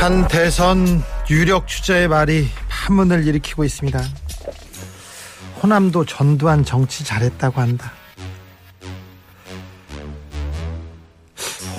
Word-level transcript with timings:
한 0.00 0.26
대선 0.28 1.02
유력 1.28 1.68
주자의 1.68 2.08
말이 2.08 2.48
파문을 2.70 3.26
일으키고 3.26 3.64
있습니다. 3.64 4.02
호남도 5.62 6.06
전두환 6.06 6.64
정치 6.64 7.04
잘했다고 7.04 7.60
한다. 7.60 7.92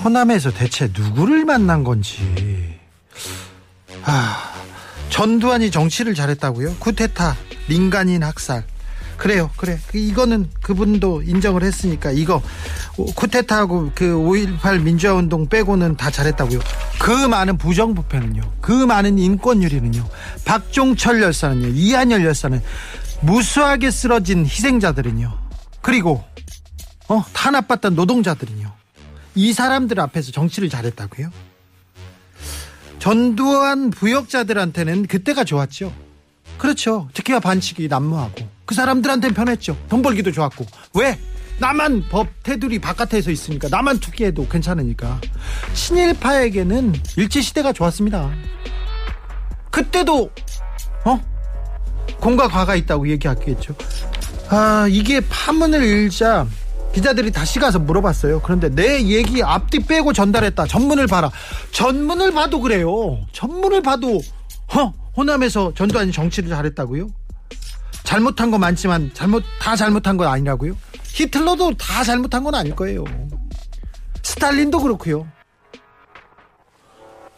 호남에서 0.03 0.51
대체 0.51 0.87
누구를 0.95 1.45
만난 1.45 1.83
건지. 1.83 2.79
아, 4.03 4.53
전두환이 5.09 5.71
정치를 5.71 6.13
잘했다고요? 6.13 6.75
쿠데타, 6.75 7.35
민간인 7.67 8.21
학살. 8.21 8.63
그래요, 9.17 9.49
그래. 9.57 9.79
이거는 9.95 10.47
그분도 10.61 11.23
인정을 11.23 11.63
했으니까 11.63 12.11
이거 12.11 12.43
쿠데타하고 13.15 13.91
그 13.95 14.05
5.18 14.05 14.81
민주화 14.81 15.13
운동 15.13 15.47
빼고는 15.47 15.97
다 15.97 16.11
잘했다고요. 16.11 16.59
그 16.99 17.11
많은 17.11 17.57
부정부패는요, 17.57 18.41
그 18.61 18.71
많은 18.71 19.17
인권유리는요, 19.17 20.07
박종철 20.45 21.21
열사는요, 21.21 21.69
이한열 21.69 22.25
열사는 22.25 22.61
무수하게 23.21 23.91
쓰러진 23.91 24.45
희생자들은요, 24.45 25.37
그리고 25.81 26.23
어 27.07 27.23
탄압받던 27.33 27.95
노동자들은요, 27.95 28.71
이 29.35 29.53
사람들 29.53 29.99
앞에서 29.99 30.31
정치를 30.31 30.69
잘했다고요? 30.69 31.31
전두환 32.99 33.89
부역자들한테는 33.89 35.07
그때가 35.07 35.43
좋았죠. 35.43 35.91
그렇죠. 36.59 37.09
특히나 37.13 37.39
반칙이 37.39 37.87
난무하고 37.87 38.47
그 38.65 38.75
사람들한테는 38.75 39.33
편했죠. 39.33 39.75
돈 39.89 40.03
벌기도 40.03 40.31
좋았고 40.31 40.65
왜? 40.93 41.19
나만 41.61 42.05
법 42.09 42.27
테두리 42.41 42.79
바깥에서 42.79 43.29
있으니까 43.29 43.69
나만 43.69 43.99
투기해도 43.99 44.47
괜찮으니까 44.47 45.21
친일파에게는 45.75 46.93
일제 47.17 47.39
시대가 47.39 47.71
좋았습니다. 47.71 48.31
그때도 49.69 50.31
어 51.05 51.21
공과 52.19 52.47
과가 52.47 52.75
있다고 52.75 53.07
얘기하겠죠. 53.09 53.75
아 54.49 54.87
이게 54.89 55.21
파문을 55.29 55.83
일자 55.83 56.47
기자들이 56.93 57.31
다시 57.31 57.59
가서 57.59 57.77
물어봤어요. 57.77 58.41
그런데 58.41 58.67
내 58.67 59.03
얘기 59.03 59.43
앞뒤 59.43 59.79
빼고 59.79 60.13
전달했다. 60.13 60.65
전문을 60.65 61.05
봐라. 61.05 61.29
전문을 61.71 62.31
봐도 62.31 62.59
그래요. 62.59 63.19
전문을 63.33 63.83
봐도 63.83 64.19
어 64.75 64.93
호남에서 65.15 65.73
전두환이 65.75 66.11
정치를 66.11 66.49
잘했다고요? 66.49 67.07
잘못한 68.03 68.49
거 68.49 68.57
많지만 68.57 69.11
잘못 69.13 69.43
다 69.61 69.75
잘못한 69.75 70.17
건 70.17 70.27
아니라고요? 70.27 70.75
히틀러도 71.13 71.75
다 71.75 72.03
잘못한 72.03 72.43
건 72.43 72.55
아닐 72.55 72.75
거예요. 72.75 73.03
스탈린도 74.23 74.79
그렇고요. 74.79 75.27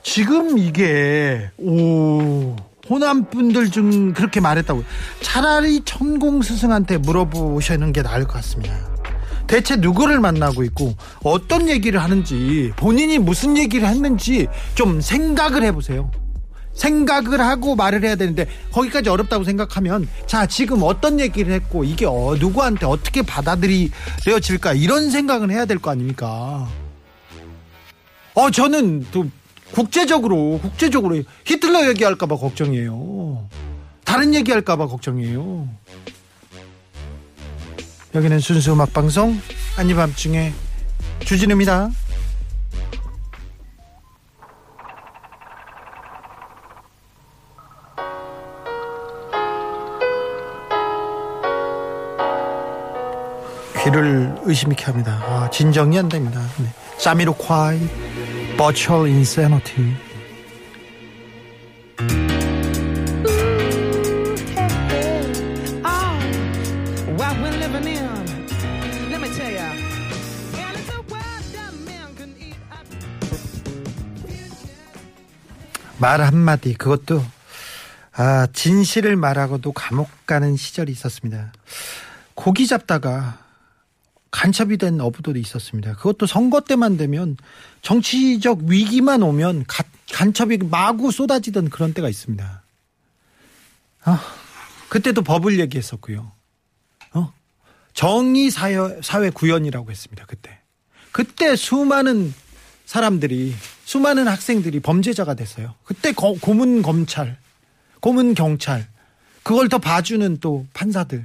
지금 0.04 0.58
이게 0.58 1.50
오 1.58 2.56
호남 2.90 3.30
분들 3.30 3.72
중 3.72 4.14
그렇게 4.14 4.42
말했다고 4.42 4.84
차라리 5.22 5.82
천공 5.86 6.42
스승한테 6.42 6.98
물어보시는 6.98 7.94
게 7.94 8.02
나을 8.04 8.26
것 8.26 8.34
같습니다. 8.34 8.76
대체 9.48 9.76
누구를 9.76 10.20
만나고 10.20 10.64
있고 10.66 10.96
어떤 11.24 11.70
얘기를 11.70 12.02
하는지 12.02 12.72
본인이 12.76 13.18
무슨 13.18 13.58
얘기를 13.58 13.88
했는지 13.88 14.48
좀 14.76 15.02
생각을 15.02 15.64
해보세요. 15.64 16.12
생각을 16.74 17.40
하고 17.40 17.76
말을 17.76 18.04
해야 18.04 18.16
되는데 18.16 18.48
거기까지 18.72 19.10
어렵다고 19.10 19.44
생각하면 19.44 20.08
자 20.26 20.46
지금 20.48 20.82
어떤 20.84 21.20
얘기를 21.20 21.54
했고 21.54 21.84
이게 21.84 22.06
어, 22.06 22.36
누구한테 22.40 22.86
어떻게 22.86 23.22
받아들여질까 23.22 24.74
이런 24.74 25.12
생각을 25.12 25.52
해야 25.52 25.66
될 25.66 25.78
거 25.78 25.92
아닙니까? 25.92 26.68
어 28.36 28.50
저는 28.50 29.06
또 29.12 29.26
국제적으로 29.72 30.60
국제적으로 30.62 31.22
히틀러 31.46 31.88
얘기할까봐 31.90 32.38
걱정이에요. 32.38 33.48
다른 34.06 34.34
얘기할까봐 34.36 34.88
걱정이에요. 34.88 35.68
여기는 38.16 38.40
순수 38.40 38.74
음악 38.74 38.94
방송 38.94 39.40
아니 39.78 39.94
밤중에 39.94 40.54
주진우입니다. 41.26 41.90
귀를 53.84 54.34
의심케 54.44 54.86
합니다. 54.86 55.22
아, 55.26 55.50
진정이 55.50 56.00
안 56.00 56.08
됩니다. 56.08 56.40
네. 56.58 56.74
can 72.16 72.36
eat 72.40 72.56
up. 72.72 72.88
말 75.98 76.22
한마디, 76.22 76.74
그것도, 76.74 77.22
아, 78.14 78.48
진실을 78.54 79.18
말하고도 79.18 79.74
감옥 79.74 80.10
가는 80.26 80.56
시절이 80.56 80.90
있었습니다. 80.94 81.52
고기 82.34 82.66
잡다가 82.66 83.43
간첩이 84.34 84.78
된 84.78 85.00
어부들이 85.00 85.40
있었습니다. 85.40 85.94
그것도 85.94 86.26
선거 86.26 86.60
때만 86.60 86.98
되면 86.98 87.38
정치적 87.84 88.64
위기만 88.64 89.22
오면 89.22 89.66
가, 89.68 89.84
간첩이 90.12 90.58
마구 90.58 91.12
쏟아지던 91.12 91.70
그런 91.70 91.94
때가 91.94 92.10
있습니다. 92.10 92.64
아, 94.06 94.22
그때도 94.90 95.22
법을 95.22 95.60
얘기했었고요. 95.60 96.32
어? 97.14 97.34
정의 97.94 98.50
사회, 98.50 98.76
사회 99.04 99.30
구현이라고 99.30 99.92
했습니다. 99.92 100.26
그때. 100.26 100.60
그때 101.12 101.56
수많은 101.56 102.34
사람들이 102.88 103.54
수많은 103.86 104.28
학생들이 104.28 104.80
범죄자가 104.80 105.36
됐어요. 105.36 105.76
그때 105.84 106.12
고, 106.12 106.40
고문 106.40 106.82
검찰, 106.82 107.38
고문 108.00 108.34
경찰, 108.34 108.88
그걸 109.44 109.70
더 109.70 109.78
봐주는 109.78 110.40
또 110.40 110.66
판사들. 110.74 111.24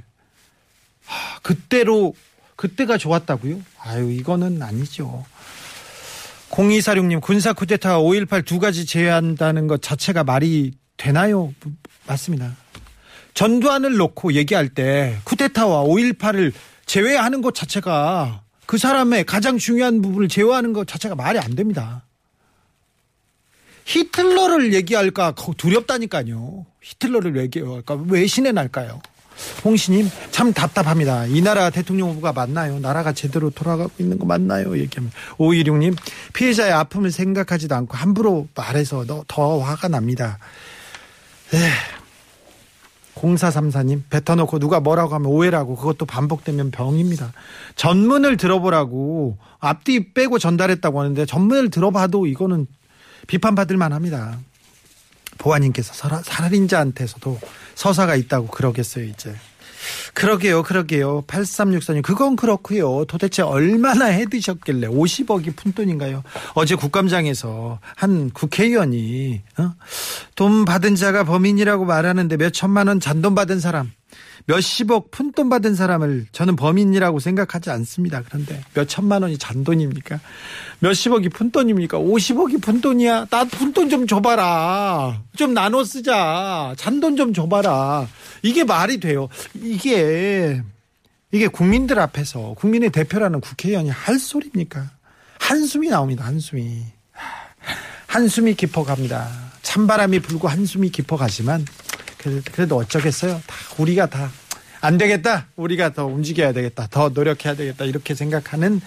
하, 1.05 1.39
그때로 1.39 2.13
그때가 2.59 2.97
좋았다고요? 2.97 3.61
아유 3.79 4.11
이거는 4.11 4.61
아니죠. 4.61 5.25
0246님 6.49 7.21
군사 7.21 7.53
쿠데타 7.53 7.99
5.18 7.99 8.43
두 8.45 8.59
가지 8.59 8.85
제외한다는 8.85 9.67
것 9.67 9.81
자체가 9.81 10.25
말이 10.25 10.73
되나요? 10.97 11.53
맞습니다. 12.05 12.57
전두환을 13.33 13.95
놓고 13.95 14.33
얘기할 14.33 14.67
때 14.67 15.19
쿠데타와 15.23 15.85
5.18을 15.85 16.51
제외하는 16.85 17.41
것 17.41 17.55
자체가 17.55 18.43
그 18.65 18.77
사람의 18.77 19.23
가장 19.23 19.57
중요한 19.57 20.01
부분을 20.01 20.27
제외하는 20.27 20.73
것 20.73 20.85
자체가 20.85 21.15
말이 21.15 21.39
안 21.39 21.55
됩니다. 21.55 22.03
히틀러를 23.85 24.73
얘기할까 24.73 25.33
두렵다니까요. 25.55 26.65
히틀러를 26.81 27.37
얘기할까 27.37 28.03
왜 28.09 28.27
신의 28.27 28.51
날까요? 28.51 29.01
홍신님 29.63 30.09
참 30.31 30.53
답답합니다. 30.53 31.25
이 31.25 31.41
나라 31.41 31.69
대통령 31.69 32.09
후보가 32.09 32.33
맞나요? 32.33 32.79
나라가 32.79 33.13
제대로 33.13 33.49
돌아가고 33.49 33.91
있는 33.99 34.19
거 34.19 34.25
맞나요? 34.25 34.77
얘기하면 34.77 35.11
516님 35.37 35.95
피해자의 36.33 36.71
아픔을 36.71 37.11
생각하지도 37.11 37.75
않고 37.75 37.97
함부로 37.97 38.47
말해서 38.55 39.05
더, 39.05 39.23
더 39.27 39.59
화가 39.59 39.87
납니다. 39.87 40.37
에 41.53 41.57
0434님 43.15 44.03
뱉어놓고 44.09 44.59
누가 44.59 44.79
뭐라고 44.79 45.13
하면 45.15 45.27
오해라고 45.27 45.75
그것도 45.75 46.05
반복되면 46.05 46.71
병입니다. 46.71 47.33
전문을 47.75 48.37
들어보라고 48.37 49.37
앞뒤 49.59 50.13
빼고 50.13 50.39
전달했다고 50.39 50.99
하는데 50.99 51.25
전문을 51.25 51.69
들어봐도 51.69 52.27
이거는 52.27 52.67
비판받을 53.27 53.77
만합니다. 53.77 54.39
보아님께서 55.39 55.93
살인자한테서도 56.23 57.39
서사가 57.73 58.15
있다고 58.15 58.47
그러겠어요 58.47 59.05
이제. 59.05 59.33
그러게요, 60.13 60.63
그러게요. 60.63 61.23
8364님, 61.25 62.01
그건 62.03 62.35
그렇고요. 62.35 63.05
도대체 63.05 63.41
얼마나 63.41 64.05
해드셨길래 64.05 64.87
50억이 64.87 65.55
푼돈인가요? 65.55 66.23
어제 66.53 66.75
국감장에서 66.75 67.79
한 67.95 68.29
국회의원이 68.31 69.41
어? 69.57 69.73
돈 70.35 70.65
받은 70.65 70.95
자가 70.95 71.23
범인이라고 71.23 71.85
말하는데 71.85 72.37
몇 72.37 72.51
천만 72.51 72.87
원 72.87 72.99
잔돈 72.99 73.35
받은 73.35 73.59
사람, 73.61 73.91
몇십억 74.45 75.11
푼돈 75.11 75.49
받은 75.49 75.75
사람을 75.75 76.27
저는 76.31 76.55
범인이라고 76.55 77.19
생각하지 77.19 77.69
않습니다. 77.71 78.23
그런데 78.25 78.63
몇 78.73 78.87
천만 78.87 79.21
원이 79.21 79.37
잔돈입니까? 79.37 80.19
몇십억이 80.79 81.29
푼돈입니까? 81.29 81.97
오십억이 81.97 82.57
푼돈이야. 82.57 83.25
나 83.29 83.43
푼돈 83.45 83.89
좀 83.89 84.07
줘봐라. 84.07 85.21
좀 85.35 85.53
나눠 85.53 85.83
쓰자. 85.83 86.73
잔돈 86.77 87.15
좀 87.15 87.33
줘봐라. 87.33 88.07
이게 88.41 88.63
말이 88.63 88.99
돼요. 88.99 89.29
이게 89.55 90.61
이게 91.31 91.47
국민들 91.47 91.99
앞에서 91.99 92.55
국민의 92.57 92.89
대표라는 92.89 93.41
국회의원이 93.41 93.89
할 93.89 94.17
소리입니까? 94.17 94.89
한숨이 95.39 95.89
나옵니다. 95.89 96.25
한숨이. 96.25 96.83
한숨이 98.07 98.55
깊어갑니다. 98.55 99.49
찬바람이 99.61 100.19
불고 100.21 100.47
한숨이 100.47 100.89
깊어가지만 100.89 101.63
그래도, 102.19 102.77
어쩌겠어요. 102.77 103.41
다 103.45 103.55
우리가 103.77 104.05
다 104.07 104.29
안 104.81 104.97
되겠다. 104.97 105.47
우리가 105.55 105.93
더 105.93 106.05
움직여야 106.05 106.53
되겠다. 106.53 106.87
더 106.89 107.09
노력해야 107.09 107.55
되겠다. 107.55 107.85
이렇게 107.85 108.15
생각하는 108.15 108.81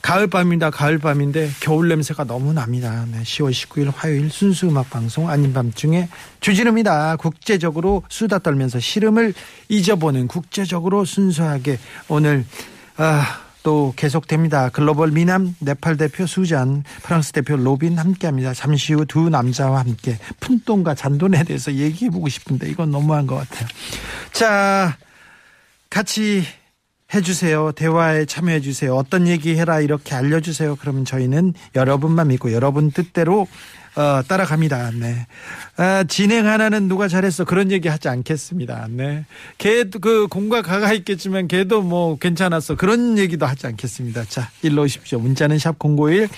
가을밤입니다. 0.00 0.70
가을밤인데 0.70 1.48
겨울 1.60 1.88
냄새가 1.88 2.24
너무 2.24 2.52
납니다. 2.52 3.06
네, 3.12 3.22
10월 3.22 3.52
19일 3.52 3.92
화요일 3.94 4.30
순수 4.30 4.66
음악 4.66 4.90
방송 4.90 5.30
아닌 5.30 5.52
밤중에 5.52 6.08
주진우입니다. 6.40 7.16
국제적으로 7.16 8.02
수다 8.08 8.40
떨면서 8.40 8.80
시름을 8.80 9.32
잊어보는 9.68 10.26
국제적으로 10.26 11.04
순수하게 11.04 11.78
오늘 12.08 12.44
아, 12.96 13.42
또 13.62 13.92
계속됩니다. 13.96 14.68
글로벌 14.70 15.10
미남 15.12 15.54
네팔 15.60 15.96
대표 15.96 16.26
수잔, 16.26 16.82
프랑스 17.02 17.32
대표 17.32 17.56
로빈 17.56 17.98
함께합니다. 17.98 18.54
잠시 18.54 18.92
후 18.94 19.04
두 19.04 19.28
남자와 19.28 19.80
함께 19.80 20.18
푼돈과 20.40 20.94
잔돈에 20.94 21.44
대해서 21.44 21.72
얘기해보고 21.74 22.28
싶은데 22.28 22.68
이건 22.68 22.90
너무한 22.90 23.26
것 23.26 23.36
같아요. 23.36 23.68
자, 24.32 24.96
같이 25.90 26.44
해주세요. 27.14 27.72
대화에 27.72 28.24
참여해주세요. 28.24 28.94
어떤 28.96 29.26
얘기 29.28 29.56
해라 29.58 29.80
이렇게 29.80 30.14
알려주세요. 30.14 30.76
그러면 30.76 31.04
저희는 31.04 31.52
여러분만 31.74 32.28
믿고 32.28 32.52
여러분 32.52 32.90
뜻대로 32.90 33.46
어, 33.94 34.22
따라갑니다. 34.26 34.90
네. 34.92 35.26
아, 35.76 36.04
진행 36.04 36.46
하나는 36.46 36.88
누가 36.88 37.08
잘했어. 37.08 37.44
그런 37.44 37.70
얘기 37.70 37.88
하지 37.88 38.08
않겠습니다. 38.08 38.88
네. 38.90 39.24
걔도 39.58 39.98
그 39.98 40.26
공과 40.28 40.62
가가 40.62 40.92
있겠지만 40.94 41.46
걔도 41.48 41.82
뭐 41.82 42.16
괜찮았어. 42.18 42.76
그런 42.76 43.18
얘기도 43.18 43.44
하지 43.46 43.66
않겠습니다. 43.66 44.24
자, 44.28 44.48
일로 44.62 44.82
오십시오. 44.82 45.18
문자는 45.18 45.58
샵 45.58 45.76
051, 45.78 46.28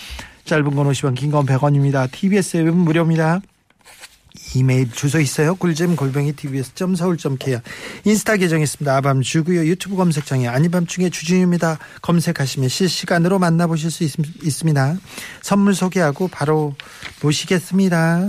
짧은 0.44 0.74
건 0.74 0.88
50원, 0.90 1.14
긴 1.14 1.30
건 1.30 1.46
100원입니다. 1.46 2.10
TBS 2.10 2.56
앱은 2.58 2.76
무료입니다. 2.76 3.40
이메일 4.54 4.90
주소 4.90 5.20
있어요. 5.20 5.54
꿀잼 5.54 5.96
골뱅이 5.96 6.32
tbs.서울.kr 6.32 7.60
인스타 8.04 8.36
계정 8.36 8.60
있습니다. 8.60 8.96
아밤주고요. 8.96 9.66
유튜브 9.66 9.96
검색창에 9.96 10.48
아니밤중에 10.48 11.10
주진우입니다. 11.10 11.78
검색하시면 12.02 12.68
실시간으로 12.68 13.38
만나보실 13.38 13.90
수 13.90 14.04
있, 14.04 14.12
있습니다. 14.42 14.96
선물 15.42 15.74
소개하고 15.74 16.28
바로 16.28 16.74
모시겠습니다. 17.22 18.22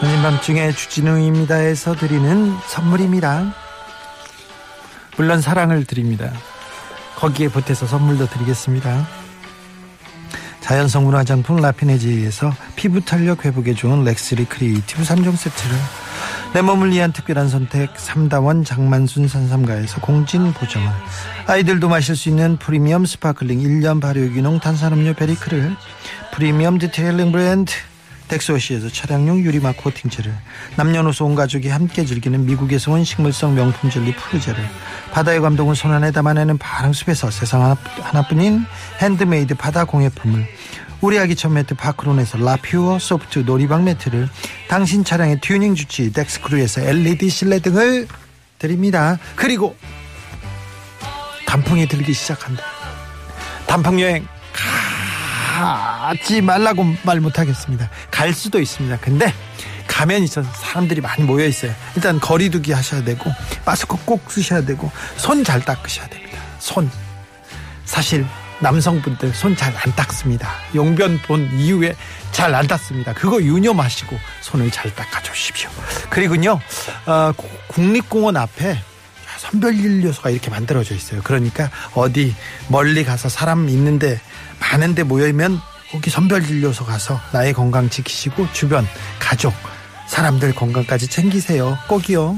아닌 0.00 0.22
밤중에 0.22 0.72
주진우입니다에서 0.72 1.96
드리는 1.96 2.54
선물입니다. 2.68 3.67
물론 5.18 5.40
사랑을 5.40 5.84
드립니다. 5.84 6.32
거기에 7.16 7.48
보태서 7.48 7.88
선물도 7.88 8.28
드리겠습니다. 8.28 9.06
자연성분 10.60 11.16
화장품 11.16 11.56
라피네지에서 11.56 12.52
피부 12.76 13.00
탄력 13.00 13.44
회복에 13.44 13.74
좋은 13.74 14.04
렉스리 14.04 14.44
크리에이티브 14.44 15.02
3종 15.02 15.34
세트를 15.36 15.76
내 16.54 16.62
몸을 16.62 16.92
위한 16.92 17.12
특별한 17.12 17.48
선택 17.48 17.92
3다원 17.94 18.64
장만순 18.64 19.26
산삼가에서 19.26 20.00
공진 20.00 20.52
보정을 20.52 20.88
아이들도 21.46 21.88
마실 21.88 22.14
수 22.14 22.28
있는 22.28 22.56
프리미엄 22.56 23.04
sparkling 23.04 23.58
1년 23.58 24.00
발효 24.00 24.26
유기농 24.26 24.60
탄산음료 24.60 25.14
베리크를 25.14 25.74
프리미엄 26.32 26.78
detailing 26.78 27.32
브랜드 27.32 27.72
덱소시에서 28.28 28.90
차량용 28.90 29.40
유리막 29.40 29.76
코팅제를 29.78 30.32
남녀노소 30.76 31.26
온 31.26 31.34
가족이 31.34 31.68
함께 31.68 32.04
즐기는 32.04 32.44
미국에서 32.46 32.92
온 32.92 33.04
식물성 33.04 33.54
명품 33.54 33.90
젤리 33.90 34.14
푸르제를 34.14 34.62
바다의 35.12 35.40
감동을 35.40 35.74
손안에 35.74 36.12
담아내는 36.12 36.58
바람숲에서 36.58 37.30
세상 37.30 37.62
하나, 37.62 37.76
하나뿐인 38.00 38.64
핸드메이드 39.00 39.54
바다 39.56 39.84
공예품을 39.84 40.46
우리 41.00 41.18
아기 41.18 41.36
첫 41.36 41.50
매트 41.50 41.76
파크론에서 41.76 42.38
라퓨어 42.38 42.98
소프트 42.98 43.40
놀이방 43.40 43.84
매트를 43.84 44.28
당신 44.68 45.04
차량의 45.04 45.40
튜닝 45.40 45.74
주치 45.74 46.12
덱스크루에서 46.12 46.80
LED 46.82 47.30
실내 47.30 47.60
등을 47.60 48.08
드립니다. 48.58 49.18
그리고 49.36 49.76
단풍이 51.46 51.86
들기 51.86 52.12
시작한다. 52.12 52.62
단풍 53.66 54.00
여행 54.00 54.26
가지 55.62 56.40
말라고 56.40 56.84
말 57.02 57.20
못하겠습니다. 57.20 57.90
갈 58.10 58.32
수도 58.32 58.60
있습니다. 58.60 58.98
근데 59.00 59.32
가면 59.88 60.22
있어서 60.22 60.48
사람들이 60.52 61.00
많이 61.00 61.24
모여 61.24 61.46
있어요. 61.46 61.74
일단 61.96 62.20
거리두기 62.20 62.72
하셔야 62.72 63.02
되고 63.02 63.30
마스크 63.64 63.96
꼭 64.04 64.30
쓰셔야 64.30 64.62
되고 64.62 64.90
손 65.16 65.42
잘 65.44 65.60
닦으셔야 65.64 66.06
됩니다. 66.08 66.38
손 66.60 66.90
사실 67.84 68.24
남성분들 68.60 69.32
손 69.34 69.56
잘 69.56 69.72
안 69.76 69.94
닦습니다. 69.96 70.48
용변 70.74 71.18
본 71.22 71.48
이후에 71.58 71.94
잘 72.32 72.54
안 72.54 72.66
닦습니다. 72.66 73.14
그거 73.14 73.40
유념하시고 73.42 74.16
손을 74.42 74.70
잘 74.70 74.94
닦아 74.94 75.22
주십시오. 75.22 75.70
그리고요 76.10 76.60
어, 77.06 77.32
국립공원 77.68 78.36
앞에 78.36 78.78
선별 79.38 79.74
진료소가 79.76 80.30
이렇게 80.30 80.50
만들어져 80.50 80.94
있어요. 80.96 81.20
그러니까 81.22 81.70
어디 81.94 82.34
멀리 82.68 83.04
가서 83.04 83.28
사람 83.28 83.68
있는데 83.68 84.20
많은데 84.60 85.02
모여있면 85.02 85.60
거기 85.90 86.10
선별진료소 86.10 86.84
가서 86.84 87.20
나의 87.32 87.52
건강 87.52 87.88
지키시고 87.88 88.52
주변 88.52 88.86
가족 89.18 89.54
사람들 90.06 90.54
건강까지 90.54 91.08
챙기세요. 91.08 91.78
꼭이요. 91.88 92.36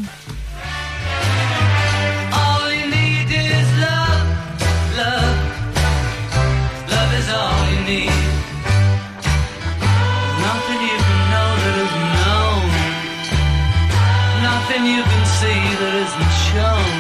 Nothing 14.43 14.87
you 14.87 15.03
can 15.03 15.27
see 15.27 15.61
that 15.81 15.95
isn't 15.95 16.33
shown. 16.47 17.00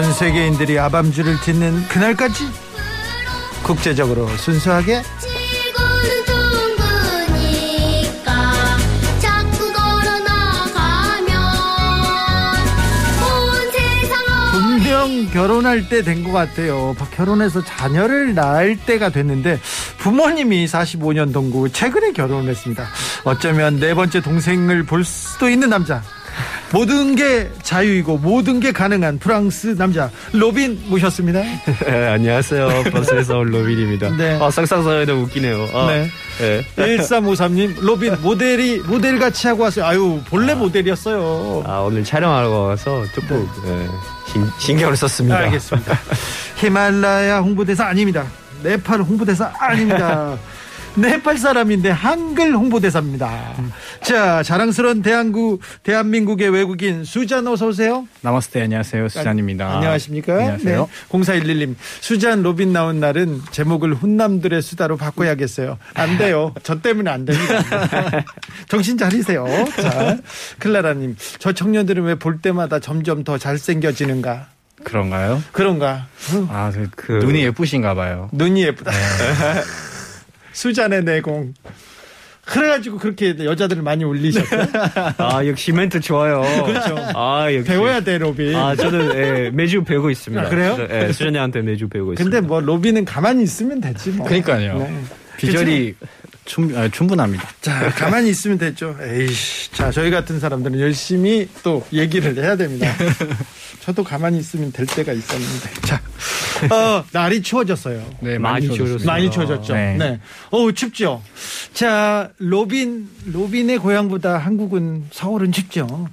전 0.00 0.14
세계인들이 0.14 0.78
아밤주를 0.78 1.38
듣는 1.40 1.86
그날까지 1.88 2.44
국제적으로 3.62 4.26
순수하게 4.38 5.02
분명 14.52 15.26
결혼할 15.30 15.88
때 15.88 16.02
된 16.02 16.24
것 16.24 16.32
같아요. 16.32 16.94
결혼해서 17.14 17.64
자녀를 17.64 18.34
낳을 18.34 18.76
때가 18.78 19.10
됐는데 19.10 19.60
부모님이 19.98 20.66
45년 20.66 21.32
동거 21.32 21.62
후 21.62 21.70
최근에 21.72 22.12
결혼했습니다. 22.12 22.86
어쩌면 23.24 23.78
네 23.78 23.94
번째 23.94 24.20
동생을 24.20 24.84
볼 24.84 25.04
수도 25.04 25.48
있는 25.48 25.70
남자. 25.70 26.02
모든 26.72 27.16
게 27.16 27.50
자유이고 27.62 28.18
모든 28.18 28.60
게 28.60 28.70
가능한 28.72 29.18
프랑스 29.18 29.76
남자 29.76 30.10
로빈 30.32 30.84
모셨습니다. 30.86 31.40
네, 31.40 32.06
안녕하세요. 32.08 32.84
프랑스에서 32.92 33.38
온 33.38 33.48
로빈입니다. 33.50 34.16
네. 34.16 34.38
아, 34.40 34.50
상상사에도 34.50 35.20
웃기네요. 35.22 35.68
아, 35.74 35.86
네. 35.88 36.08
네. 36.38 36.96
1353님 36.96 37.80
로빈 37.80 38.22
모델이 38.22 38.80
모델 38.86 39.18
같이 39.18 39.48
하고 39.48 39.64
왔어요. 39.64 39.84
아유 39.84 40.20
본래 40.26 40.54
모델이었어요. 40.54 41.64
아, 41.66 41.78
오늘 41.80 42.04
촬영하러 42.04 42.48
와서 42.50 43.04
조금 43.14 43.48
네, 43.64 43.88
신, 44.32 44.46
신경을 44.58 44.96
썼습니다. 44.96 45.38
알겠습니다. 45.38 45.98
히말라야 46.56 47.38
홍보대사 47.38 47.86
아닙니다. 47.86 48.24
네팔 48.62 49.00
홍보대사 49.02 49.52
아닙니다. 49.58 50.36
네팔 50.96 51.38
사람인데 51.38 51.90
한글 51.90 52.52
홍보대사입니다. 52.54 53.54
자, 54.02 54.42
자랑스러운 54.42 55.02
대한국, 55.02 55.60
대한민국의 55.84 56.50
외국인 56.50 57.04
수잔 57.04 57.46
어서 57.46 57.68
오세요. 57.68 58.06
नमस्ते 58.22 58.62
안녕하세요 58.62 59.08
수잔입니다. 59.08 59.76
안녕하십니까? 59.76 60.34
안녕하세요. 60.34 60.88
네. 61.10 61.18
0411님. 61.18 61.76
수잔 62.00 62.42
로빈 62.42 62.72
나온 62.72 62.98
날은 62.98 63.40
제목을 63.52 63.94
훈남들의 63.94 64.60
수다로 64.62 64.96
바꿔야겠어요. 64.96 65.78
안 65.94 66.18
돼요. 66.18 66.54
저 66.64 66.80
때문에 66.80 67.08
안 67.10 67.24
됩니다. 67.24 67.54
정신 68.68 68.98
차리세요. 68.98 69.46
자, 69.80 70.18
클라라님. 70.58 71.16
저 71.38 71.52
청년들은 71.52 72.02
왜 72.04 72.14
볼 72.20 72.40
때마다 72.42 72.80
점점 72.80 73.24
더 73.24 73.38
잘생겨지는가? 73.38 74.48
그런가요? 74.84 75.42
그런가? 75.52 76.06
아, 76.48 76.70
그, 76.74 76.88
그- 76.96 77.12
눈이 77.24 77.42
예쁘신가 77.44 77.94
봐요. 77.94 78.28
눈이 78.32 78.62
예쁘다. 78.64 78.90
수잔의 80.52 81.04
내공. 81.04 81.54
그래가지고 82.46 82.98
그렇게 82.98 83.36
여자들을 83.38 83.82
많이 83.82 84.02
울리셨어요. 84.02 84.66
아 85.18 85.46
역시 85.46 85.70
멘트 85.72 86.00
좋아요. 86.00 86.42
그렇죠. 86.64 86.96
아 87.14 87.46
역시 87.52 87.68
배워야 87.68 88.00
돼, 88.00 88.18
로빈. 88.18 88.56
아 88.56 88.74
저는 88.74 89.14
예, 89.14 89.50
매주 89.50 89.84
배우고 89.84 90.10
있습니다. 90.10 90.46
아, 90.46 90.48
그래요? 90.48 90.74
수- 90.74 90.88
예, 90.90 91.12
수잔이한테 91.12 91.62
매주 91.62 91.88
배우고 91.88 92.14
있습니다. 92.14 92.36
근데 92.38 92.46
뭐 92.46 92.60
로빈은 92.60 93.04
가만히 93.04 93.44
있으면 93.44 93.80
되지 93.80 94.10
뭐. 94.10 94.26
그러니까요. 94.26 94.78
네. 94.78 95.00
비결이 95.36 95.94
충, 96.50 96.76
아, 96.76 96.88
충분합니다. 96.88 97.48
자, 97.60 97.90
가만히 97.90 98.28
있으면 98.30 98.58
되죠. 98.58 98.96
에이씨. 99.00 99.70
자, 99.70 99.92
저희 99.92 100.10
같은 100.10 100.40
사람들은 100.40 100.80
열심히 100.80 101.48
또 101.62 101.86
얘기를 101.92 102.36
해야 102.36 102.56
됩니다. 102.56 102.92
저도 103.82 104.02
가만히 104.02 104.40
있으면 104.40 104.72
될 104.72 104.84
때가 104.84 105.12
있었는데. 105.12 105.70
자, 105.82 106.02
어, 106.74 107.04
날이 107.12 107.40
추워졌어요. 107.40 108.04
네, 108.20 108.36
많이 108.38 108.66
추워졌습니다. 108.66 108.98
추워졌어요. 108.98 109.06
많이 109.06 109.30
추워졌죠. 109.30 109.74
네. 109.74 109.96
네. 109.96 110.20
어우, 110.50 110.72
춥죠. 110.72 111.22
자, 111.72 112.30
로빈, 112.38 113.08
로빈의 113.26 113.78
고향보다 113.78 114.38
한국은 114.38 115.04
서울은 115.12 115.52
춥죠. 115.52 116.08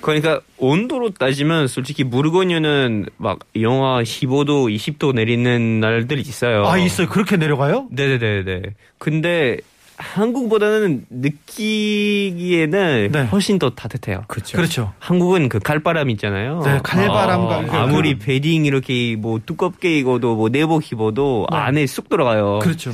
그러니까 0.00 0.40
온도로 0.58 1.10
따지면 1.10 1.66
솔직히 1.68 2.04
부르고뉴는 2.04 3.06
막 3.16 3.40
영하 3.60 4.02
15도, 4.02 4.74
20도 4.74 5.12
내리는 5.14 5.80
날들이 5.80 6.20
있어요. 6.20 6.66
아, 6.66 6.78
있어요. 6.78 7.08
그렇게 7.08 7.36
내려가요? 7.36 7.88
네네네네. 7.90 8.62
근데 8.98 9.58
한국보다는 9.96 11.06
느끼기에는 11.98 13.08
네. 13.12 13.22
훨씬 13.24 13.58
더 13.58 13.70
따뜻해요. 13.70 14.24
그렇죠. 14.28 14.92
한국은 15.00 15.48
그 15.48 15.58
칼바람 15.58 16.10
있잖아요. 16.10 16.62
네, 16.64 16.78
칼바람과 16.82 17.64
그- 17.66 17.76
아, 17.76 17.86
무리 17.86 18.16
베딩 18.18 18.64
이렇게 18.66 19.16
뭐 19.16 19.40
두껍게 19.44 19.98
입어도 19.98 20.36
뭐 20.36 20.48
내복 20.48 20.92
입어도 20.92 21.46
네. 21.50 21.56
안에 21.56 21.86
쑥 21.86 22.08
들어가요. 22.08 22.60
그렇죠. 22.60 22.92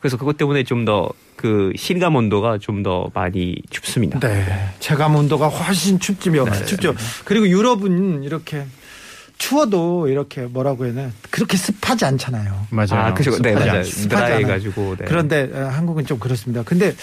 그래서 0.00 0.16
그것 0.16 0.36
때문에 0.36 0.62
좀 0.62 0.84
더 0.84 1.10
그 1.36 1.72
실감 1.76 2.16
온도가 2.16 2.58
좀 2.58 2.82
더 2.82 3.10
많이 3.14 3.56
춥습니다. 3.70 4.20
네. 4.20 4.44
체감 4.80 5.16
온도가 5.16 5.48
훨씬 5.48 5.98
춥지며 5.98 6.44
춥죠. 6.66 6.94
그리고 7.24 7.48
유럽은 7.48 8.22
이렇게 8.22 8.64
추워도 9.38 10.08
이렇게 10.08 10.42
뭐라고 10.42 10.86
해야 10.86 10.94
되나 10.94 11.10
그렇게 11.30 11.56
습하지 11.56 12.04
않잖아요. 12.04 12.66
맞아요. 12.70 12.88
아, 12.92 13.14
그죠. 13.14 13.30
네, 13.42 13.52
맞아요. 13.54 13.70
않아요. 13.70 13.82
드라이해 13.82 14.42
가지고. 14.44 14.96
네. 14.98 15.04
그런데 15.06 15.50
어, 15.52 15.66
한국은 15.68 16.06
좀 16.06 16.18
그렇습니다. 16.18 16.62
근데 16.62 16.94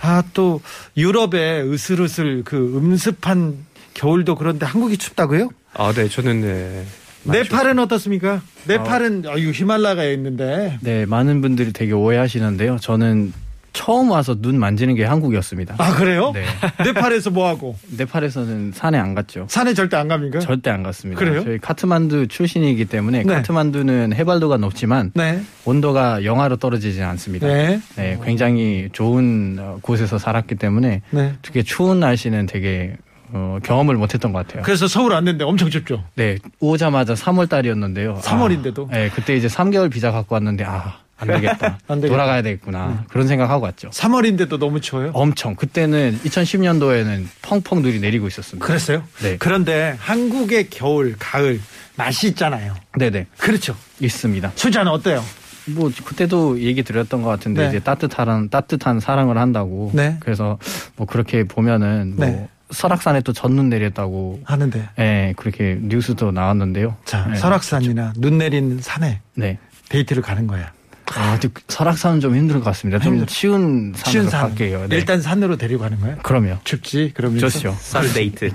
아 0.00 0.22
또 0.34 0.60
유럽의 0.96 1.70
으슬으슬 1.72 2.42
그 2.44 2.56
음습한 2.76 3.56
겨울도 3.94 4.34
그런데 4.36 4.66
한국이 4.66 4.96
춥다고요? 4.96 5.50
아, 5.74 5.92
네, 5.92 6.08
저는 6.08 6.40
네. 6.40 6.84
네팔은 7.24 7.78
어떻습니까? 7.78 8.42
네팔은 8.66 9.24
어, 9.26 9.36
이거 9.36 9.50
히말라야에 9.52 10.12
있는데 10.14 10.78
네, 10.80 11.06
많은 11.06 11.40
분들이 11.40 11.72
되게 11.72 11.92
오해하시는데요. 11.92 12.78
저는 12.80 13.32
처음 13.74 14.10
와서 14.12 14.34
눈 14.40 14.58
만지는 14.58 14.94
게 14.94 15.04
한국이었습니다. 15.04 15.74
아 15.78 15.94
그래요? 15.96 16.32
네. 16.32 16.44
네팔에서 16.84 17.30
뭐 17.30 17.48
하고 17.48 17.76
네팔에서는 17.98 18.72
산에 18.72 18.96
안 18.96 19.14
갔죠. 19.14 19.46
산에 19.50 19.74
절대 19.74 19.96
안 19.96 20.08
갑니까? 20.08 20.38
절대 20.38 20.70
안 20.70 20.82
갔습니다. 20.82 21.18
그래요? 21.18 21.44
저희 21.44 21.58
카트만두 21.58 22.28
출신이기 22.28 22.86
때문에 22.86 23.24
네. 23.24 23.34
카트만두는 23.34 24.14
해발도가 24.14 24.56
높지만 24.56 25.10
네. 25.14 25.42
온도가 25.66 26.24
영하로 26.24 26.56
떨어지지 26.56 27.02
않습니다. 27.02 27.46
네. 27.48 27.80
네, 27.96 28.18
굉장히 28.24 28.88
좋은 28.92 29.58
어, 29.60 29.78
곳에서 29.82 30.18
살았기 30.18 30.54
때문에 30.54 31.02
네. 31.10 31.34
되게 31.42 31.62
추운 31.62 32.00
날씨는 32.00 32.46
되게 32.46 32.96
어, 33.32 33.58
경험을 33.64 33.96
못했던 33.96 34.32
것 34.32 34.46
같아요. 34.46 34.62
그래서 34.62 34.86
서울 34.86 35.12
왔는데 35.12 35.44
엄청 35.44 35.68
춥죠. 35.68 36.04
네, 36.14 36.38
오자마자 36.60 37.14
3월 37.14 37.48
달이었는데요. 37.48 38.20
3월인데도? 38.22 38.88
네, 38.90 39.10
그때 39.12 39.34
이제 39.34 39.48
3개월 39.48 39.90
비자 39.90 40.12
갖고 40.12 40.36
왔는데 40.36 40.62
아, 40.64 40.98
안 41.18 41.28
되겠다. 41.28 41.78
안 41.88 42.00
되겠다. 42.00 42.08
돌아가야 42.08 42.42
되겠구나. 42.42 43.04
그런 43.08 43.26
생각하고 43.26 43.64
왔죠. 43.64 43.90
3월인데도 43.90 44.58
너무 44.58 44.80
추워요. 44.80 45.10
엄청 45.14 45.54
그때는 45.54 46.18
2010년도에는 46.24 47.26
펑펑 47.42 47.82
눈이 47.82 48.00
내리고 48.00 48.26
있었습니다. 48.26 48.66
그랬어요? 48.66 49.02
네. 49.22 49.36
그런데 49.38 49.96
한국의 49.98 50.70
겨울, 50.70 51.14
가을 51.18 51.60
맛이 51.96 52.28
있잖아요. 52.28 52.74
네네 52.98 53.26
그렇죠. 53.38 53.76
있습니다. 54.00 54.52
수자는 54.56 54.90
어때요? 54.90 55.22
뭐 55.66 55.90
그때도 56.04 56.60
얘기 56.60 56.82
드렸던 56.82 57.22
것 57.22 57.28
같은데 57.30 57.62
네. 57.62 57.68
이제 57.68 57.78
따뜻한 57.78 58.50
따뜻한 58.50 59.00
사랑을 59.00 59.38
한다고. 59.38 59.90
네. 59.94 60.16
그래서 60.20 60.58
뭐 60.96 61.06
그렇게 61.06 61.44
보면은 61.44 62.14
뭐 62.16 62.26
네. 62.26 62.48
설악산에 62.70 63.20
또 63.20 63.32
첫눈 63.32 63.68
내렸다고. 63.70 64.40
하는데. 64.44 64.88
예, 64.98 65.32
그렇게 65.36 65.78
뉴스도 65.80 66.32
나왔는데요. 66.32 66.96
자, 67.04 67.26
네. 67.28 67.36
설악산이나 67.36 68.14
눈 68.16 68.38
내린 68.38 68.78
산에 68.80 69.20
네. 69.34 69.58
데이트를 69.88 70.22
가는 70.22 70.46
거야. 70.46 70.72
아, 71.16 71.38
설악산은 71.68 72.20
좀 72.20 72.34
힘들 72.36 72.56
것 72.56 72.64
같습니다. 72.66 72.98
좀 72.98 73.14
힘들- 73.14 73.28
쉬운 73.28 73.92
산으로 73.96 74.10
쉬운 74.10 74.30
산. 74.30 74.42
갈게요. 74.48 74.86
네. 74.88 74.96
일단 74.96 75.20
산으로 75.22 75.56
데리고 75.56 75.82
가는 75.82 75.98
거야. 76.00 76.16
그럼요. 76.16 76.58
춥지. 76.64 77.12
그러면서 77.14 77.48
좋죠. 77.48 77.76
산 77.80 78.12
데이트. 78.12 78.50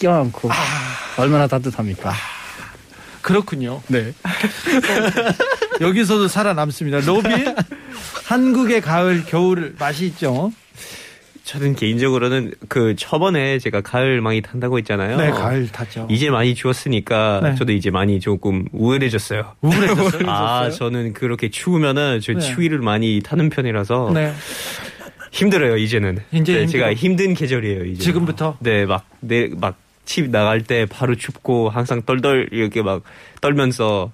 껴안고 0.00 0.50
얼마나 1.16 1.46
따뜻합니까? 1.48 2.12
그렇군요. 3.22 3.82
네. 3.88 4.12
여기서도 5.80 6.28
살아남습니다. 6.28 7.00
로빈 7.00 7.54
한국의 8.24 8.80
가을, 8.80 9.24
겨울 9.24 9.74
맛이 9.78 10.06
있죠. 10.06 10.52
저는 11.48 11.76
개인적으로는 11.76 12.52
그 12.68 12.94
저번에 12.94 13.58
제가 13.58 13.80
가을 13.80 14.20
많이 14.20 14.42
탄다고 14.42 14.76
했잖아요. 14.80 15.16
네, 15.16 15.30
가을 15.30 15.66
타죠. 15.68 16.06
이제 16.10 16.28
많이 16.28 16.54
추웠으니까 16.54 17.40
네. 17.42 17.54
저도 17.54 17.72
이제 17.72 17.90
많이 17.90 18.20
조금 18.20 18.66
우울해졌어요. 18.70 19.54
우울해졌어요. 19.62 20.24
아, 20.28 20.68
저는 20.68 21.14
그렇게 21.14 21.48
추우면은 21.48 22.20
저 22.20 22.34
네. 22.34 22.40
추위를 22.40 22.80
많이 22.80 23.22
타는 23.24 23.48
편이라서 23.48 24.10
네. 24.12 24.34
힘들어요, 25.32 25.78
이제는. 25.78 26.18
이제 26.32 26.52
네, 26.52 26.60
힘들어. 26.60 26.66
제가 26.66 26.92
힘든 26.92 27.32
계절이에요, 27.32 27.84
이제. 27.86 28.02
지금부터? 28.02 28.58
네, 28.60 28.84
막, 28.84 29.08
네, 29.20 29.48
막, 29.56 29.78
집 30.04 30.28
나갈 30.30 30.62
때 30.62 30.84
바로 30.86 31.14
춥고 31.14 31.70
항상 31.70 32.02
떨떨 32.02 32.48
이렇게 32.52 32.82
막 32.82 33.02
떨면서 33.40 34.10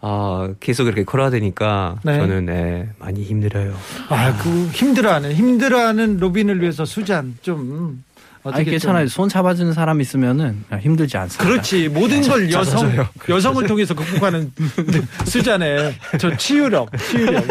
아, 0.00 0.48
계속 0.60 0.86
이렇게 0.86 1.04
걸어야 1.04 1.30
되니까 1.30 1.96
네. 2.04 2.18
저는 2.18 2.46
네, 2.46 2.88
많이 2.98 3.22
힘들어요. 3.24 3.74
아, 4.08 4.36
그 4.38 4.66
힘들어하는 4.72 5.32
힘들어하는 5.32 6.18
로빈을 6.18 6.60
위해서 6.60 6.84
수잔 6.84 7.36
좀 7.42 8.04
어떻게 8.42 8.60
아니 8.62 8.70
괜찮아요. 8.70 9.08
손 9.08 9.28
잡아주는 9.28 9.72
사람 9.72 10.00
있으면 10.00 10.64
힘들지 10.80 11.16
않습니다. 11.16 11.44
그렇지 11.44 11.88
모든 11.88 12.22
걸 12.22 12.48
여성 12.52 12.92
여성을 13.28 13.66
통해서 13.66 13.92
극복하는 13.92 14.52
수잔의 15.26 15.92
저 16.20 16.36
치유력 16.36 16.96
치유력 16.96 17.44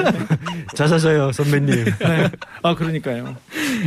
자자자요 0.74 1.34
선배님. 1.34 1.84
네. 2.00 2.30
아 2.64 2.76
그러니까요 2.76 3.36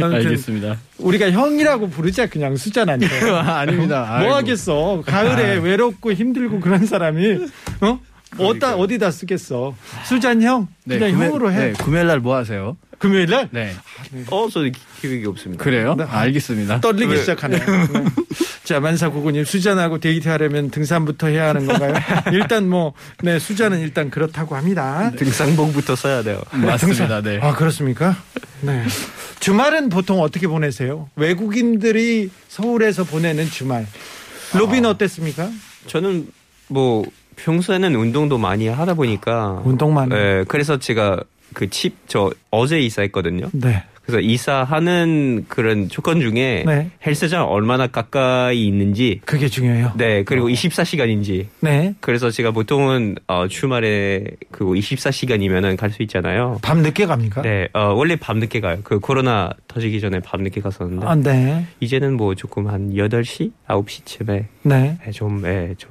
알겠습니다. 0.03 0.77
우리가 0.99 1.31
형이라고 1.31 1.89
부르자 1.89 2.27
그냥 2.27 2.57
수잔한테 2.57 3.07
아닙니다. 3.33 4.05
뭐 4.05 4.17
아이고. 4.19 4.35
하겠어 4.35 5.03
가을에 5.07 5.57
외롭고 5.57 6.13
힘들고 6.13 6.61
그런 6.61 6.85
사람이 6.85 7.39
어 7.81 7.99
어디다 8.37 8.77
어디다 8.77 9.11
쓰겠어 9.11 9.75
수잔 10.05 10.43
형 10.43 10.69
네, 10.85 10.99
그냥 10.99 11.21
형으로 11.23 11.51
해 11.53 11.59
네, 11.69 11.73
금요일 11.73 12.07
날 12.09 12.21
뭐 12.21 12.37
하세요? 12.37 12.77
금요일 12.99 13.27
날 13.31 13.49
네. 13.53 13.75
어, 14.31 14.49
저 14.51 14.61
기획이 15.01 15.25
없습니다. 15.27 15.63
그래요? 15.63 15.95
네. 15.97 16.03
알겠습니다. 16.05 16.81
떨리기 16.81 17.17
시작하네요. 17.19 17.61
네. 17.65 18.05
자, 18.65 18.81
만사구구님, 18.81 19.45
수잔하고 19.45 19.99
데이트하려면 20.01 20.71
등산부터 20.71 21.29
해야 21.29 21.49
하는 21.51 21.67
건가요? 21.67 21.95
일단 22.35 22.69
뭐, 22.69 22.95
네, 23.23 23.39
수잔은 23.39 23.79
일단 23.79 24.11
그렇다고 24.11 24.57
합니다. 24.57 25.13
등산복부터 25.17 25.95
써야 25.95 26.25
돼요. 26.25 26.43
맞습니다. 26.51 27.23
네. 27.23 27.39
아, 27.41 27.55
그렇습니까? 27.55 28.17
네. 28.63 28.85
주말은 29.39 29.91
보통 29.91 30.21
어떻게 30.21 30.49
보내세요? 30.49 31.09
외국인들이 31.15 32.31
서울에서 32.49 33.05
보내는 33.05 33.47
주말. 33.49 33.87
로빈 34.55 34.85
어땠습니까? 34.85 35.49
저는 35.87 36.27
뭐 36.67 37.05
평소에는 37.39 37.95
운동도 37.95 38.37
많이 38.39 38.69
하다 38.69 38.95
보니까 38.95 39.63
운동만. 39.65 40.09
네, 40.11 40.45
그래서 40.49 40.79
제가 40.79 41.21
그 41.55 41.69
집 41.71 41.95
저 42.07 42.31
어제 42.51 42.79
이사했거든요. 42.81 43.49
네. 43.53 43.83
그래서 44.03 44.21
이사하는 44.21 45.45
그런 45.49 45.89
조건 45.91 46.21
중에 46.21 46.65
네. 46.67 46.91
헬스장 47.07 47.45
얼마나 47.47 47.87
가까이 47.89 48.67
있는지 48.67 49.21
그게 49.27 49.49
중요해요. 49.49 49.93
네 49.99 50.23
그리고 50.25 50.49
24시간인지 50.49 51.47
네. 51.61 51.95
그래서 52.01 52.31
제가 52.31 52.51
보통은 52.53 53.17
어, 53.27 53.47
주말에 53.49 54.25
그거 54.51 54.73
24시간이면은 54.73 55.77
갈 55.77 55.91
수 55.91 56.03
있잖아요. 56.05 56.59
밤 56.63 56.79
늦게 56.83 57.05
갑니까? 57.07 57.43
네, 57.43 57.69
어, 57.75 57.93
원래 57.95 58.17
밤 58.17 58.39
늦게 58.39 58.61
가요. 58.61 58.79
그 58.83 58.99
코로나 58.99 59.51
터지기 59.69 60.01
전에 60.01 60.21
밤 60.21 60.43
늦게 60.43 60.61
갔었는데 60.63 61.07
아, 61.07 61.15
네. 61.15 61.67
이제는 61.81 62.17
뭐 62.17 62.35
조금 62.35 62.67
한 62.69 62.93
8시, 62.95 63.53
9시쯤에 63.69 64.45
네. 64.63 64.99
좀, 65.13 65.43
예, 65.47 65.75
좀 65.77 65.91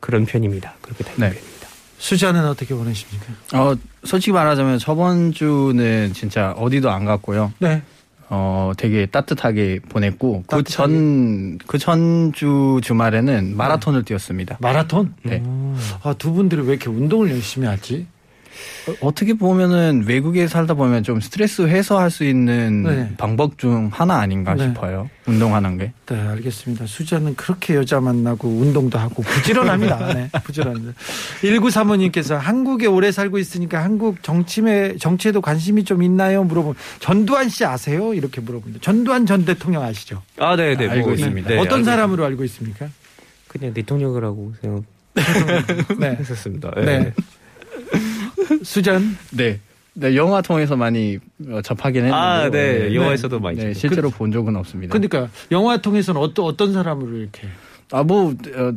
그런 0.00 0.26
편입니다. 0.26 0.74
그렇게 0.82 1.04
되는 1.04 1.18
네. 1.18 1.28
편입니다. 1.34 1.66
수자는 1.98 2.46
어떻게 2.46 2.74
보내십니까? 2.74 3.26
어, 3.54 3.74
솔직히 4.04 4.32
말하자면 4.32 4.78
저번 4.78 5.32
주는 5.32 6.12
진짜 6.12 6.52
어디도 6.52 6.90
안 6.90 7.04
갔고요. 7.04 7.52
네. 7.58 7.82
어, 8.28 8.72
되게 8.76 9.06
따뜻하게 9.06 9.80
보냈고 9.88 10.42
그? 10.48 10.62
전 10.64 11.58
그 11.66 11.78
전주 11.78 12.80
주말에는 12.82 13.56
마라톤을 13.56 14.02
뛰었습니다. 14.04 14.58
마라톤? 14.60 15.14
네. 15.22 15.42
아, 16.02 16.12
두 16.18 16.32
분들이 16.32 16.60
왜 16.62 16.70
이렇게 16.74 16.90
운동을 16.90 17.30
열심히 17.30 17.66
하지? 17.66 18.06
어, 19.00 19.12
떻게 19.14 19.34
보면은 19.34 20.04
외국에 20.06 20.46
살다 20.46 20.74
보면 20.74 21.02
좀 21.02 21.20
스트레스 21.20 21.62
해소할 21.62 22.10
수 22.10 22.24
있는 22.24 22.82
네. 22.82 23.14
방법 23.16 23.58
중 23.58 23.90
하나 23.92 24.16
아닌가 24.18 24.54
네. 24.54 24.64
싶어요. 24.64 25.10
운동하는 25.26 25.76
게. 25.76 25.92
네, 26.06 26.20
알겠습니다. 26.20 26.86
수자는 26.86 27.34
그렇게 27.34 27.74
여자 27.74 28.00
만나고 28.00 28.48
운동도 28.48 28.98
하고 28.98 29.22
부지런합니다. 29.22 30.14
네, 30.14 30.30
부지런합니다. 30.44 30.92
1935님께서 31.42 32.36
한국에 32.36 32.86
오래 32.86 33.10
살고 33.10 33.38
있으니까 33.38 33.82
한국 33.82 34.22
정치에, 34.22 34.96
정치에도 35.00 35.40
관심이 35.40 35.84
좀 35.84 36.02
있나요? 36.02 36.44
물어보면 36.44 36.76
전두환 37.00 37.48
씨 37.48 37.64
아세요? 37.64 38.14
이렇게 38.14 38.40
물어봅니다. 38.40 38.80
전두환 38.82 39.26
전 39.26 39.44
대통령 39.44 39.82
아시죠? 39.82 40.22
아, 40.38 40.54
네, 40.54 40.76
네. 40.76 40.88
알고 40.88 41.06
뭐, 41.06 41.14
있습니다. 41.14 41.48
네, 41.48 41.58
어떤 41.58 41.78
알고 41.80 41.84
사람으로 41.84 42.24
알고 42.24 42.44
있습니까? 42.44 42.88
그냥 43.48 43.74
대통령이라고 43.74 44.52
네. 44.62 44.70
생각했었습니다. 45.88 46.70
네. 46.84 47.12
수잔? 48.62 49.16
네. 49.30 49.60
네, 49.98 50.14
영화 50.14 50.42
통해서 50.42 50.76
많이 50.76 51.18
어, 51.48 51.62
접하긴 51.62 52.04
했는데. 52.04 52.14
아, 52.14 52.50
네. 52.50 52.94
영화에서도 52.94 53.40
많이 53.40 53.58
네. 53.58 53.72
실제로 53.72 54.10
본 54.10 54.30
적은 54.30 54.54
없습니다. 54.56 54.92
그러니까 54.92 55.30
영화 55.50 55.78
통해서는 55.78 56.20
어떤 56.20 56.44
어떤 56.44 56.74
사람으로 56.74 57.16
이렇게 57.16 57.48
아, 57.92 58.02
뭐 58.02 58.32
어, 58.32 58.72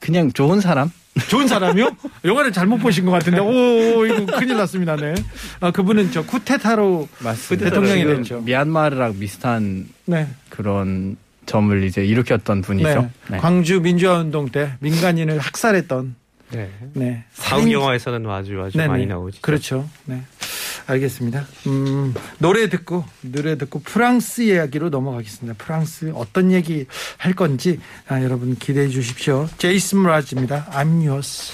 그냥 0.00 0.30
좋은 0.30 0.60
사람? 0.60 0.90
좋은 1.30 1.48
사람이요? 1.48 1.90
영화를 2.24 2.52
잘못 2.52 2.78
보신 2.78 3.04
것 3.04 3.10
같은데 3.12 3.40
오 3.40 4.04
이거 4.06 4.26
큰일 4.38 4.56
났습니다. 4.56 4.94
네. 4.96 5.14
아 5.60 5.70
그분은 5.70 6.12
저 6.12 6.24
쿠테타로 6.24 7.08
맞습니다. 7.20 7.70
대통령이 7.70 8.00
지금 8.00 8.16
됐죠. 8.18 8.40
미얀마르랑 8.42 9.18
비슷한 9.18 9.88
네. 10.04 10.28
그런 10.48 11.16
점을 11.46 11.82
이제 11.82 12.04
일으켰던 12.04 12.62
분이죠. 12.62 13.00
네. 13.00 13.10
네. 13.30 13.38
광주 13.38 13.80
민주화 13.80 14.18
운동 14.18 14.48
때 14.50 14.74
민간인을 14.80 15.38
학살했던 15.38 16.14
네. 16.50 16.70
네. 16.94 17.24
살인- 17.32 17.72
영화에서는 17.72 18.28
아주 18.30 18.60
아주 18.62 18.76
네네. 18.76 18.88
많이 18.88 19.06
나오죠. 19.06 19.38
그렇죠. 19.42 19.88
네. 20.06 20.22
알겠습니다. 20.86 21.46
음, 21.66 22.14
노래 22.38 22.68
듣고 22.70 23.04
노래 23.20 23.58
듣고 23.58 23.80
프랑스 23.80 24.40
이야기로 24.40 24.88
넘어가겠습니다. 24.88 25.62
프랑스 25.62 26.10
어떤 26.14 26.50
얘기 26.52 26.86
할 27.18 27.34
건지 27.34 27.78
아, 28.08 28.22
여러분 28.22 28.56
기대해 28.56 28.88
주십시오. 28.88 29.48
제이슨 29.58 30.02
브라즈입니다. 30.02 30.66
I'm 30.72 31.06
yours. 31.06 31.52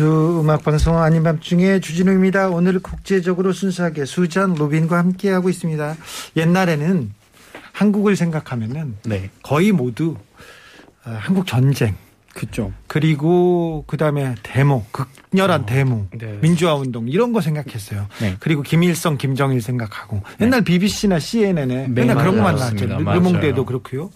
주 0.00 0.40
음악 0.40 0.64
방송 0.64 0.96
아닌 0.96 1.22
밤중에 1.22 1.78
주진우입니다. 1.80 2.48
오늘 2.48 2.78
국제적으로 2.78 3.52
순수하게 3.52 4.06
수잔 4.06 4.54
로빈과 4.54 4.96
함께하고 4.96 5.50
있습니다. 5.50 5.94
옛날에는 6.38 7.12
한국을 7.72 8.16
생각하면은 8.16 8.96
네. 9.04 9.28
거의 9.42 9.72
모두 9.72 10.16
어, 11.04 11.18
한국 11.20 11.46
전쟁 11.46 11.96
그죠. 12.32 12.72
그리고 12.86 13.84
그 13.86 13.98
다음에 13.98 14.36
데모 14.42 14.86
극렬한 14.90 15.66
데모 15.66 16.06
네. 16.16 16.38
민주화 16.40 16.76
운동 16.76 17.06
이런 17.06 17.34
거 17.34 17.42
생각했어요. 17.42 18.06
네. 18.22 18.36
그리고 18.40 18.62
김일성 18.62 19.18
김정일 19.18 19.60
생각하고 19.60 20.22
옛날 20.40 20.62
BBC나 20.62 21.18
CNN에 21.18 21.66
네, 21.66 21.88
맨날 21.88 22.16
그런 22.16 22.36
것만. 22.36 22.56
나왔죠. 22.56 22.86
맞아요. 22.86 23.66
그렇고요. 23.66 24.10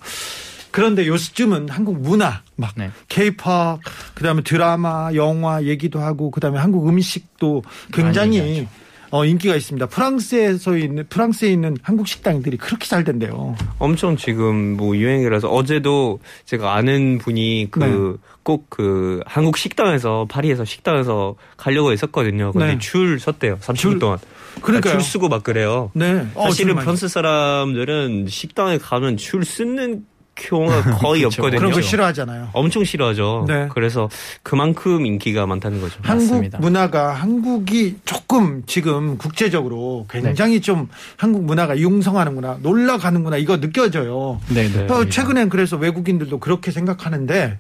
그런데 0.75 1.07
요즘은 1.07 1.69
한국 1.69 2.01
문화 2.01 2.43
막 2.57 2.73
네. 2.77 2.91
케이팝 3.09 3.79
그다음에 4.17 4.43
드라마 4.43 5.11
영화 5.15 5.63
얘기도 5.63 6.01
하고 6.01 6.33
그다음에 6.33 6.59
한국 6.59 6.89
음식도 6.89 7.63
굉장히. 7.93 8.67
어, 9.11 9.25
인기가 9.25 9.55
있습니다. 9.55 9.87
프랑스에서 9.87 10.77
있는 10.77 11.07
프랑스에 11.09 11.53
있는 11.53 11.77
한국 11.83 12.09
식당들이 12.09 12.57
그렇게 12.57 12.89
잘 12.89 13.05
된대요. 13.05 13.55
엄청 13.79 14.17
지금 14.17 14.77
뭐 14.77 14.97
유행이라서 14.97 15.49
어제도 15.49 16.19
제가 16.47 16.75
아는 16.75 17.19
분이 17.19 17.69
그 17.71 17.79
네. 17.79 18.29
꼭그 18.43 19.21
한국 19.25 19.57
식당에서 19.57 20.27
파리에서 20.29 20.65
식당에서 20.65 21.37
가려고 21.57 21.93
했었거든요. 21.93 22.51
근데 22.51 22.73
네. 22.73 22.79
줄 22.81 23.21
섰대요. 23.21 23.59
30분 23.61 23.77
줄- 23.77 23.99
동안. 24.01 24.19
그러니까요. 24.63 24.95
줄 24.95 25.03
쓰고 25.03 25.29
막 25.29 25.45
그래요. 25.45 25.93
네. 25.95 26.27
어, 26.35 26.47
사실은 26.47 26.71
정말. 26.71 26.83
프랑스 26.85 27.07
사람들은 27.07 28.27
식당에 28.29 28.79
가면 28.79 29.17
줄 29.17 29.45
쓰는 29.45 30.05
경우가 30.35 30.83
거의 30.99 31.25
없거든요. 31.25 31.59
그런 31.59 31.73
거 31.73 31.81
싫어하잖아요. 31.81 32.51
엄청 32.53 32.85
싫어하죠. 32.85 33.45
네. 33.49 33.69
그래서 33.73 34.09
그만큼 34.43 35.07
인기가 35.07 35.47
많다는 35.47 35.81
거죠. 35.81 35.99
한국 36.03 36.25
맞습니다. 36.25 36.59
문화가 36.59 37.13
한국이 37.13 37.97
조금 38.05 38.63
지금 38.67 39.17
국제적으로 39.19 40.07
굉장히 40.11 40.61
좀 40.61 40.89
한국 41.17 41.45
문화가 41.45 41.79
융성하는구나 41.79 42.59
놀러 42.63 42.99
가는구나 42.99 43.37
이거 43.37 43.61
느껴져요. 43.61 44.41
네, 44.49 44.69
네. 44.69 44.87
어, 44.93 45.09
최근엔 45.09 45.49
그래서 45.49 45.77
외국인들도 45.77 46.39
그렇게 46.39 46.71
생각하는데 46.71 47.59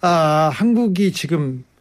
아, 0.00 0.50
한국이 0.52 1.12
지금 1.12 1.64
어, 1.64 1.71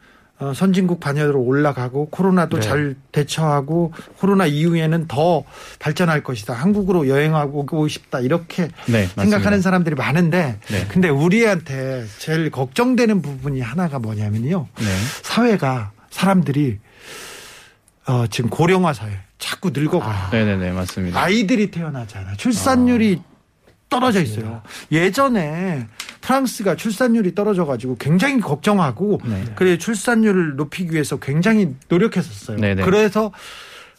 선진국 0.55 0.99
반열로 0.99 1.39
올라가고 1.39 2.09
코로나도 2.09 2.59
네. 2.59 2.67
잘 2.67 2.95
대처하고 3.11 3.93
코로나 4.17 4.45
이후에는 4.47 5.07
더 5.07 5.43
발전할 5.79 6.23
것이다. 6.23 6.53
한국으로 6.53 7.07
여행하고 7.07 7.87
싶다. 7.87 8.19
이렇게 8.19 8.69
네, 8.87 9.07
생각하는. 9.15 9.61
사람들이 9.61 9.95
많은데 9.95 10.57
네. 10.69 10.85
근데 10.87 11.09
우리한테 11.09 12.05
제일 12.17 12.49
걱정되는 12.49 13.21
부분이 13.21 13.61
하나가 13.61 13.99
뭐냐면요. 13.99 14.67
네. 14.79 14.85
사회가 15.21 15.91
사람들이 16.09 16.79
어, 18.07 18.25
지금 18.27 18.49
고령화 18.49 18.93
사회 18.93 19.11
자꾸 19.37 19.69
늙어가요. 19.73 20.29
네, 20.31 20.45
네, 20.45 20.57
네, 20.57 20.71
맞습니다. 20.71 21.21
아이들이 21.21 21.69
태어나잖아요. 21.69 22.37
출산율이 22.37 23.21
떨어져 23.91 24.21
있어요. 24.21 24.63
예전에 24.91 25.85
프랑스가 26.21 26.75
출산율이 26.75 27.35
떨어져 27.35 27.65
가지고 27.65 27.97
굉장히 27.97 28.39
걱정하고 28.39 29.21
네. 29.25 29.43
그래 29.55 29.77
출산율을 29.77 30.55
높이기 30.55 30.93
위해서 30.93 31.17
굉장히 31.19 31.75
노력했었어요. 31.89 32.57
네네. 32.57 32.83
그래서 32.83 33.31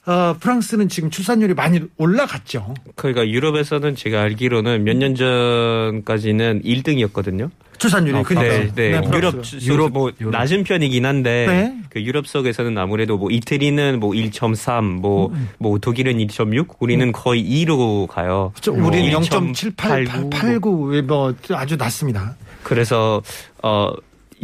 어, 0.05 0.35
프랑스는 0.40 0.88
지금 0.88 1.11
출산율이 1.11 1.55
많이 1.55 1.81
올라갔죠. 1.98 2.74
그러니까 2.96 3.28
유럽에서는 3.28 3.94
제가 3.94 4.22
알기로는 4.22 4.83
몇 4.83 4.96
년 4.96 5.14
전까지는 5.14 6.62
1등이었거든요. 6.64 7.50
출산율이 7.82 8.16
아, 8.16 8.22
그러니까 8.22 8.72
네, 8.74 8.92
네. 8.92 9.10
유럽, 9.12 9.34
유럽, 9.62 9.92
뭐, 9.92 10.12
유럽. 10.20 10.30
낮은 10.30 10.62
편이긴 10.62 11.04
한데, 11.04 11.46
네. 11.48 11.74
그 11.90 12.00
유럽 12.00 12.28
속에서는 12.28 12.78
아무래도 12.78 13.18
뭐 13.18 13.28
이태리는 13.30 13.98
뭐 13.98 14.12
1.3, 14.12 14.84
뭐, 15.00 15.30
음. 15.30 15.48
뭐 15.58 15.78
독일은 15.78 16.18
1.6, 16.18 16.76
우리는 16.78 17.10
거의 17.10 17.42
2로 17.42 18.06
가요. 18.06 18.52
저 18.60 18.70
우리는 18.70 19.10
뭐 19.10 19.20
0.78, 19.20 20.30
89, 20.30 21.02
뭐 21.02 21.34
아주 21.50 21.76
낮습니다. 21.76 22.36
그래서, 22.62 23.20
어, 23.64 23.90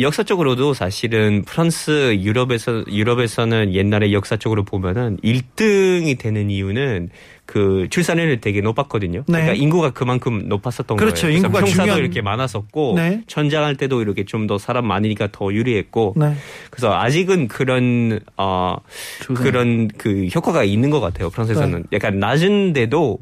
역사적으로도 0.01 0.75
사실은 0.75 1.43
프랑스, 1.45 2.17
유럽에서, 2.21 2.85
유럽에서는 2.89 3.75
옛날에 3.75 4.13
역사적으로 4.13 4.65
보면은 4.65 5.17
1등이 5.23 6.19
되는 6.19 6.51
이유는 6.51 7.11
그 7.51 7.87
출산율이 7.89 8.43
되게 8.43 8.61
높았거든요. 8.61 9.21
네. 9.27 9.33
그러니까 9.41 9.55
인구가 9.55 9.89
그만큼 9.91 10.49
높았었던 10.51 10.99
그렇죠. 10.99 11.23
거예요. 11.23 11.37
인구가 11.39 11.61
평사도 11.61 11.83
중요한- 11.83 11.99
이렇게 11.99 12.21
많았었고 12.21 12.93
네. 12.97 13.23
전장할 13.27 13.77
때도 13.77 14.03
이렇게 14.03 14.25
좀 14.27 14.47
더 14.47 14.59
사람 14.59 14.87
많으니까 14.87 15.29
더 15.33 15.53
유리했고 15.53 16.15
네. 16.17 16.35
그래서 16.71 16.95
아직은 16.95 17.49
그런 17.49 18.21
어 18.37 18.77
그런 19.35 19.89
그 19.89 20.27
효과가 20.35 20.63
있는 20.65 20.91
것 20.91 21.01
같아요. 21.01 21.31
프랑스에서는 21.31 21.79
네. 21.91 21.97
약간 21.97 22.19
낮은데도 22.19 23.19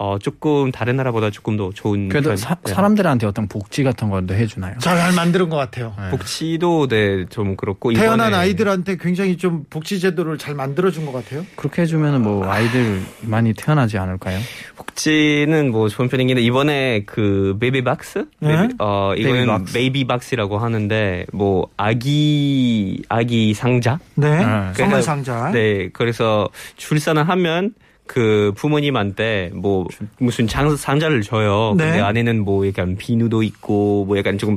어 0.00 0.16
조금 0.16 0.70
다른 0.70 0.94
나라보다 0.94 1.30
조금 1.30 1.56
더 1.56 1.70
좋은 1.74 2.08
그래도 2.08 2.28
편. 2.30 2.36
사, 2.36 2.54
네. 2.54 2.72
사람들한테 2.72 3.26
어떤 3.26 3.48
복지 3.48 3.82
같은 3.82 4.10
것도 4.10 4.32
해주나요? 4.32 4.76
잘 4.78 5.12
만드는 5.12 5.48
것 5.48 5.56
같아요. 5.56 5.92
네. 5.98 6.10
복지도 6.10 6.86
네좀 6.88 7.56
그렇고 7.56 7.92
태어난 7.92 8.32
아이들한테 8.32 8.96
굉장히 8.96 9.36
좀 9.36 9.64
복지 9.68 9.98
제도를 9.98 10.38
잘 10.38 10.54
만들어준 10.54 11.04
것 11.04 11.10
같아요. 11.10 11.44
그렇게 11.56 11.82
해주면 11.82 12.22
뭐 12.22 12.48
아이들 12.48 13.02
많이 13.22 13.52
태어나지 13.54 13.98
않을까요? 13.98 14.38
복지는 14.76 15.72
뭐 15.72 15.88
좋은 15.88 16.08
편이긴 16.08 16.36
한데 16.36 16.46
이번에 16.46 17.02
그 17.04 17.56
baby 17.58 17.82
box 17.82 18.26
네? 18.38 18.54
baby- 18.68 18.76
어 18.78 19.14
이거는. 19.16 19.64
baby 19.64 20.06
box라고 20.06 20.58
하는데 20.58 21.26
뭐 21.32 21.66
아기 21.76 23.02
아기 23.08 23.52
상자 23.52 23.98
네. 24.14 24.30
네. 24.30 24.42
선물 24.44 24.72
그러니까- 24.74 25.02
상자. 25.02 25.50
네 25.50 25.88
그래서 25.92 26.48
출산을 26.76 27.28
하면 27.28 27.74
그 28.08 28.52
부모님한테 28.56 29.52
뭐 29.54 29.86
무슨 30.18 30.48
장, 30.48 30.74
상자를 30.74 31.22
줘요. 31.22 31.74
네. 31.76 31.84
근데 31.84 32.00
안에는 32.00 32.40
뭐 32.40 32.66
약간 32.66 32.96
비누도 32.96 33.44
있고 33.44 34.06
뭐 34.06 34.18
약간 34.18 34.36
조금 34.38 34.56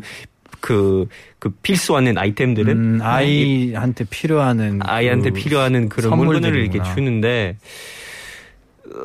그, 0.62 1.08
그 1.38 1.50
필수하는 1.62 2.18
아이템들은 2.18 2.78
음, 2.78 3.00
아이한테 3.02 4.06
필요하는 4.10 4.80
아이한테 4.82 5.32
그 5.32 5.36
필요하는 5.36 5.90
그런 5.90 6.18
물건을 6.18 6.56
이렇게. 6.56 6.82
주는데 6.94 7.58
어, 7.60 7.66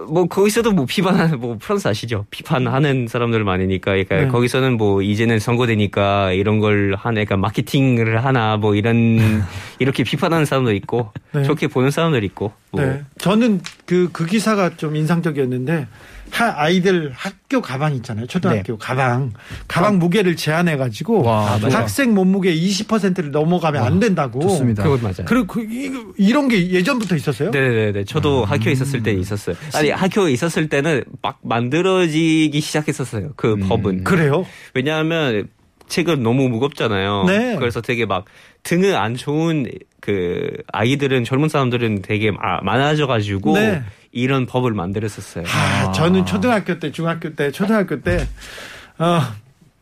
뭐 0.09 0.27
거기서도 0.27 0.73
뭐 0.73 0.87
비판하는 0.87 1.39
뭐 1.41 1.57
프랑스 1.61 1.89
아시죠? 1.89 2.27
비판하는 2.31 3.07
사람들 3.09 3.45
많으니까 3.45 3.93
그러니까 3.93 4.17
네. 4.17 4.29
거기서는 4.29 4.77
뭐 4.77 5.03
이제는 5.03 5.39
선거되니까 5.39 6.33
이런 6.33 6.61
걸 6.61 6.95
하나 6.99 7.21
약간 7.21 7.41
마케팅을 7.41 8.25
하나 8.25 8.57
뭐 8.57 8.75
이런 8.75 9.43
이렇게 9.79 10.05
비판하는 10.05 10.45
사람도 10.45 10.73
있고 10.73 11.13
네. 11.33 11.43
좋게 11.43 11.69
보는 11.69 11.91
사람들 11.91 12.25
있고 12.25 12.53
뭐 12.71 12.83
네. 12.83 13.03
저는 13.19 13.61
그, 13.87 14.11
그 14.13 14.27
기사가 14.27 14.77
좀 14.77 14.97
인상적이었는데, 14.97 15.87
하, 16.31 16.53
아이들 16.57 17.13
학교 17.15 17.61
가방 17.63 17.95
있잖아요. 17.97 18.27
초등학교 18.27 18.73
네. 18.75 18.79
가방. 18.79 19.33
가방 19.69 19.99
무게를 19.99 20.37
제한해 20.37 20.77
가지고, 20.77 21.23
와, 21.23 21.59
맞아요. 21.61 21.75
학생 21.77 22.15
몸무게 22.15 22.55
20%를 22.55 23.31
넘어가면 23.31 23.83
안 23.83 24.01
된다고. 24.01 24.41
좋습니다. 24.41 24.83
그건 24.83 25.01
맞아요. 25.03 25.25
그리고 25.27 25.47
그, 25.47 25.67
이런 26.19 26.49
게 26.49 26.71
예전부터 26.71 27.17
있었어요? 27.17 27.51
네 27.51 27.61
네 27.61 27.93
네. 27.93 28.05
저도 28.05 28.45
학교에 28.45 28.73
있었을 28.73 29.03
때 29.03 29.13
있었어요. 29.13 29.57
아니 29.75 29.91
학교에 29.91 30.33
있었을 30.33 30.69
때는 30.69 31.05
막 31.23 31.39
만들어지기 31.43 32.61
시작했었어요. 32.61 33.31
그 33.37 33.53
음. 33.55 33.61
법은. 33.69 34.05
그래요? 34.05 34.45
왜냐하면 34.75 35.49
책은 35.89 36.23
너무 36.23 36.49
무겁잖아요. 36.49 37.25
네. 37.29 37.57
그래서 37.59 37.81
되게 37.81 38.07
막 38.07 38.25
등을 38.65 38.97
안 38.97 39.15
좋은 39.15 39.67
그 40.01 40.51
아이들은 40.73 41.25
젊은 41.25 41.49
사람들은 41.49 42.03
되게 42.03 42.31
마- 42.33 42.61
많아져 42.63 43.07
가지고 43.07 43.55
네. 43.55 43.83
이런 44.17 44.47
법을 44.47 44.73
만들었었어요. 44.73 45.45
아, 45.47 45.93
저는 45.93 46.25
초등학교 46.25 46.79
때, 46.79 46.91
중학교 46.91 47.35
때, 47.35 47.51
초등학교 47.53 48.01
때, 48.01 48.27
어, 48.99 49.21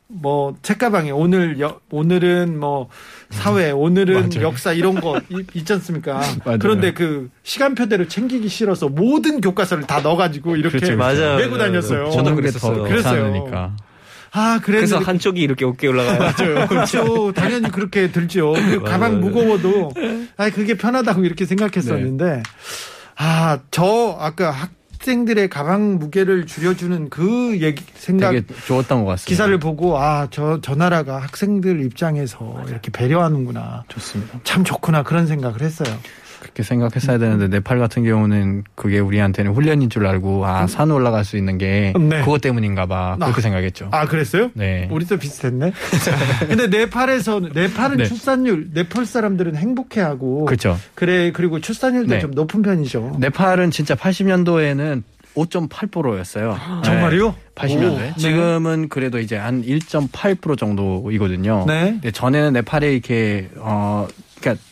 뭐, 0.09 0.57
책가방에 0.61 1.13
오늘, 1.13 1.61
여, 1.61 1.79
오늘은 1.91 2.59
뭐, 2.59 2.89
사회, 3.31 3.71
오늘은 3.71 4.31
맞아요. 4.31 4.49
역사 4.49 4.73
이런 4.73 5.01
거 5.01 5.21
않습니까? 5.71 6.21
맞아요. 6.45 6.59
그런데 6.61 6.93
그 6.93 7.31
시간표대로 7.45 8.09
챙기기 8.09 8.49
싫어서 8.49 8.89
모든 8.89 9.41
교과서를 9.41 9.85
다 9.87 10.01
넣어가지고 10.01 10.57
이렇게 10.57 10.79
그렇죠, 10.79 10.97
맞아요. 10.97 11.37
메고 11.37 11.57
다녔어요. 11.57 12.11
저도 12.11 12.35
그랬어요. 12.35 12.85
귀찮으니까. 12.85 13.77
아, 14.33 14.59
그래서 14.65 14.97
그래서 14.97 14.99
한쪽이 14.99 15.41
이렇게 15.41 15.65
어깨 15.65 15.87
올라가요. 15.87 16.19
맞아요. 16.19 16.67
그렇죠. 16.69 17.33
당연히 17.33 17.71
그렇게 17.71 18.11
들죠. 18.11 18.53
그 18.53 18.81
가방 18.81 19.13
맞아요. 19.13 19.19
무거워도 19.27 19.93
아 20.37 20.51
그게 20.51 20.75
편하다고 20.75 21.25
이렇게 21.25 21.47
생각했었는데 21.47 22.43
아 23.17 23.59
저 23.71 24.17
아까 24.21 24.51
학생들의 24.51 25.49
가방 25.49 25.99
무게를 25.99 26.47
줄여주는 26.47 27.11
그 27.11 27.61
얘기 27.61 27.85
생각 27.95 28.31
되게 28.33 28.47
좋았던 28.67 29.05
것 29.05 29.11
같습니다. 29.11 29.29
기사를 29.29 29.59
보고 29.59 29.99
아저저 29.99 30.75
나라가 30.75 31.19
학생들 31.19 31.85
입장에서 31.85 32.65
이렇게 32.69 32.91
배려하는구나 32.91 33.85
좋습니다. 33.89 34.41
참 34.45 34.65
좋구나 34.65 35.03
그런 35.03 35.27
생각을 35.27 35.61
했어요. 35.63 35.95
그렇게 36.45 36.63
생각했어야 36.63 37.17
되는데 37.19 37.49
네팔 37.49 37.79
같은 37.79 38.05
경우는 38.05 38.65
그게 38.75 38.99
우리한테는 38.99 39.55
훈련인 39.55 39.89
줄 39.89 40.07
알고 40.07 40.45
아 40.47 40.67
산 40.67 40.91
올라갈 40.91 41.25
수 41.25 41.37
있는 41.37 41.57
게 41.57 41.93
네. 41.99 42.21
그것 42.21 42.41
때문인가봐 42.41 43.17
그렇게 43.21 43.39
아. 43.39 43.41
생각했죠. 43.41 43.89
아 43.93 44.07
그랬어요? 44.07 44.51
네. 44.55 44.89
우리도 44.91 45.19
비슷했네. 45.19 45.73
근데 46.49 46.67
네팔에서 46.67 47.41
네팔은 47.55 47.97
네. 47.99 48.05
출산율 48.05 48.71
네팔 48.75 49.07
사람들은 49.07 49.57
행복해하고 49.57 50.45
그렇죠. 50.47 50.79
그래 50.95 51.31
그리고 51.33 51.61
출산율도 51.61 52.15
네. 52.15 52.21
좀 52.21 52.33
높은 52.33 52.63
편이죠. 52.63 53.17
네팔은 53.21 53.71
진짜 53.71 53.95
80년도에는 53.95 55.03
5.8%였어요. 55.35 56.57
정말요? 56.85 57.35
80년도에. 57.55 57.93
오, 57.93 57.99
네. 57.99 58.13
지금은 58.17 58.89
그래도 58.89 59.19
이제 59.19 59.37
한 59.37 59.63
1.8% 59.63 60.57
정도이거든요. 60.59 61.65
네. 61.67 61.91
근데 61.93 62.11
전에는 62.11 62.53
네팔에 62.55 62.93
이렇게 62.93 63.49
어 63.57 64.07
그러니까 64.41 64.63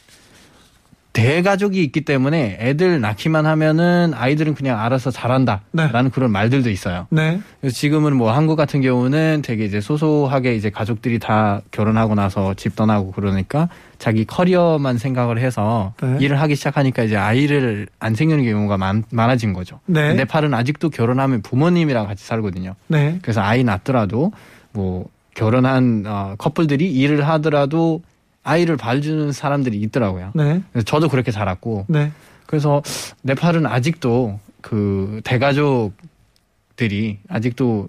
대가족이 1.13 1.83
있기 1.85 2.03
때문에 2.03 2.57
애들 2.59 3.01
낳기만 3.01 3.45
하면은 3.45 4.13
아이들은 4.15 4.55
그냥 4.55 4.81
알아서 4.81 5.11
자란다라는 5.11 5.61
네. 5.73 6.11
그런 6.13 6.31
말들도 6.31 6.71
있어요. 6.71 7.07
네. 7.11 7.41
그래서 7.61 7.77
지금은 7.77 8.17
뭐 8.17 8.33
한국 8.33 8.57
같은 8.57 8.81
경우는 8.81 9.43
되게 9.45 9.67
이제 9.67 9.81
소소하게 9.81 10.55
이제 10.55 10.71
가족들이 10.71 11.19
다 11.19 11.61
결혼하고 11.71 12.15
나서 12.15 12.55
집 12.55 12.77
떠나고 12.77 13.13
그러니까 13.13 13.69
자기 13.99 14.25
커리어만 14.25 14.97
생각을 14.97 15.39
해서 15.39 15.93
네. 16.03 16.17
일을 16.21 16.41
하기 16.41 16.57
시작하니까 16.57 17.03
이제 17.03 17.17
아이를 17.17 17.89
안 17.99 18.15
생기는 18.15 18.43
경우가 18.45 18.79
많, 18.79 19.05
많아진 19.11 19.53
거죠. 19.53 19.81
네. 19.85 20.15
네팔은 20.15 20.55
아직도 20.55 20.89
결혼하면 20.89 21.43
부모님이랑 21.43 22.07
같이 22.07 22.25
살거든요. 22.25 22.75
네. 22.89 23.19
그래서 23.21 23.43
아이 23.43 23.65
낳더라도 23.65 24.33
뭐 24.73 25.07
결혼한 25.35 26.05
어, 26.07 26.35
커플들이 26.39 26.91
일을 26.91 27.27
하더라도 27.29 28.03
아이를 28.43 28.77
봐주는 28.77 29.33
사람들이 29.33 29.79
있더라고요. 29.83 30.33
네. 30.35 30.63
그래서 30.73 30.85
저도 30.85 31.09
그렇게 31.09 31.31
자랐고 31.31 31.87
네. 31.89 32.13
그래서 32.47 32.83
네팔은 33.23 33.67
아직도 33.67 34.39
그 34.61 35.21
대가족들이 35.25 37.19
아직도 37.29 37.89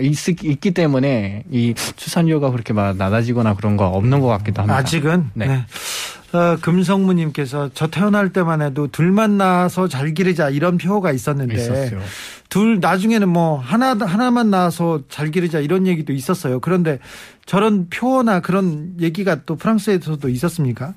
있, 0.00 0.28
있기 0.28 0.70
때문에 0.72 1.44
이 1.50 1.74
출산율가 1.96 2.50
그렇게 2.50 2.72
막 2.72 2.96
낮아지거나 2.96 3.54
그런 3.54 3.76
거 3.76 3.86
없는 3.88 4.20
것 4.20 4.28
같기도 4.28 4.62
합니다. 4.62 4.76
아직은 4.76 5.30
네. 5.34 5.46
네. 5.46 5.66
어, 6.32 6.56
금성무님께서 6.62 7.70
저 7.74 7.88
태어날 7.88 8.32
때만 8.32 8.62
해도 8.62 8.86
둘만 8.86 9.36
낳아서 9.36 9.86
잘 9.88 10.14
기르자 10.14 10.48
이런 10.48 10.78
표어가 10.78 11.12
있었는데 11.12 11.54
있었어요. 11.54 12.00
둘 12.48 12.80
나중에는 12.80 13.28
뭐 13.28 13.58
하나 13.58 13.94
하나만 13.94 14.50
낳아서 14.50 15.02
잘 15.10 15.30
기르자 15.30 15.60
이런 15.60 15.86
얘기도 15.86 16.12
있었어요. 16.14 16.60
그런데 16.60 16.98
저런 17.44 17.88
표어나 17.90 18.40
그런 18.40 18.94
얘기가 19.00 19.44
또 19.44 19.56
프랑스에서도 19.56 20.26
있었습니까? 20.28 20.94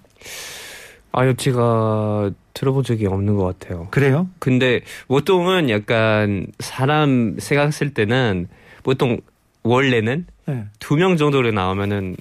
아유 1.11 1.33
제가 1.35 2.31
들어본 2.53 2.83
적이 2.83 3.07
없는 3.07 3.35
것 3.35 3.59
같아요. 3.59 3.87
그래요? 3.91 4.29
근데 4.39 4.81
보통은 5.07 5.69
약간 5.69 6.47
사람 6.59 7.35
생각했을 7.39 7.93
때는 7.93 8.47
보통 8.85 9.19
원래는 9.63 10.27
네. 10.45 10.65
두명 10.79 11.17
정도로 11.17 11.51
나오면은 11.51 12.15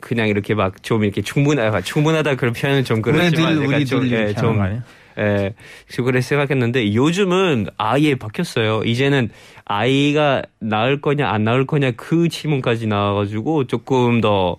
그냥 0.00 0.28
이렇게 0.28 0.54
막 0.54 0.82
좀 0.82 1.04
이렇게 1.04 1.20
충분하다 1.20 1.82
충분하다 1.82 2.36
그런 2.36 2.54
표현은 2.54 2.84
좀 2.84 2.96
우리 2.98 3.02
그렇지만 3.02 3.54
둘, 3.54 3.64
약간 3.64 3.74
우리 3.74 3.86
좀, 3.86 4.00
둘 4.00 4.12
예, 4.12 4.32
좀? 4.32 4.82
예, 5.18 5.54
그래 6.02 6.22
생각했는데 6.22 6.94
요즘은 6.94 7.66
아예 7.76 8.14
바뀌었어요. 8.14 8.82
이제는 8.84 9.28
아이가 9.66 10.42
낳을 10.58 11.02
거냐 11.02 11.28
안 11.28 11.44
낳을 11.44 11.66
거냐 11.66 11.92
그 11.92 12.30
질문까지 12.30 12.86
나와가지고 12.86 13.66
조금 13.66 14.22
더 14.22 14.56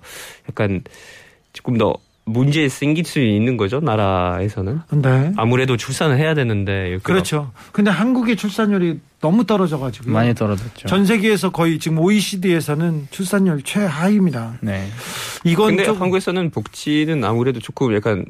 약간 0.48 0.84
조금 1.54 1.80
더 1.80 1.96
문제 2.26 2.68
생길 2.70 3.06
수 3.06 3.20
있는 3.20 3.56
거죠 3.56 3.80
나라에서는 3.80 4.82
네. 4.94 5.34
아무래도 5.38 5.78
출산을 5.78 6.18
해야 6.18 6.34
되는데 6.34 6.98
그렇죠. 7.04 7.52
근데 7.72 7.92
한국의 7.92 8.36
출산율이 8.36 9.00
너무 9.22 9.46
떨어져가지고 9.46 10.10
많이 10.10 10.34
떨어졌죠. 10.34 10.88
전 10.88 11.06
세계에서 11.06 11.52
거의 11.52 11.78
지금 11.78 12.00
OECD에서는 12.00 13.08
출산율 13.12 13.62
최하입니다. 13.62 14.58
네. 14.62 14.88
이건 15.44 15.70
근데 15.70 15.86
좀 15.86 16.02
한국에서는 16.02 16.50
복지는 16.50 17.24
아무래도 17.24 17.60
조금 17.60 17.96
약간 17.96 18.26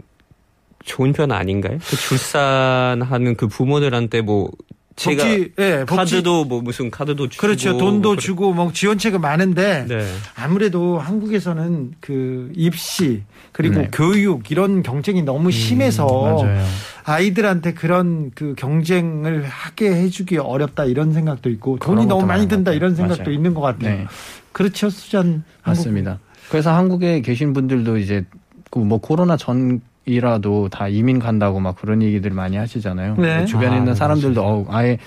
좋은 0.83 1.13
편 1.13 1.31
아닌가요? 1.31 1.79
그 1.79 1.95
출산하는 1.95 3.35
그 3.35 3.47
부모들한테 3.47 4.21
뭐 4.21 4.51
제가 4.95 5.23
복지, 5.23 5.51
예, 5.59 5.85
복지 5.85 5.95
카드도 5.95 6.45
뭐 6.45 6.61
무슨 6.61 6.89
카드도 6.89 7.27
주고 7.27 7.41
그렇죠. 7.41 7.77
돈도 7.77 8.09
뭐 8.09 8.15
주고 8.15 8.53
뭐 8.53 8.71
지원책은 8.71 9.19
많은데 9.19 9.85
네. 9.87 10.07
아무래도 10.35 10.99
한국에서는 10.99 11.95
그 11.99 12.49
입시 12.55 13.23
그리고 13.51 13.81
네. 13.81 13.89
교육 13.91 14.51
이런 14.51 14.83
경쟁이 14.83 15.21
너무 15.21 15.51
심해서 15.51 16.05
맞아요. 16.07 16.65
아이들한테 17.03 17.73
그런 17.73 18.31
그 18.35 18.55
경쟁을 18.57 19.43
하게 19.43 19.93
해주기 19.93 20.37
어렵다 20.37 20.85
이런 20.85 21.11
생각도 21.11 21.49
있고 21.49 21.77
돈이 21.79 22.05
너무 22.05 22.25
많이 22.25 22.47
든다. 22.47 22.71
이런 22.71 22.95
생각도 22.95 23.23
맞아요. 23.23 23.35
있는 23.35 23.53
것 23.53 23.61
같아요. 23.61 23.97
네. 23.97 24.05
그렇죠, 24.53 24.89
수잔. 24.89 25.43
한국. 25.61 25.79
맞습니다. 25.79 26.19
그래서 26.49 26.73
한국에 26.73 27.21
계신 27.21 27.51
분들도 27.51 27.97
이제 27.97 28.23
그뭐 28.71 28.99
코로나 28.99 29.35
전 29.35 29.81
이라도 30.05 30.69
다 30.69 30.87
이민 30.87 31.19
간다고 31.19 31.59
막 31.59 31.75
그런 31.75 32.01
얘기들 32.01 32.31
많이 32.31 32.57
하시잖아요. 32.57 33.15
네. 33.17 33.45
주변에 33.45 33.75
아, 33.75 33.77
있는 33.77 33.93
네, 33.93 33.95
사람들도 33.95 34.41
어우, 34.41 34.65
아예 34.69 34.97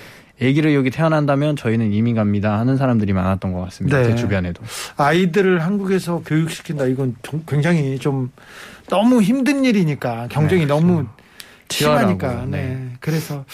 아기를 0.40 0.74
여기 0.74 0.90
태어난다면 0.90 1.56
저희는 1.56 1.92
이민 1.92 2.14
갑니다 2.14 2.58
하는 2.58 2.76
사람들이 2.76 3.12
많았던 3.12 3.52
것 3.52 3.60
같습니다. 3.62 3.98
네. 3.98 4.04
제 4.08 4.14
주변에도. 4.14 4.62
아이들을 4.96 5.62
한국에서 5.62 6.22
교육시킨다 6.24 6.86
이건 6.86 7.16
좀 7.22 7.42
굉장히 7.46 7.98
좀 7.98 8.30
너무 8.88 9.20
힘든 9.22 9.64
일이니까 9.64 10.28
경쟁이 10.30 10.62
네, 10.62 10.66
너무 10.66 11.06
심하니까 11.70 12.46
네. 12.46 12.62
네. 12.62 12.90
그래서 13.00 13.44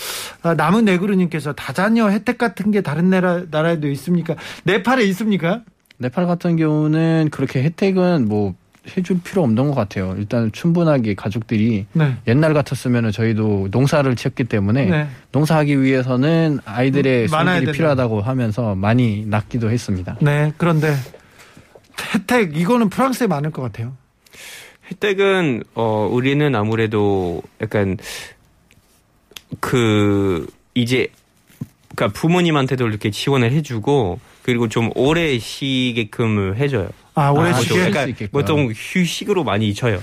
아, 0.42 0.54
남은 0.54 0.84
네그루님께서 0.84 1.52
다자녀 1.54 2.08
혜택 2.08 2.38
같은 2.38 2.70
게 2.70 2.80
다른 2.80 3.10
나라 3.10 3.42
나라에도 3.50 3.88
있습니까? 3.88 4.34
네팔에 4.64 5.04
있습니까? 5.04 5.62
네팔 5.98 6.26
같은 6.26 6.56
경우는 6.56 7.28
그렇게 7.30 7.62
혜택은 7.62 8.26
뭐 8.28 8.54
해줄 8.96 9.20
필요 9.22 9.42
없는 9.42 9.68
것 9.68 9.74
같아요. 9.74 10.14
일단 10.18 10.52
충분하게 10.52 11.14
가족들이 11.14 11.86
네. 11.92 12.16
옛날 12.28 12.52
같았으면은 12.54 13.12
저희도 13.12 13.68
농사를 13.70 14.14
지었기 14.14 14.44
때문에 14.44 14.86
네. 14.86 15.08
농사하기 15.32 15.80
위해서는 15.82 16.58
아이들의 16.64 17.22
음, 17.22 17.28
손길이 17.28 17.58
된다. 17.60 17.72
필요하다고 17.72 18.20
하면서 18.20 18.74
많이 18.74 19.24
낳기도 19.26 19.70
했습니다. 19.70 20.16
네. 20.20 20.52
그런데 20.58 20.94
혜택 22.12 22.56
이거는 22.56 22.90
프랑스에 22.90 23.26
많을 23.26 23.50
것 23.50 23.62
같아요. 23.62 23.96
혜택은 24.90 25.64
어 25.74 26.08
우리는 26.12 26.54
아무래도 26.54 27.42
약간 27.62 27.96
그 29.60 30.46
이제 30.74 31.08
그러니까 31.94 32.18
부모님한테도 32.18 32.86
이렇게 32.86 33.10
지원을 33.10 33.52
해주고 33.52 34.20
그리고 34.42 34.68
좀 34.68 34.90
오래 34.94 35.38
쉬게끔 35.38 36.54
해줘요. 36.56 36.90
아, 37.14 37.30
올해 37.30 37.50
아, 37.50 37.54
쉬게 37.54 37.68
좀- 37.68 37.90
그러니까. 37.92 38.26
보통 38.32 38.72
휴식으로 38.74 39.44
많이 39.44 39.72
줘요. 39.74 40.02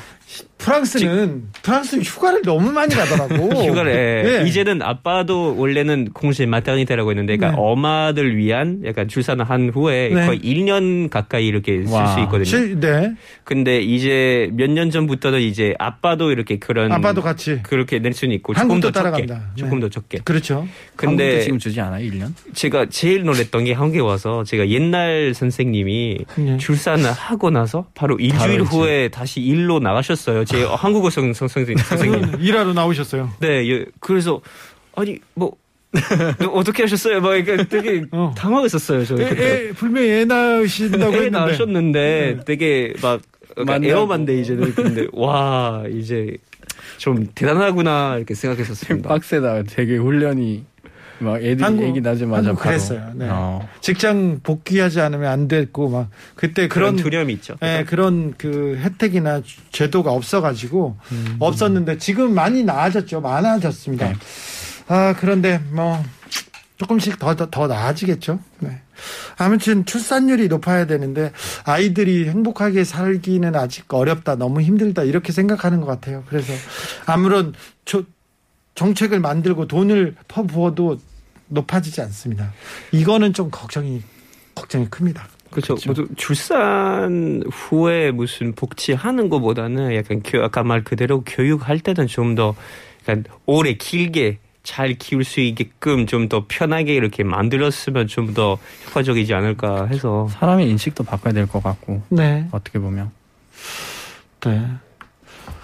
프랑스는 0.61 1.43
프랑스 1.63 1.95
휴가를 1.97 2.41
너무 2.43 2.71
많이 2.71 2.93
가더라고. 2.93 3.49
휴가를 3.65 4.23
네. 4.43 4.47
이제는 4.47 4.81
아빠도 4.81 5.55
원래는 5.57 6.09
공시 6.13 6.45
마터니테라고 6.45 7.09
했는데 7.11 7.35
그러니까 7.37 7.59
네. 7.59 7.63
엄마들 7.67 8.37
위한 8.37 8.81
약간 8.85 9.07
출산을 9.07 9.49
한 9.49 9.69
후에 9.73 10.09
네. 10.13 10.25
거의 10.25 10.39
1년 10.39 11.09
가까이 11.09 11.47
이렇게 11.47 11.83
쓸 11.85 11.93
와. 11.93 12.07
수 12.13 12.19
있거든요. 12.21 12.43
실- 12.45 12.79
네. 12.79 13.13
근데 13.43 13.81
이제 13.81 14.49
몇 14.53 14.71
년 14.71 14.89
전부터는 14.89 15.41
이제 15.41 15.73
아빠도 15.79 16.31
이렇게 16.31 16.57
그런 16.57 16.91
아빠도 16.93 17.21
같이. 17.21 17.59
그렇게 17.63 17.99
낼 17.99 18.13
수는 18.13 18.33
있고 18.35 18.53
조금 18.53 18.79
더 18.79 18.89
적게 18.91 18.91
따라간다. 19.25 19.51
조금 19.55 19.79
네. 19.79 19.81
더 19.81 19.89
적게. 19.89 20.19
그렇죠. 20.23 20.59
한국도 20.95 20.95
근데 20.95 21.41
지금 21.41 21.59
주지 21.59 21.81
않아요, 21.81 22.09
1년? 22.09 22.31
제가 22.53 22.85
제일 22.89 23.23
놀랬던 23.23 23.65
게 23.65 23.73
한국에 23.73 23.99
와서 23.99 24.43
제가 24.45 24.69
옛날 24.69 25.33
선생님이 25.33 26.19
네. 26.37 26.57
출산을 26.57 27.11
하고 27.11 27.49
나서 27.49 27.87
바로 27.95 28.15
일주일. 28.17 28.61
후에 28.61 29.09
다시 29.09 29.41
일로 29.41 29.79
나가셨어요. 29.79 30.45
제 30.51 30.63
한국어 30.63 31.09
선, 31.09 31.33
선, 31.33 31.47
선생님. 31.47 31.77
선생님. 31.83 32.35
일하러 32.41 32.73
나오셨어요. 32.73 33.31
네, 33.39 33.67
예, 33.69 33.85
그래서 33.99 34.41
아니 34.95 35.19
뭐 35.33 35.55
어떻게 36.53 36.83
하셨어요? 36.83 37.21
막 37.21 37.31
되게 37.69 38.03
어. 38.11 38.33
당황했었어요. 38.37 39.05
저 39.05 39.15
애, 39.21 39.29
그때. 39.29 39.43
애, 39.69 39.71
분명히 39.73 40.09
애 40.09 40.25
낳으신다고 40.25 41.13
애 41.13 41.15
했는데. 41.17 41.29
낳으셨는데 41.31 42.39
되게 42.45 42.93
막 43.01 43.21
그러니까. 43.55 43.85
에어만데 43.89 44.39
이제는 44.39 44.73
근데 44.73 45.07
와 45.11 45.83
이제 45.91 46.37
좀 46.97 47.27
대단하구나 47.35 48.15
이렇게 48.17 48.33
생각했었습니다. 48.33 49.09
빡세다. 49.09 49.63
되게 49.63 49.97
훈련이 49.97 50.63
막 51.21 51.37
애들 51.37 51.63
한국- 51.63 51.83
한국 52.47 52.61
바로. 52.61 52.69
그랬어요. 52.71 53.11
네. 53.15 53.27
어. 53.29 53.67
직장 53.81 54.39
복귀하지 54.43 54.99
않으면 55.01 55.31
안 55.31 55.47
됐고 55.47 55.89
막 55.89 56.09
그때 56.35 56.67
그런 56.67 56.95
그런 56.95 57.03
두려움이 57.03 57.33
있죠. 57.33 57.55
예, 57.61 57.85
그런 57.87 58.33
그 58.37 58.77
혜택이나 58.81 59.41
제도가 59.71 60.11
없어가지고 60.11 60.97
없었는데 61.39 61.97
지금 61.97 62.33
많이 62.33 62.63
나아졌죠. 62.63 63.21
많아졌습니다. 63.21 64.07
네. 64.09 64.13
아 64.87 65.15
그런데 65.19 65.59
뭐 65.71 66.03
조금씩 66.77 67.19
더더 67.19 67.49
더 67.51 67.67
나아지겠죠. 67.67 68.39
네. 68.59 68.81
아무튼 69.37 69.85
출산율이 69.85 70.47
높아야 70.47 70.85
되는데 70.85 71.31
아이들이 71.63 72.27
행복하게 72.29 72.83
살기는 72.83 73.55
아직 73.55 73.91
어렵다, 73.93 74.35
너무 74.35 74.61
힘들다 74.61 75.03
이렇게 75.03 75.31
생각하는 75.31 75.79
것 75.81 75.87
같아요. 75.87 76.23
그래서 76.27 76.53
아무런 77.05 77.53
조- 77.85 78.03
정책을 78.75 79.19
만들고 79.19 79.67
돈을 79.67 80.15
더 80.27 80.43
부어도 80.43 80.97
높아지지 81.51 82.01
않습니다. 82.01 82.51
이거는 82.91 83.33
좀 83.33 83.49
걱정이 83.51 84.01
걱정이 84.55 84.87
큽니다. 84.89 85.27
그렇죠. 85.51 85.75
모두 85.85 86.07
출산 86.15 87.43
후에 87.51 88.11
무슨 88.11 88.53
복지하는 88.53 89.27
것보다는 89.29 89.93
약간 89.95 90.21
교, 90.23 90.41
아까 90.43 90.63
말 90.63 90.83
그대로 90.83 91.21
교육할 91.25 91.79
때는 91.79 92.07
좀더 92.07 92.55
약간 93.01 93.25
오래 93.45 93.73
길게 93.73 94.39
잘 94.63 94.93
키울 94.93 95.23
수 95.25 95.39
있게끔 95.41 96.05
좀 96.05 96.29
더 96.29 96.45
편하게 96.47 96.93
이렇게 96.95 97.23
만들었으면 97.23 98.07
좀 98.07 98.33
더 98.33 98.57
효과적이지 98.87 99.33
않을까 99.33 99.87
해서 99.87 100.27
사람의 100.29 100.69
인식도 100.69 101.03
바꿔야 101.03 101.33
될 101.33 101.47
것 101.47 101.61
같고 101.61 102.01
네. 102.09 102.47
어떻게 102.51 102.79
보면 102.79 103.11
네. 104.45 104.67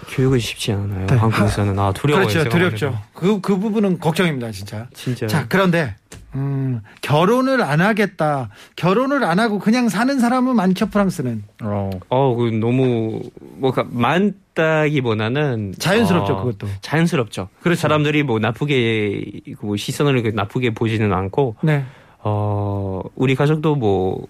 교육은 0.08 0.38
쉽지 0.38 0.72
않아요. 0.72 1.06
네. 1.06 1.16
한국에서는 1.16 1.78
아 1.78 1.92
두려워요. 1.92 2.26
그렇죠. 2.26 2.48
두렵죠. 2.48 2.86
해도. 2.86 2.96
그, 3.12 3.40
그 3.40 3.58
부분은 3.58 3.98
걱정입니다, 3.98 4.50
진짜. 4.50 4.86
진짜. 4.94 5.26
자, 5.26 5.46
그런데, 5.48 5.94
음, 6.34 6.80
결혼을 7.02 7.62
안 7.62 7.80
하겠다. 7.80 8.48
결혼을 8.76 9.24
안 9.24 9.38
하고 9.38 9.58
그냥 9.58 9.88
사는 9.88 10.18
사람은 10.18 10.56
많죠, 10.56 10.86
프랑스는. 10.86 11.44
어, 11.62 11.90
어, 12.08 12.34
그 12.34 12.44
너무 12.50 13.20
뭐가 13.56 13.86
많다기보다는 13.88 15.74
자연스럽죠, 15.78 16.32
어, 16.34 16.44
그것도. 16.44 16.68
자연스럽죠. 16.80 17.48
그렇죠. 17.60 17.80
사람들이 17.80 18.22
뭐 18.22 18.38
나쁘게 18.38 19.40
뭐 19.60 19.76
시선을 19.76 20.32
나쁘게 20.34 20.70
보지는 20.74 21.12
않고 21.12 21.56
네. 21.62 21.84
어, 22.20 23.02
우리 23.14 23.34
가족도 23.34 23.76
뭐 23.76 24.26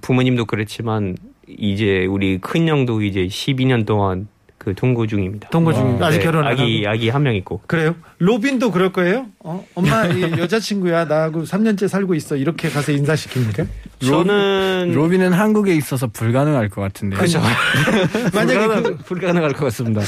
부모님도 0.00 0.46
그렇지만 0.46 1.16
이제 1.46 2.06
우리 2.06 2.38
큰 2.38 2.68
형도 2.68 3.02
이제 3.02 3.26
12년 3.26 3.86
동안 3.86 4.28
그 4.62 4.74
동거 4.74 5.06
중입니다. 5.06 5.48
동거 5.48 5.70
와. 5.72 6.06
아직 6.08 6.18
네, 6.18 6.24
결혼 6.24 6.44
안 6.46 6.52
아기 6.52 6.84
하고. 6.84 6.94
아기 6.94 7.08
한 7.08 7.22
명 7.22 7.34
있고. 7.36 7.62
그래요? 7.66 7.94
로빈도 8.18 8.70
그럴 8.72 8.92
거예요? 8.92 9.24
어, 9.38 9.64
엄마, 9.74 10.04
이 10.04 10.20
여자친구야. 10.38 11.06
나하고 11.06 11.44
3년째 11.44 11.88
살고 11.88 12.14
있어. 12.16 12.36
이렇게 12.36 12.68
가서 12.68 12.92
인사시킵니까? 12.92 13.66
저는 14.04 14.92
로비는 14.94 15.32
한국에 15.32 15.74
있어서 15.74 16.08
불가능할 16.08 16.68
것 16.68 16.82
같은데. 16.82 17.16
그죠. 17.16 17.40
만약에 18.34 18.58
불가능, 18.58 18.82
그, 18.82 18.96
불가능할 19.04 19.52
것 19.54 19.64
같습니다. 19.66 20.02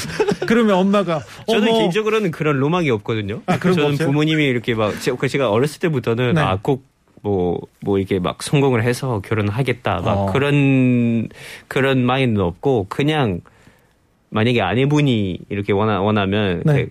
그러면 0.45 0.75
엄마가, 0.75 1.21
저는 1.49 1.69
어머, 1.69 1.77
개인적으로는 1.79 2.29
그런 2.29 2.57
로망이 2.57 2.91
없거든요. 2.91 3.41
아, 3.47 3.57
그런 3.57 3.75
거 3.75 3.81
저는 3.81 3.93
없어요? 3.95 4.07
부모님이 4.07 4.45
이렇게 4.45 4.75
막 4.75 5.01
제가 5.01 5.27
제가 5.27 5.49
어렸을 5.49 5.79
때부터는 5.79 6.35
네. 6.35 6.41
아꼭 6.41 6.85
뭐 7.23 7.57
뭐 7.85 7.97
이렇게 7.97 8.19
막 8.19 8.41
성공을 8.43 8.83
해서 8.83 9.21
결혼하겠다 9.25 10.01
막 10.01 10.07
어. 10.13 10.31
그런 10.31 11.27
그런 11.67 12.05
마인드는 12.05 12.39
없고 12.45 12.85
그냥 12.89 13.41
만약에 14.33 14.61
아내분이 14.61 15.39
이렇게 15.49 15.71
원하 15.73 16.01
원하면 16.01 16.63
네. 16.65 16.87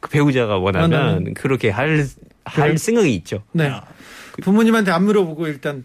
그 0.00 0.10
배우자가 0.10 0.58
원하면 0.58 0.92
원하면. 0.92 1.34
그렇게 1.34 1.70
할 1.70 2.06
할 2.44 2.68
그래? 2.70 2.76
생각이 2.76 3.14
있죠. 3.16 3.44
네. 3.52 3.70
부모님한테 4.42 4.90
안 4.90 5.04
물어보고 5.04 5.46
일단, 5.46 5.84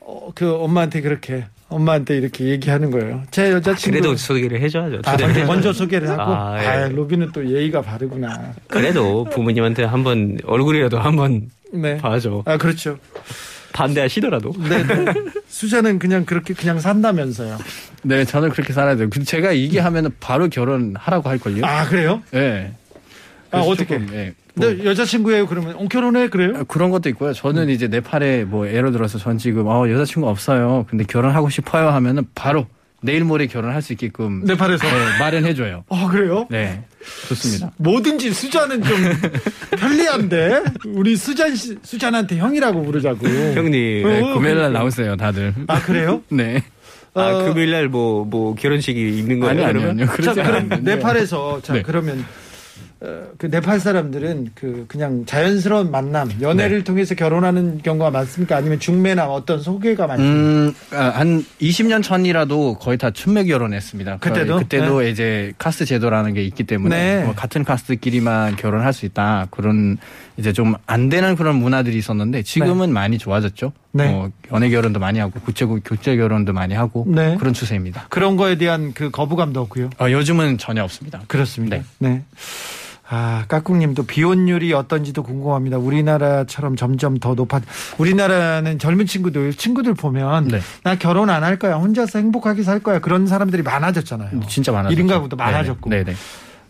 어, 0.00 0.30
그 0.34 0.54
엄마한테 0.54 1.02
그렇게, 1.02 1.44
엄마한테 1.68 2.16
이렇게 2.16 2.46
얘기하는 2.46 2.90
거예요. 2.90 3.24
제 3.30 3.52
여자친구. 3.52 3.90
그래도 3.98 4.16
소개를 4.16 4.58
해줘야죠. 4.62 5.02
아, 5.04 5.10
해줘야죠. 5.10 5.44
먼저 5.44 5.70
소개를 5.70 6.08
하고. 6.08 6.22
아, 6.22 6.54
아, 6.54 6.84
예. 6.84 6.88
로빈은 6.88 7.32
또 7.32 7.46
예의가 7.46 7.82
바르구나. 7.82 8.54
그래도 8.68 9.24
부모님한테 9.24 9.84
한번 9.84 10.38
얼굴이라도 10.46 10.98
한번 10.98 11.50
네. 11.74 11.98
봐줘. 11.98 12.42
아, 12.46 12.56
그렇죠. 12.56 12.98
반대하시더라도. 13.78 14.52
네. 14.68 14.82
네. 14.82 15.04
수자는 15.46 15.98
그냥 15.98 16.24
그렇게 16.24 16.52
그냥 16.52 16.80
산다면서요. 16.80 17.58
네, 18.02 18.24
저는 18.24 18.50
그렇게 18.50 18.72
살아야 18.72 18.96
돼요. 18.96 19.08
근데 19.10 19.24
제가 19.24 19.52
이게 19.52 19.78
하면은 19.78 20.10
바로 20.18 20.48
결혼하라고 20.48 21.28
할 21.28 21.38
걸요? 21.38 21.64
아, 21.64 21.86
그래요? 21.86 22.22
네. 22.32 22.72
아, 23.50 23.60
어떻게? 23.60 23.98
조금, 23.98 24.12
예. 24.14 24.34
뭐, 24.54 24.68
네, 24.68 24.84
여자친구예요, 24.84 25.46
그러면. 25.46 25.76
어, 25.76 25.86
결혼해, 25.88 26.28
그래요? 26.28 26.64
그런 26.66 26.90
것도 26.90 27.08
있고요. 27.10 27.32
저는 27.32 27.68
이제 27.70 27.86
네팔에 27.86 28.44
뭐 28.44 28.66
예를 28.66 28.90
들어서 28.90 29.18
전 29.18 29.38
지금 29.38 29.68
어, 29.68 29.88
여자친구 29.88 30.28
없어요. 30.28 30.84
근데 30.90 31.04
결혼하고 31.04 31.48
싶어요 31.48 31.88
하면은 31.90 32.24
바로 32.34 32.66
내일 33.00 33.24
모레 33.24 33.46
결혼할 33.46 33.80
수 33.80 33.92
있게끔 33.92 34.42
네팔에서. 34.44 34.84
네, 34.86 35.18
마련해줘요. 35.20 35.84
아, 35.88 36.08
그래요? 36.08 36.46
네, 36.50 36.82
좋습니다. 37.28 37.70
뭐든지 37.76 38.32
수자는 38.32 38.82
좀 38.82 38.96
편리한데? 39.78 40.62
우리 40.86 41.16
수잔 41.16 41.54
씨, 41.54 41.76
수잔한테 41.82 42.38
형이라고 42.38 42.82
부르자고. 42.82 43.26
형님. 43.26 43.72
네, 44.08 44.20
어, 44.20 44.34
금요일날 44.34 44.72
나오세요, 44.72 45.16
다들. 45.16 45.54
아, 45.68 45.80
그래요? 45.80 46.22
네. 46.28 46.62
아, 47.14 47.20
어, 47.20 47.44
금요일날 47.44 47.88
뭐, 47.88 48.24
뭐, 48.24 48.54
결혼식이 48.54 49.18
있는 49.18 49.40
거예요? 49.40 49.50
아니, 49.50 49.64
아니, 49.64 49.72
그러면? 49.74 50.08
아니요. 50.08 50.34
자, 50.34 50.34
그럼. 50.34 50.68
네팔에서, 50.82 51.60
자, 51.62 51.72
네. 51.74 51.82
그러면, 51.82 52.18
어, 52.20 52.24
그 53.00 53.46
네팔 53.46 53.78
사람들은 53.78 54.50
그 54.54 54.84
그냥 54.88 55.24
자연스러운 55.24 55.90
만남, 55.90 56.30
연애를 56.40 56.82
통해서 56.82 57.14
결혼하는 57.14 57.80
경우가 57.82 58.10
많습니까? 58.10 58.56
아니면 58.56 58.80
중매나 58.80 59.28
어떤 59.28 59.60
소개가 59.60 60.06
많습니까? 60.08 60.38
음, 60.38 60.74
아, 60.92 61.10
한 61.14 61.44
20년 61.60 62.02
전이라도 62.02 62.74
거의 62.78 62.98
다 62.98 63.10
춘매 63.10 63.44
결혼했습니다. 63.44 64.18
그때도? 64.18 64.58
그때도 64.58 65.02
이제 65.04 65.52
카스트 65.58 65.84
제도라는 65.84 66.34
게 66.34 66.42
있기 66.42 66.64
때문에 66.64 67.16
네. 67.18 67.24
뭐 67.24 67.34
같은 67.34 67.62
카스트끼리만 67.62 68.56
결혼할 68.56 68.92
수 68.92 69.06
있다. 69.06 69.46
그런 69.50 69.96
이제 70.36 70.52
좀 70.52 70.74
안 70.86 71.08
되는 71.08 71.36
그런 71.36 71.56
문화들이 71.56 71.96
있었는데 71.98 72.42
지금은 72.42 72.92
많이 72.92 73.18
좋아졌죠. 73.18 73.72
네. 73.92 74.10
뭐 74.12 74.30
연애 74.52 74.68
결혼도 74.68 75.00
많이 75.00 75.18
하고 75.18 75.40
국제 75.40 75.64
교제 75.64 76.16
결혼도 76.16 76.52
많이 76.52 76.74
하고 76.74 77.04
네. 77.08 77.36
그런 77.38 77.54
추세입니다. 77.54 78.06
그런 78.10 78.36
거에 78.36 78.56
대한 78.58 78.92
그 78.92 79.10
거부감도 79.10 79.60
없고요. 79.62 79.90
어, 79.98 80.10
요즘은 80.10 80.58
전혀 80.58 80.82
없습니다. 80.84 81.20
그렇습니다. 81.26 81.76
네. 81.78 81.82
네. 81.98 82.22
아, 83.10 83.46
까꿍님도 83.48 84.02
비혼율이 84.02 84.74
어떤지도 84.74 85.22
궁금합니다. 85.22 85.78
우리나라처럼 85.78 86.76
점점 86.76 87.16
더 87.18 87.32
높아. 87.34 87.62
우리나라는 87.96 88.78
젊은 88.78 89.06
친구들, 89.06 89.54
친구들 89.54 89.94
보면 89.94 90.48
네. 90.48 90.60
나 90.82 90.94
결혼 90.96 91.30
안 91.30 91.42
할 91.42 91.58
거야. 91.58 91.76
혼자서 91.76 92.18
행복하게 92.18 92.62
살 92.62 92.80
거야. 92.80 92.98
그런 92.98 93.26
사람들이 93.26 93.62
많아졌잖아요. 93.62 94.40
진짜 94.48 94.72
많아졌죠. 94.72 95.02
1인 95.02 95.08
가구도 95.08 95.36
많아졌고. 95.36 95.88
네네. 95.88 96.04
네. 96.04 96.14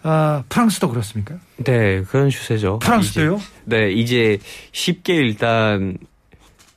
아, 0.05 0.45
프랑스도 0.49 0.89
그렇습니까? 0.89 1.35
네, 1.57 2.03
그런 2.03 2.31
추세죠. 2.31 2.79
프랑스도요? 2.79 3.35
이제, 3.35 3.45
네, 3.65 3.91
이제 3.91 4.39
쉽게 4.71 5.17
일단 5.17 5.99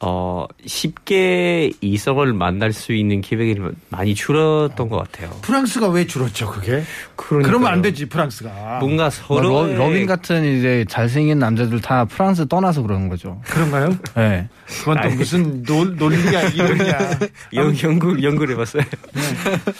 어 0.04 0.48
쉽게 0.66 1.72
이성을 1.80 2.34
만날 2.34 2.74
수 2.74 2.92
있는 2.92 3.22
기회가 3.22 3.70
많이 3.90 4.16
줄었던 4.16 4.90
것 4.90 4.98
같아요. 4.98 5.30
프랑스가 5.44 5.90
왜 5.90 6.08
줄었죠, 6.08 6.50
그게? 6.50 6.82
그러니까요. 7.16 7.52
그러면 7.52 7.72
안 7.72 7.84
되지, 7.84 8.08
프랑스가. 8.08 8.80
뭔가 8.80 9.04
뭐 9.04 9.10
서로 9.12 9.68
로, 9.67 9.76
로빈 9.76 10.08
같은 10.08 10.44
이제 10.58 10.86
잘생긴 10.90 11.38
남자들 11.38 11.82
다 11.82 12.06
프랑스 12.06 12.48
떠나서 12.48 12.82
그러는 12.82 13.10
거죠. 13.10 13.40
그런가요? 13.46 13.96
네. 14.16 14.50
그건 14.66 15.02
또 15.02 15.10
무슨 15.12 15.62
논, 15.64 15.96
논리야, 15.96 16.50
이론이야. 16.50 17.20
연, 17.54 17.78
연구 17.84 18.24
연구를 18.24 18.56
해봤어요. 18.56 18.84
네. 18.84 19.22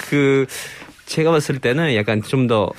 그 0.08 0.46
제가 1.08 1.32
봤을 1.32 1.58
때는 1.58 1.96
약간 1.96 2.22
좀더 2.22 2.72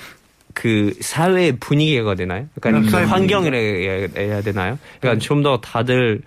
그 0.53 0.93
사회 1.01 1.51
분위기가 1.51 2.15
되나요? 2.15 2.47
약간 2.57 2.75
음, 2.75 2.85
그 2.85 2.95
환경이라 2.95 3.57
해야, 3.57 4.07
해야 4.15 4.41
되나요? 4.41 4.79
약간 5.03 5.19
좀더 5.19 5.59
다들 5.59 6.21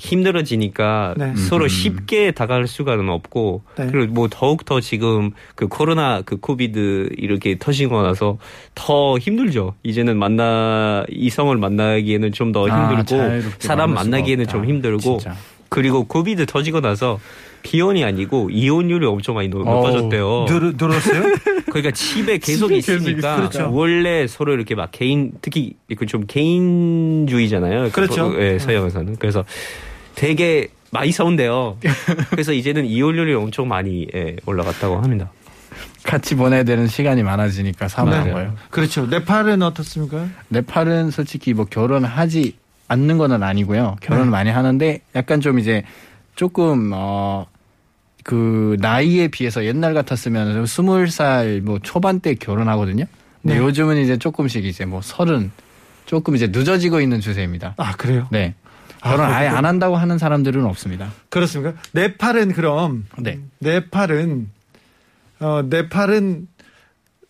힘들어지니까 0.00 1.14
네. 1.16 1.34
서로 1.36 1.68
쉽게 1.68 2.30
다가갈 2.32 2.66
수가는 2.66 3.08
없고 3.08 3.62
네. 3.78 3.88
그리고 3.92 4.12
뭐 4.12 4.28
더욱 4.30 4.64
더 4.64 4.80
지금 4.80 5.30
그 5.54 5.68
코로나 5.68 6.22
그 6.22 6.36
코비드 6.38 7.10
이렇게 7.16 7.56
터지고 7.58 8.02
나서 8.02 8.38
더 8.74 9.18
힘들죠. 9.18 9.74
이제는 9.82 10.18
만나 10.18 11.04
이성을 11.10 11.54
만나기에는 11.56 12.32
좀더 12.32 12.66
아, 12.68 12.88
힘들고 12.88 13.04
자유롭게 13.04 13.50
사람 13.58 13.94
만나기에는. 13.94 14.46
좀 14.46 14.64
힘들고 14.64 15.18
진짜. 15.18 15.36
그리고 15.68 16.04
코비드 16.04 16.46
터지고 16.46 16.80
나서 16.80 17.20
비혼이 17.62 18.02
아니고 18.04 18.48
이혼율이 18.50 19.04
엄청 19.06 19.34
많이 19.36 19.48
높- 19.48 19.64
높아졌대요. 19.64 20.46
늘, 20.48 20.72
늘었어요? 20.76 21.22
그러니까 21.70 21.90
집에 21.92 22.38
계속 22.38 22.72
있으니까 22.72 23.34
있- 23.34 23.36
그렇죠. 23.36 23.70
원래 23.72 24.26
서로 24.26 24.54
이렇게 24.54 24.74
막 24.74 24.88
개인 24.90 25.32
특히 25.42 25.74
그좀 25.96 26.24
개인주의잖아요. 26.26 27.90
그렇죠. 27.90 28.30
그, 28.30 28.40
예, 28.42 28.58
서양에서는 28.58 29.16
그래서 29.18 29.44
되게 30.14 30.68
많이 30.90 31.12
싸운대요. 31.12 31.78
그래서 32.30 32.52
이제는 32.52 32.84
이혼율이 32.86 33.34
엄청 33.34 33.68
많이 33.68 34.06
예, 34.14 34.36
올라갔다고 34.46 34.96
합니다. 34.96 35.30
같이 36.02 36.34
보내야 36.34 36.64
되는 36.64 36.86
시간이 36.86 37.22
많아지니까 37.22 37.88
사는 37.88 38.24
네. 38.24 38.32
거예요. 38.32 38.54
그렇죠. 38.70 39.06
네팔은 39.06 39.62
어떻습니까? 39.62 40.26
네팔은 40.48 41.10
솔직히 41.10 41.54
뭐 41.54 41.64
결혼하지 41.66 42.56
않는 42.88 43.18
거는 43.18 43.42
아니고요. 43.42 43.96
결혼을 44.00 44.26
네. 44.26 44.30
많이 44.30 44.50
하는데 44.50 45.00
약간 45.14 45.40
좀 45.40 45.58
이제 45.58 45.84
조금 46.34 46.90
어 46.92 47.46
그 48.22 48.76
나이에 48.80 49.28
비해서 49.28 49.64
옛날 49.64 49.94
같았으면 49.94 50.66
스물 50.66 51.10
살 51.10 51.62
뭐 51.64 51.78
초반대 51.82 52.34
결혼하거든요. 52.34 53.04
근데 53.42 53.54
네. 53.54 53.60
요즘은 53.60 53.96
이제 53.96 54.18
조금씩 54.18 54.64
이제 54.64 54.84
뭐 54.84 55.00
서른 55.02 55.50
조금 56.06 56.36
이제 56.36 56.46
늦어지고 56.48 57.00
있는 57.00 57.20
추세입니다. 57.20 57.74
아, 57.76 57.92
그래요? 57.96 58.26
네. 58.30 58.54
아, 59.02 59.10
결혼 59.10 59.26
아예 59.26 59.40
그렇군요. 59.48 59.58
안 59.58 59.64
한다고 59.64 59.96
하는 59.96 60.18
사람들은 60.18 60.64
없습니다. 60.66 61.10
그렇습니까? 61.28 61.80
네팔은 61.92 62.52
그럼 62.52 63.06
네. 63.18 63.38
네팔은 63.60 64.50
어 65.40 65.62
네팔은 65.68 66.48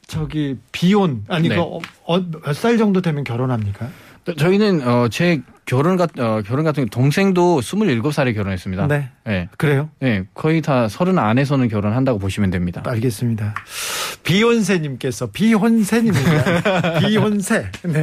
저기 0.06 0.56
비혼 0.72 1.24
아니 1.28 1.48
네. 1.48 1.56
그몇 1.56 2.56
살 2.56 2.76
정도 2.78 3.00
되면 3.00 3.22
결혼합니까? 3.24 3.88
또 4.24 4.34
저희는 4.34 4.86
어 4.86 5.08
제 5.08 5.40
결혼 5.66 5.96
같 5.96 6.18
어, 6.18 6.42
결혼 6.44 6.64
같은 6.64 6.82
경우 6.82 6.88
동생도 6.90 7.60
27살에 7.60 8.34
결혼했습니다. 8.34 8.88
네. 8.88 9.08
네. 9.24 9.48
그래요? 9.56 9.88
네, 10.00 10.24
거의 10.34 10.62
다 10.62 10.88
서른 10.88 11.16
안에서는 11.16 11.68
결혼한다고 11.68 12.18
보시면 12.18 12.50
됩니다. 12.50 12.82
알겠습니다. 12.84 13.54
비혼세 14.24 14.80
님께서 14.80 15.28
비혼세 15.30 16.02
님입니다. 16.02 16.98
비혼세. 17.06 17.70
네. 17.84 18.02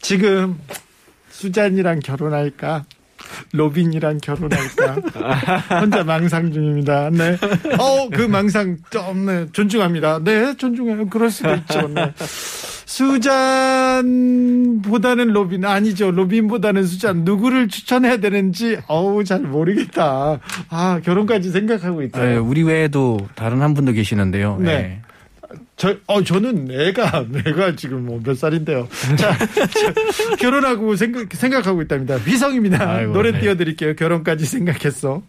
지금 0.00 0.58
수잔이랑 1.42 1.98
결혼할까? 1.98 2.84
로빈이랑 3.52 4.18
결혼할까? 4.18 4.94
혼자 5.82 6.04
망상 6.04 6.52
중입니다. 6.52 7.10
네. 7.10 7.36
어, 7.78 8.08
그 8.10 8.22
망상 8.22 8.76
좀, 8.90 9.26
네, 9.26 9.46
존중합니다. 9.52 10.20
네, 10.22 10.56
존중해요. 10.56 11.08
그럴 11.08 11.30
수도 11.30 11.52
있죠. 11.54 11.88
네. 11.88 12.12
수잔보다는 12.86 14.02
로빈, 15.32 15.64
아니죠. 15.64 16.12
로빈보다는 16.12 16.84
수잔. 16.84 17.24
누구를 17.24 17.66
추천해야 17.68 18.18
되는지, 18.18 18.78
어우, 18.86 19.24
잘 19.24 19.40
모르겠다. 19.40 20.38
아, 20.68 21.00
결혼까지 21.02 21.50
생각하고 21.50 22.02
있다. 22.02 22.22
네, 22.22 22.36
우리 22.36 22.62
외에도 22.62 23.18
다른 23.34 23.62
한 23.62 23.74
분도 23.74 23.90
계시는데요. 23.92 24.58
네. 24.60 24.66
네. 24.66 25.02
저, 25.82 25.96
어, 26.06 26.22
저는 26.22 26.68
애가, 26.70 27.26
애가 27.44 27.74
지금 27.74 28.06
뭐 28.06 28.20
몇 28.22 28.38
살인데요. 28.38 28.86
자, 29.18 29.36
저, 29.36 30.36
결혼하고 30.36 30.94
생각, 30.94 31.26
생각하고 31.34 31.82
있답니다. 31.82 32.18
휘성입니다. 32.18 32.88
아이고, 32.88 33.12
노래 33.12 33.32
네. 33.32 33.40
띄워드릴게요. 33.40 33.96
결혼까지 33.96 34.46
생각했어. 34.46 35.22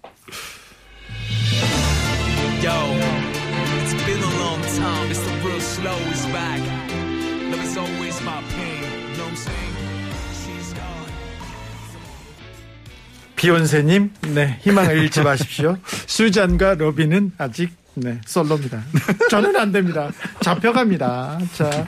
비욘세님, 13.36 14.12
네, 14.36 14.60
희망을 14.62 14.98
잃지 15.00 15.24
마십시오. 15.24 15.78
수잔과 16.06 16.76
로빈은 16.76 17.32
아직, 17.39 17.72
네, 17.95 18.19
솔로입니다. 18.25 18.84
저는 19.29 19.56
안 19.56 19.71
됩니다. 19.71 20.12
잡혀갑니다. 20.41 21.39
자, 21.53 21.88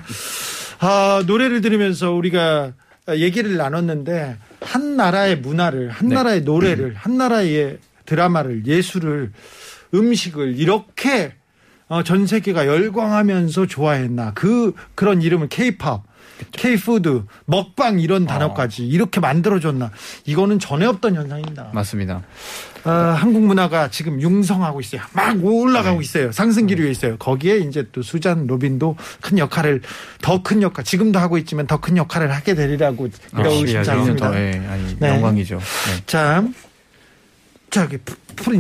아, 0.80 1.24
노래를 1.26 1.62
들으면서 1.62 2.12
우리가 2.12 2.74
얘기를 3.10 3.58
나눴는데, 3.58 4.38
한 4.62 4.96
나라의 4.96 5.38
문화를, 5.38 5.90
한 5.90 6.10
네. 6.10 6.16
나라의 6.16 6.42
노래를, 6.42 6.96
한 6.96 7.18
나라의 7.18 7.80
드라마를, 8.06 8.66
예술을, 8.68 9.32
음식을 9.94 10.60
이렇게 10.60 11.34
어, 11.88 12.02
전 12.04 12.26
세계가 12.26 12.66
열광하면서 12.66 13.68
좋아했나. 13.68 14.34
그, 14.34 14.74
그런 14.96 15.22
이름을 15.22 15.50
케이팝. 15.50 16.04
케이푸드, 16.52 17.24
먹방 17.46 18.00
이런 18.00 18.26
단어까지 18.26 18.86
이렇게 18.86 19.20
만들어줬나. 19.20 19.92
이거는 20.26 20.60
전에 20.60 20.86
없던 20.86 21.16
현상입니다. 21.16 21.70
맞습니다. 21.74 22.22
어, 22.84 22.90
한국 22.92 23.42
문화가 23.44 23.90
지금 23.90 24.22
융성하고 24.22 24.80
있어요. 24.80 25.02
막 25.14 25.44
올라가고 25.44 26.02
있어요. 26.02 26.32
상승 26.32 26.68
기류에 26.68 26.92
있어요. 26.92 27.18
거기에 27.18 27.58
이제 27.58 27.88
또 27.92 28.02
수잔 28.04 28.46
로빈도 28.46 28.96
큰 29.22 29.40
역할을 29.40 29.82
더 30.22 30.44
큰 30.44 30.62
역할 30.62 30.84
지금도 30.86 31.18
하고 31.20 31.38
있지만 31.40 31.66
더 31.68 31.78
큰 31.78 31.98
역할을 31.98 32.32
하게 32.32 32.54
되리라고 32.54 33.08
믿어오고 33.36 33.66
싶지 33.66 33.90
않습니다. 33.92 34.32
더, 34.32 34.38
예, 34.38 34.62
아니, 34.70 34.96
네. 35.00 35.10
영광이죠. 35.10 35.58
네. 35.58 36.04
자, 36.06 36.44
저기 37.76 37.98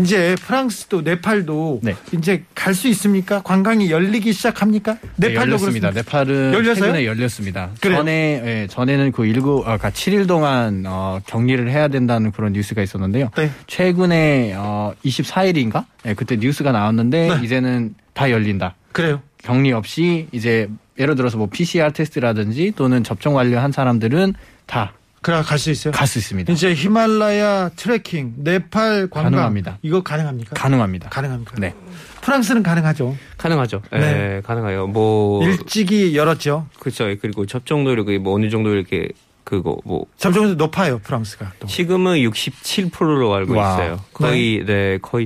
이제 0.02 0.36
프랑스도 0.42 1.02
네팔도 1.02 1.80
네. 1.84 1.96
이제 2.12 2.44
갈 2.54 2.74
수 2.76 2.90
있습니까? 2.90 3.42
관광이 3.42 3.90
열리기 3.90 4.34
시작합니까? 4.34 4.98
네, 5.16 5.30
네팔도 5.30 5.52
열렸습니다. 5.54 5.92
그렇습니다. 5.92 5.92
네팔은 5.92 6.54
열렸어요? 6.54 6.76
최근에 6.86 7.06
열렸습니다. 7.06 7.70
그래요? 7.80 8.00
전에 8.00 8.42
예, 8.46 8.68
전에는 8.70 9.14
그 9.14 9.26
일곱 9.26 9.66
아까 9.68 9.90
7일 9.90 10.28
동안 10.28 10.84
어, 10.86 11.22
격리를 11.26 11.70
해야 11.72 11.88
된다는 11.88 12.32
그런 12.32 12.52
뉴스가 12.52 12.82
있었는데요. 12.82 13.30
네. 13.38 13.50
최근에 13.68 14.54
어, 14.58 14.94
24일인가? 15.06 15.86
예, 16.06 16.14
그때 16.14 16.36
뉴스가 16.36 16.74
나왔는데 16.74 17.36
네. 17.38 17.46
이제는 17.46 17.96
다 18.14 18.30
열린다. 18.32 18.76
그래요. 18.92 19.22
격리 19.38 19.72
없이 19.72 20.28
이제 20.34 20.68
예를 21.00 21.16
들어서 21.16 21.38
뭐 21.38 21.48
PCR 21.48 21.94
테스트라든지 21.94 22.74
또는 22.76 23.04
접종 23.04 23.36
완료한 23.36 23.72
사람들은 23.72 24.34
다 24.66 24.94
그래 25.26 25.42
갈 25.42 25.58
수 25.58 25.72
있어요. 25.72 25.92
갈 25.92 26.06
수 26.06 26.20
있습니다. 26.20 26.54
이제 26.54 26.76
히말라야 26.76 27.70
트레킹, 27.70 28.36
네팔 28.38 29.08
관광 29.10 29.32
가능합니다. 29.32 29.80
이거 29.82 30.04
가능합니까? 30.04 30.54
가능합니다. 30.54 31.10
가능합니까? 31.10 31.56
네. 31.58 31.74
프랑스는 32.22 32.62
가능하죠. 32.62 33.18
가능하죠. 33.36 33.82
네. 33.92 34.00
네, 34.00 34.42
가능해요. 34.46 34.86
뭐 34.86 35.44
일찍이 35.44 36.16
열었죠. 36.16 36.68
그렇죠. 36.80 37.06
그리고 37.20 37.48
접종도 37.48 37.92
이렇게 37.92 38.20
뭐 38.20 38.36
어느 38.36 38.52
정도 38.52 38.72
이렇게 38.72 39.10
그거 39.44 39.80
뭐 39.84 40.06
접종률 40.18 40.58
높아요, 40.58 41.00
프랑스가. 41.00 41.54
또. 41.60 41.66
지금은 41.66 42.18
67%로 42.18 43.34
알고 43.34 43.56
와. 43.56 43.74
있어요. 43.74 44.02
거의 44.14 44.64
네, 44.64 45.00
거의 45.02 45.26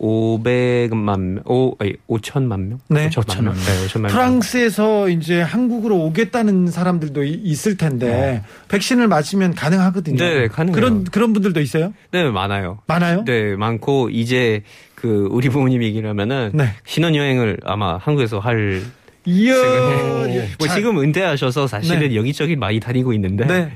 500만 0.00 1.20
명, 1.20 1.42
오, 1.44 1.74
아니, 1.78 1.92
5천만 2.08 2.60
명? 2.68 2.78
네. 2.88 3.08
5천만 3.10 3.42
명. 3.44 3.54
네, 3.54 3.86
5천만 3.86 4.00
명. 4.02 4.10
프랑스에서 4.10 5.08
이제 5.10 5.40
한국으로 5.42 5.96
오겠다는 6.06 6.68
사람들도 6.68 7.22
이- 7.24 7.40
있을 7.44 7.76
텐데 7.76 8.42
백신을 8.68 9.08
맞으면 9.08 9.54
가능하거든요. 9.54 10.16
네, 10.16 10.48
가능해요. 10.48 10.74
그런 10.74 11.04
그런 11.04 11.32
분들도 11.32 11.60
있어요? 11.60 11.92
네, 12.12 12.24
많아요. 12.30 12.78
많아요? 12.86 13.24
네, 13.26 13.54
많고 13.56 14.08
이제 14.10 14.62
그 14.94 15.28
우리 15.30 15.48
부모님 15.48 15.82
얘기라면은 15.82 16.52
네. 16.54 16.70
신혼 16.86 17.14
여행을 17.14 17.58
아마 17.64 17.96
한국에서 17.98 18.38
할 18.38 18.82
이야. 19.26 19.54
뭐 20.58 20.66
자, 20.66 20.74
지금 20.76 20.98
은퇴하셔서 20.98 21.66
사실은 21.66 22.08
네. 22.08 22.16
여기저기 22.16 22.56
많이 22.56 22.80
다니고 22.80 23.12
있는데 23.12 23.44
네. 23.46 23.70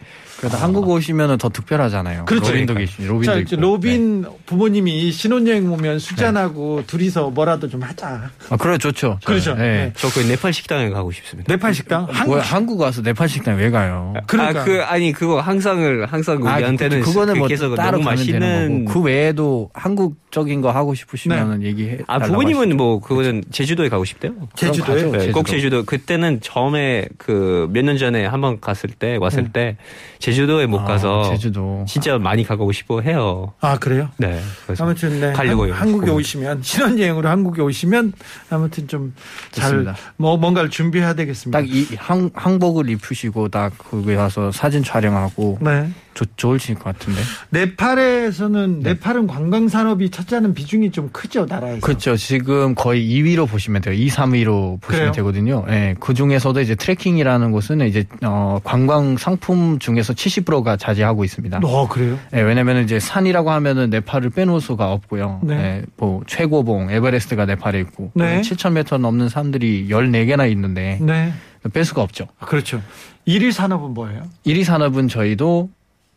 그래도 0.48 0.56
한국 0.62 0.88
오시면은 0.88 1.38
더 1.38 1.48
특별하잖아요. 1.48 2.26
그렇죠. 2.26 2.52
로빈도 2.52 2.74
계시, 2.74 3.06
로빈도 3.06 3.24
자, 3.24 3.38
있고. 3.38 3.56
로빈 3.60 4.24
부모님이 4.46 5.10
신혼여행 5.10 5.72
오면 5.72 5.98
수잔하고 5.98 6.82
둘이서 6.86 7.30
뭐라도 7.30 7.68
좀 7.68 7.82
하자. 7.82 8.10
네. 8.40 8.46
아, 8.50 8.56
그래 8.56 8.76
좋죠. 8.78 9.18
그렇죠. 9.24 9.54
네. 9.54 9.62
네. 9.62 9.92
저그 9.96 10.20
네팔 10.20 10.52
식당에 10.52 10.90
가고 10.90 11.12
싶습니다. 11.12 11.52
네팔 11.52 11.72
식당? 11.74 12.06
한 12.10 12.26
뭐야, 12.26 12.42
한국 12.42 12.80
와서 12.80 13.00
네팔 13.02 13.28
식당 13.28 13.56
왜 13.56 13.70
가요? 13.70 14.14
그러니까. 14.26 14.60
아, 14.60 14.64
그 14.64 14.82
아니 14.82 15.12
그거 15.12 15.40
항상을 15.40 16.06
항상 16.06 16.46
아, 16.46 16.56
우리한테는 16.56 17.00
그- 17.00 17.06
그거는 17.10 17.38
뭐 17.38 17.46
그렇게 17.48 17.54
해서 17.54 17.74
따로 17.74 18.00
맛있는 18.00 18.84
거고 18.84 18.92
그 19.00 19.00
외에도 19.06 19.70
한국적인 19.72 20.60
거 20.60 20.70
하고 20.70 20.94
싶으시면 20.94 21.62
얘기해. 21.62 21.98
아 22.06 22.18
부모님은 22.18 22.76
뭐 22.76 23.00
그거는 23.00 23.42
제주도에 23.50 23.88
가고 23.88 24.04
싶대요. 24.04 24.32
제주도에? 24.56 25.02
네, 25.04 25.10
꼭 25.30 25.46
제주도. 25.46 25.64
제주도. 25.64 25.84
그때는 25.84 26.40
처음에 26.42 27.06
그 27.18 27.68
몇 27.72 27.84
년 27.84 27.96
전에 27.98 28.24
한번 28.26 28.60
갔을 28.60 28.90
때 28.90 29.16
왔을 29.20 29.52
때 29.52 29.76
제주 30.18 30.33
도에 30.46 30.66
못 30.66 30.80
아, 30.80 30.84
가서 30.84 31.30
제주도. 31.30 31.84
진짜 31.88 32.18
많이 32.18 32.44
가고 32.44 32.70
싶어 32.72 33.00
해요. 33.00 33.52
아, 33.60 33.78
그래요? 33.78 34.08
네. 34.18 34.40
그래서 34.66 34.84
아무튼 34.84 35.20
네. 35.20 35.32
가려고요. 35.32 35.72
한, 35.74 35.92
국에 35.92 36.10
오시면 36.10 36.62
신혼여행으로 36.62 37.28
한국에 37.28 37.62
오시면 37.62 38.12
아무튼 38.50 38.86
좀 38.88 39.14
잘. 39.52 39.94
뭐 40.16 40.36
뭔가를 40.36 40.70
준비해야 40.70 41.14
되겠습니다. 41.14 41.58
딱 41.58 41.66
이 41.68 41.86
항복을 42.34 42.88
입으시고 42.90 43.48
딱 43.48 43.72
거기 43.78 44.14
가서 44.14 44.52
사진 44.52 44.82
촬영하고 44.84 45.58
네. 45.60 45.88
좋, 46.14 46.26
좋으실 46.36 46.76
것 46.76 46.84
같은데. 46.84 47.20
네팔에서는 47.50 48.80
네 48.80 48.98
팔은 48.98 49.26
관광 49.26 49.68
산업이 49.68 50.10
차지하는 50.10 50.54
비중이 50.54 50.90
좀 50.90 51.08
크죠, 51.12 51.46
나라에서. 51.46 51.80
그렇죠. 51.80 52.16
지금 52.16 52.74
거의 52.74 53.02
2위로 53.08 53.48
보시면 53.48 53.82
돼요. 53.82 53.94
2, 53.94 54.08
3위로 54.08 54.80
보시면 54.80 54.80
그래요? 54.80 55.12
되거든요. 55.12 55.64
예. 55.68 55.94
그 56.00 56.14
중에서도 56.14 56.60
이제 56.60 56.74
트레킹이라는 56.74 57.50
곳은 57.52 57.80
이제 57.88 58.04
어, 58.22 58.58
관광 58.64 59.16
상품 59.16 59.78
중에서 59.78 60.12
70%가 60.24 60.76
차지하고 60.76 61.24
있습니다. 61.24 61.60
어, 61.62 61.88
그래요? 61.88 62.18
예, 62.34 62.40
왜냐면 62.40 62.82
이제 62.84 62.98
산이라고 62.98 63.50
하면은 63.50 63.90
네팔을 63.90 64.30
빼놓을 64.30 64.60
수가 64.60 64.92
없고요. 64.92 65.40
네. 65.42 65.54
예, 65.54 65.82
뭐 65.96 66.22
최고봉 66.26 66.90
에베레스트가 66.90 67.46
네팔에 67.46 67.80
있고 67.80 68.10
네. 68.14 68.40
7,000m 68.40 68.98
넘는 68.98 69.28
산들이 69.28 69.88
14개나 69.88 70.50
있는데 70.52 70.98
네. 71.00 71.32
뺄 71.72 71.84
수가 71.84 72.02
없죠. 72.02 72.26
아, 72.38 72.46
그렇죠. 72.46 72.80
일일 73.26 73.52
산업은 73.52 73.94
뭐예요? 73.94 74.22
1위 74.46 74.64
산업은 74.64 75.08
저희도 75.08 75.70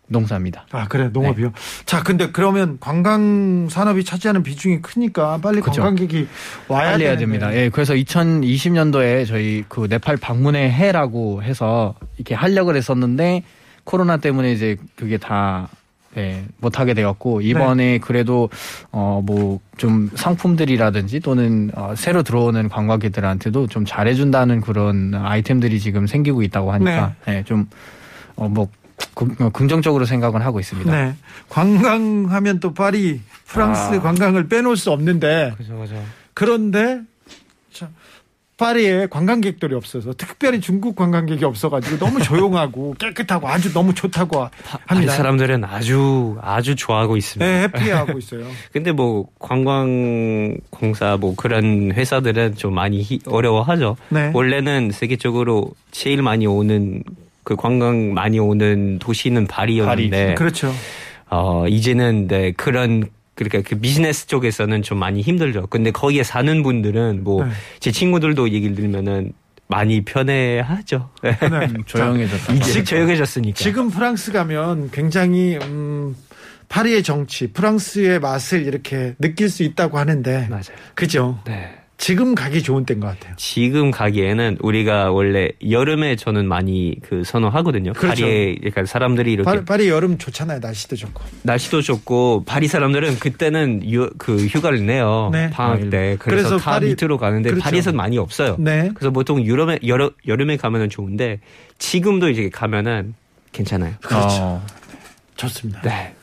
농사입니다. 0.09 0.65
아, 0.71 0.87
그래, 0.87 1.09
농업이요. 1.11 1.51
자, 1.85 2.01
근데 2.01 2.31
그러면 2.31 2.77
관광 2.79 3.67
산업이 3.69 4.05
차지하는 4.05 4.41
비중이 4.43 4.81
크니까 4.81 5.37
빨리 5.41 5.59
그렇죠. 5.59 5.81
관광객이 5.81 6.27
와야 6.69 6.91
빨리 6.91 7.03
해야. 7.05 7.17
됩니다. 7.17 7.53
예, 7.53 7.69
그래서 7.69 7.93
2020년도에 7.93 9.27
저희 9.27 9.65
그 9.67 9.87
네팔 9.89 10.17
방문의 10.17 10.71
해라고 10.71 11.43
해서 11.43 11.95
이렇게 12.15 12.35
하려고 12.35 12.73
했었는데 12.75 13.43
코로나 13.87 14.17
때문에 14.17 14.51
이제 14.51 14.75
그게 14.95 15.17
다 15.17 15.69
예, 16.17 16.43
못하게 16.59 16.93
되었고 16.93 17.41
이번에 17.41 17.83
네. 17.93 17.97
그래도 17.99 18.49
어 18.91 19.21
뭐 19.25 19.59
좀 19.77 20.09
상품들이라든지 20.15 21.19
또는 21.19 21.69
어, 21.75 21.93
새로 21.95 22.23
들어오는 22.23 22.67
관광객들한테도 22.67 23.67
좀 23.67 23.85
잘해준다는 23.85 24.61
그런 24.61 25.13
아이템들이 25.13 25.79
지금 25.79 26.07
생기고 26.07 26.41
있다고 26.41 26.71
하니까 26.73 27.13
예, 27.27 27.43
좀어뭐 27.45 28.67
긍정적으로 29.53 30.05
생각은 30.05 30.41
하고 30.41 30.59
있습니다. 30.59 30.91
네. 30.91 31.13
관광하면 31.49 32.59
또 32.59 32.73
파리, 32.73 33.21
프랑스 33.45 33.95
아. 33.95 34.01
관광을 34.01 34.47
빼놓을 34.49 34.75
수 34.75 34.91
없는데 34.91 35.53
그죠 35.57 35.77
그죠. 35.77 36.03
그런데 36.33 36.95
자, 36.97 37.03
파리에 38.57 39.05
관광객들이 39.07 39.75
없어서 39.75 40.13
특별히 40.13 40.59
중국 40.59 40.95
관광객이 40.95 41.45
없어가지고 41.45 41.97
너무 42.03 42.19
조용하고 42.21 42.95
깨끗하고 42.99 43.47
아주 43.47 43.71
너무 43.71 43.93
좋다고 43.93 44.43
아, 44.45 44.49
이 44.49 44.77
합니다. 44.87 45.13
사람들은 45.13 45.63
아주 45.63 46.37
아주 46.41 46.75
좋아하고 46.75 47.17
있습니다. 47.17 47.45
네, 47.49 47.61
해피하고 47.63 48.17
있어요. 48.17 48.47
근데 48.73 48.91
뭐 48.91 49.27
관광공사 49.37 51.17
뭐 51.19 51.35
그런 51.35 51.91
회사들은 51.93 52.55
좀 52.55 52.73
많이 52.73 53.01
히- 53.01 53.19
어려워하죠. 53.27 53.95
네. 54.09 54.31
원래는 54.33 54.89
세계적으로 54.91 55.71
제일 55.91 56.23
많이 56.23 56.47
오는 56.47 57.03
그 57.43 57.55
관광 57.55 58.13
많이 58.13 58.39
오는 58.39 58.97
도시는 58.99 59.45
파리였는데 59.47 60.33
그렇죠. 60.35 60.73
어 61.29 61.67
이제는 61.67 62.27
네 62.27 62.51
그런 62.53 63.03
그러니까 63.37 63.61
그 63.69 63.79
비즈니스 63.79 64.25
쪽에서는 64.25 64.81
좀 64.81 64.97
많이 64.97 65.21
힘들죠. 65.21 65.67
근데 65.67 65.91
거기에 65.91 66.23
사는 66.23 66.63
분들은 66.63 67.23
뭐제 67.23 67.49
네. 67.81 67.91
친구들도 67.91 68.49
얘기를 68.49 68.75
들으면은 68.75 69.31
많이 69.67 70.03
편해하죠. 70.03 71.09
네. 71.21 71.37
조용해졌다. 71.85 72.53
이제 72.53 72.83
조용해졌으니까. 72.83 73.57
지금 73.57 73.89
프랑스 73.89 74.31
가면 74.31 74.89
굉장히 74.91 75.57
음, 75.61 76.15
파리의 76.67 77.03
정치, 77.03 77.47
프랑스의 77.53 78.19
맛을 78.19 78.65
이렇게 78.65 79.13
느낄 79.19 79.49
수 79.49 79.61
있다고 79.63 79.99
하는데 79.99 80.47
맞아요. 80.49 80.63
그죠? 80.95 81.39
네. 81.45 81.75
지금 81.97 82.35
가기 82.35 82.61
좋은 82.61 82.85
때인 82.85 82.99
것 82.99 83.07
같아요. 83.07 83.33
지금 83.37 83.89
가기에는 83.89 84.57
우리가 84.61 85.11
원래 85.11 85.49
여름에 85.67 86.15
저는 86.15 86.47
많이 86.47 86.95
그 87.01 87.23
선호하거든요. 87.23 87.93
그렇죠. 87.93 88.21
파리에 88.23 88.55
그러니까 88.55 88.85
사람들이 88.85 89.33
이렇게 89.33 89.45
파리, 89.45 89.65
파리 89.65 89.89
여름 89.89 90.17
좋잖아요. 90.19 90.59
날씨도 90.59 90.95
좋고. 90.95 91.23
날씨도 91.41 91.81
좋고 91.81 92.43
파리 92.45 92.67
사람들은 92.67 93.17
그때는 93.17 93.81
유- 93.91 94.11
그 94.19 94.37
휴가를 94.45 94.85
내요. 94.85 95.29
네. 95.33 95.49
방학 95.49 95.89
때. 95.89 96.17
그래서, 96.19 96.49
그래서 96.49 96.57
다 96.57 96.71
파리- 96.73 96.89
밑으로 96.89 97.17
가는데 97.17 97.49
그렇죠. 97.49 97.63
파리에서는 97.63 97.97
많이 97.97 98.19
없어요. 98.19 98.57
네. 98.59 98.91
그래서 98.93 99.09
보통 99.11 99.43
유럽에 99.43 99.79
여러, 99.87 100.11
여름에 100.27 100.55
가면은 100.57 100.89
좋은데 100.89 101.39
지금도 101.79 102.29
이제 102.29 102.49
가면은 102.53 103.15
괜찮아요. 103.51 103.95
그렇죠. 104.03 104.37
어, 104.41 104.65
좋습니다. 105.35 105.81
네. 105.81 106.13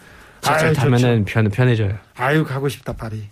지하철 0.40 0.72
타면은 0.72 1.24
편 1.24 1.48
편해져요. 1.50 1.98
아유 2.16 2.44
가고 2.44 2.68
싶다 2.68 2.92
파리. 2.92 3.24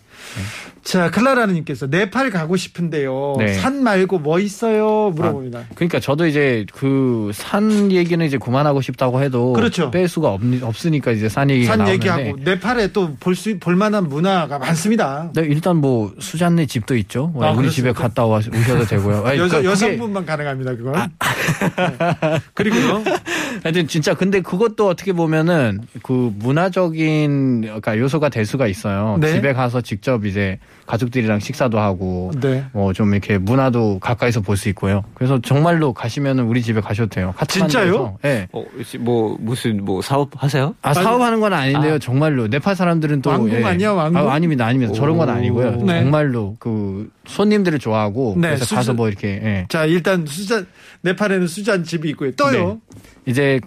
자 0.82 1.10
클라라님께서 1.10 1.86
네팔 1.86 2.30
가고 2.30 2.56
싶은데요. 2.56 3.36
네. 3.38 3.54
산 3.54 3.82
말고 3.84 4.18
뭐 4.18 4.40
있어요? 4.40 5.10
물어봅니다. 5.14 5.64
그러니까 5.76 6.00
저도 6.00 6.26
이제 6.26 6.66
그 6.74 7.30
산 7.32 7.90
얘기는 7.92 8.24
이제 8.24 8.36
그만하고 8.36 8.80
싶다고 8.82 9.22
해도 9.22 9.52
그렇죠. 9.52 9.90
뺄 9.90 10.08
수가 10.08 10.30
없, 10.30 10.40
없으니까 10.62 11.12
이제 11.12 11.28
산 11.28 11.48
얘기가 11.50 11.70
산 11.72 11.78
나오는데 11.78 11.94
얘기하고 11.94 12.36
네팔에 12.44 12.88
또 12.92 13.12
볼 13.20 13.34
수 13.36 13.56
볼만한 13.58 14.08
문화가 14.08 14.58
많습니다. 14.58 15.30
네, 15.34 15.42
일단 15.42 15.76
뭐 15.76 16.12
수잔네 16.18 16.66
집도 16.66 16.96
있죠. 16.96 17.28
뭐 17.28 17.44
아, 17.44 17.50
우리 17.50 17.58
그럴 17.58 17.70
집에. 17.70 17.92
갔다 17.92 18.26
와 18.26 18.38
오셔도 18.38 18.84
되고요. 18.86 19.24
아니, 19.24 19.38
여자 19.38 19.56
그러니까 19.56 19.56
그게- 19.58 19.68
여성분만 19.68 20.26
가능합니다 20.26 20.74
그건. 20.76 20.92
네. 20.94 22.40
그리고요. 22.54 23.02
하여튼 23.62 23.86
진짜 23.86 24.14
근데 24.14 24.40
그것도 24.40 24.88
어떻게 24.88 25.12
보면은 25.12 25.80
그 26.02 26.32
문화적인 26.38 27.60
그러니까 27.62 27.98
요소가 27.98 28.28
될 28.28 28.44
수가 28.44 28.66
있어요. 28.66 29.16
네. 29.20 29.32
집에 29.32 29.52
가서 29.52 29.80
직접 29.80 30.11
이제 30.24 30.58
가족들이랑 30.86 31.40
식사도 31.40 31.78
하고 31.78 32.30
네. 32.40 32.64
뭐좀 32.72 33.12
이렇게 33.12 33.38
문화도 33.38 33.98
가까이서 34.00 34.40
볼 34.42 34.56
수 34.56 34.68
있고요. 34.70 35.02
그래서 35.14 35.40
정말로 35.40 35.92
가시면은 35.92 36.44
우리 36.44 36.62
집에 36.62 36.80
가셔도 36.80 37.08
돼요. 37.08 37.34
진짜요? 37.48 38.18
네. 38.22 38.48
어, 38.52 38.64
뭐 39.00 39.36
무슨 39.40 39.84
뭐 39.84 40.02
사업 40.02 40.30
하세요? 40.36 40.74
아 40.82 40.92
사업하는 40.94 41.40
건 41.40 41.52
아닌데요. 41.52 41.94
아. 41.94 41.98
정말로 41.98 42.46
네팔 42.48 42.76
사람들은 42.76 43.22
또 43.22 43.30
왕궁 43.30 43.64
아니야, 43.64 43.92
왕궁? 43.92 44.28
아, 44.28 44.32
아닙니다, 44.34 44.66
아닙니다. 44.66 44.92
저런 44.92 45.16
건 45.16 45.28
아니고요. 45.30 45.76
네. 45.82 46.02
정말로 46.02 46.56
그 46.58 47.10
손님들을 47.26 47.78
좋아하고 47.78 48.34
네, 48.36 48.48
그래서 48.48 48.64
수수- 48.64 48.74
가서 48.74 48.94
뭐 48.94 49.08
이렇게 49.08 49.28
예. 49.42 49.66
자 49.68 49.84
일단 49.86 50.26
수잔 50.26 50.66
네팔에는 51.02 51.46
수잔 51.46 51.84
집이 51.84 52.10
있고요. 52.10 52.32
또요. 52.32 52.80
이제 53.26 53.60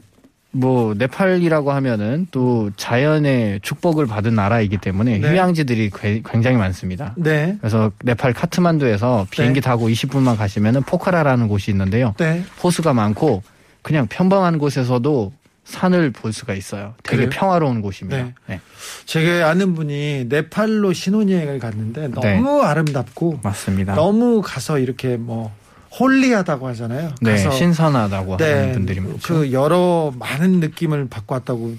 뭐 0.56 0.94
네팔이라고 0.98 1.72
하면은 1.74 2.28
또 2.32 2.72
자연의 2.78 3.60
축복을 3.62 4.06
받은 4.08 4.34
나라이기 4.36 4.78
때문에 4.78 5.20
네. 5.20 5.30
휴양지들이 5.32 5.90
괴- 5.94 6.22
굉장히 6.26 6.56
많습니다. 6.56 7.14
네. 7.18 7.58
그래서 7.60 7.92
네팔 8.04 8.34
카트만두에서 8.34 9.28
비행기 9.32 9.60
타고 9.60 9.90
20분만 9.90 10.38
가시면은 10.38 10.84
포카라라는 10.84 11.50
곳이 11.50 11.72
있는데요. 11.72 12.14
네. 12.18 12.44
호수가 12.64 12.94
많고 12.94 13.44
그냥 13.82 14.08
평범한 14.08 14.58
곳에서도 14.58 15.34
산을 15.66 16.12
볼 16.12 16.32
수가 16.32 16.54
있어요. 16.54 16.94
되게 17.04 17.26
그래요? 17.26 17.30
평화로운 17.34 17.82
곳입니다. 17.82 18.24
네. 18.24 18.34
네. 18.48 18.60
제가 19.06 19.50
아는 19.50 19.74
분이 19.74 20.28
네팔로 20.30 20.94
신혼여행을 20.94 21.60
갔는데 21.60 22.08
너무 22.10 22.62
아름답고 22.62 23.40
맞습니다. 23.44 23.96
너무 23.96 24.42
가서 24.44 24.80
이렇게 24.80 25.18
뭐 25.18 25.52
홀리하다고 26.00 26.68
하잖아요. 26.70 27.12
네, 27.22 27.38
신선하다고 27.38 28.34
하는 28.34 28.38
네, 28.38 28.74
분들이 28.74 29.00
많죠. 29.00 29.20
그 29.24 29.52
여러 29.52 30.14
많은 30.18 30.60
느낌을 30.60 31.08
받고 31.10 31.36
왔다고 31.36 31.76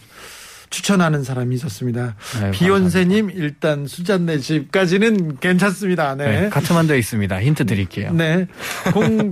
추천하는 0.71 1.23
사람이 1.23 1.55
있었습니다. 1.57 2.15
네, 2.41 2.51
비욘세님 2.51 3.31
일단 3.35 3.87
수잔네 3.87 4.39
집까지는 4.39 5.39
괜찮습니다. 5.39 6.15
네, 6.15 6.43
네. 6.43 6.49
카트만두에 6.49 6.99
있습니다. 6.99 7.41
힌트 7.43 7.67
드릴게요. 7.67 8.13
네. 8.13 8.47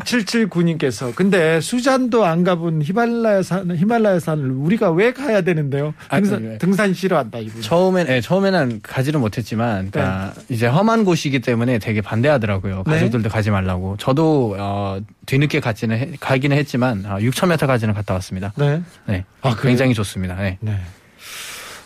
0779님께서 0.05 1.14
근데 1.14 1.61
수잔도 1.61 2.24
안 2.24 2.45
가본 2.45 2.82
히말라야 2.82 3.43
산 3.43 3.74
히말라야 3.76 4.20
산을 4.20 4.51
우리가 4.51 4.91
왜 4.91 5.12
가야 5.12 5.41
되는데요? 5.43 5.95
아, 6.09 6.16
등산 6.20 6.43
네. 6.43 6.59
등산 6.59 6.95
싫어한다 6.95 7.39
이분. 7.39 7.62
처음엔 7.62 8.09
예, 8.09 8.20
처음에는 8.20 8.80
가지를 8.82 9.20
못했지만 9.20 9.91
그러니까 9.91 10.35
이제 10.49 10.66
험한 10.66 11.05
곳이기 11.05 11.41
때문에 11.41 11.78
되게 11.78 12.01
반대하더라고요. 12.01 12.85
네. 12.87 12.93
가족들도 12.93 13.28
가지 13.28 13.51
말라고. 13.51 13.97
저도 13.99 14.57
어, 14.59 14.99
뒤늦게 15.26 15.61
가지는 15.61 15.97
해- 15.99 16.11
가기는 16.20 16.57
했지만 16.57 17.05
어, 17.07 17.16
6,000m까지는 17.18 17.95
갔다 17.95 18.14
왔습니다. 18.14 18.53
네. 18.57 18.82
네, 19.07 19.24
아? 19.43 19.57
굉장히 19.61 19.95
좋습니다. 19.95 20.35
네. 20.37 20.59
네. 20.61 20.78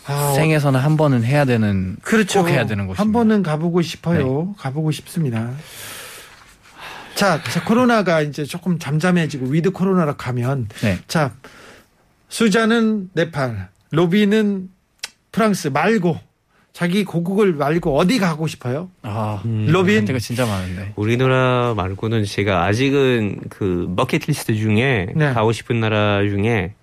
아, 0.09 0.33
생에서는 0.33 0.79
한 0.79 0.97
번은 0.97 1.23
해야 1.23 1.45
되는 1.45 1.95
그렇죠. 2.01 2.41
꼭 2.41 2.49
해야 2.49 2.65
되는 2.65 2.85
곳입니다. 2.87 3.01
한 3.01 3.11
번은 3.11 3.43
가보고 3.43 3.81
싶어요. 3.81 4.53
가보고 4.57 4.91
싶습니다. 4.91 5.51
자, 7.15 7.41
자, 7.43 7.63
코로나가 7.63 8.21
이제 8.21 8.43
조금 8.45 8.79
잠잠해지고 8.79 9.47
with 9.47 9.71
코로나로 9.71 10.15
가면 10.17 10.69
네. 10.81 10.97
자 11.07 11.33
수잔은 12.29 13.09
네팔, 13.13 13.69
로빈은 13.91 14.69
프랑스 15.31 15.67
말고 15.67 16.17
자기 16.71 17.03
고국을 17.03 17.53
말고 17.53 17.97
어디 17.97 18.19
가고 18.19 18.47
싶어요? 18.47 18.89
아, 19.01 19.41
로빈 19.43 20.05
제가 20.05 20.19
진짜 20.19 20.45
많은데. 20.45 20.93
우리나라 20.95 21.73
말고는 21.75 22.23
제가 22.23 22.63
아직은 22.65 23.41
그 23.49 23.91
bucket 23.97 24.32
list 24.32 24.55
중에 24.55 25.07
네. 25.15 25.33
가고 25.33 25.51
싶은 25.51 25.79
나라 25.81 26.21
중에 26.21 26.73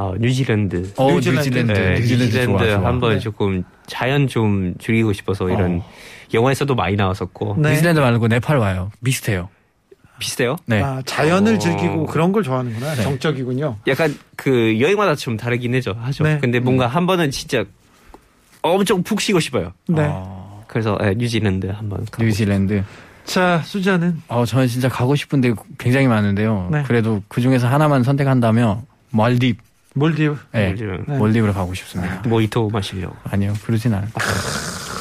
어, 0.00 0.14
뉴질랜드. 0.18 0.94
어, 0.96 1.12
뉴질랜드. 1.12 1.48
뉴질랜드. 1.50 1.72
네, 1.72 2.00
뉴질랜드, 2.00 2.36
뉴질랜드. 2.36 2.64
한번 2.84 3.14
네. 3.14 3.18
조금 3.18 3.64
자연 3.86 4.26
좀 4.26 4.74
즐기고 4.78 5.12
싶어서 5.12 5.50
이런 5.50 5.80
어. 5.80 5.90
영화에서도 6.32 6.74
많이 6.74 6.96
나왔었고 6.96 7.56
네. 7.58 7.72
뉴질랜드 7.72 8.00
말고 8.00 8.28
네팔 8.28 8.56
와요. 8.56 8.90
비슷해요. 9.04 9.50
비슷해요. 10.18 10.56
네. 10.64 10.82
아, 10.82 11.02
자연을 11.04 11.56
어. 11.56 11.58
즐기고 11.58 12.06
그런 12.06 12.32
걸 12.32 12.42
좋아하는구나. 12.42 12.94
네. 12.94 13.02
정적이군요. 13.02 13.76
약간 13.88 14.16
그 14.36 14.80
여행마다 14.80 15.14
좀 15.16 15.36
다르긴 15.36 15.74
하죠. 15.74 15.94
하죠. 16.00 16.24
네. 16.24 16.38
근데 16.40 16.60
뭔가 16.60 16.86
한 16.86 17.06
번은 17.06 17.30
진짜 17.30 17.64
엄청 18.62 19.02
푹 19.02 19.20
쉬고 19.20 19.38
싶어요. 19.38 19.74
네. 19.86 20.06
어, 20.08 20.64
그래서 20.66 20.96
예, 21.02 21.12
뉴질랜드 21.14 21.66
한번 21.66 22.06
가고 22.10 22.24
뉴질랜드. 22.24 22.84
자, 23.24 23.60
수자는 23.64 24.22
어, 24.28 24.46
저는 24.46 24.66
진짜 24.66 24.88
가고 24.88 25.14
싶은데 25.14 25.52
굉장히 25.76 26.06
많은데요. 26.08 26.68
네. 26.72 26.84
그래도 26.86 27.22
그 27.28 27.42
중에서 27.42 27.68
하나만 27.68 28.02
선택한다면 28.02 28.82
말디브. 29.10 29.69
몰디브. 29.94 30.38
네. 30.52 30.68
몰디브. 30.68 31.04
네. 31.08 31.16
몰디브를 31.18 31.54
가고 31.54 31.74
싶습니다. 31.74 32.22
모히토 32.26 32.70
마시려고. 32.70 33.16
아니요, 33.24 33.54
그러진 33.64 33.94
않아요. 33.94 34.08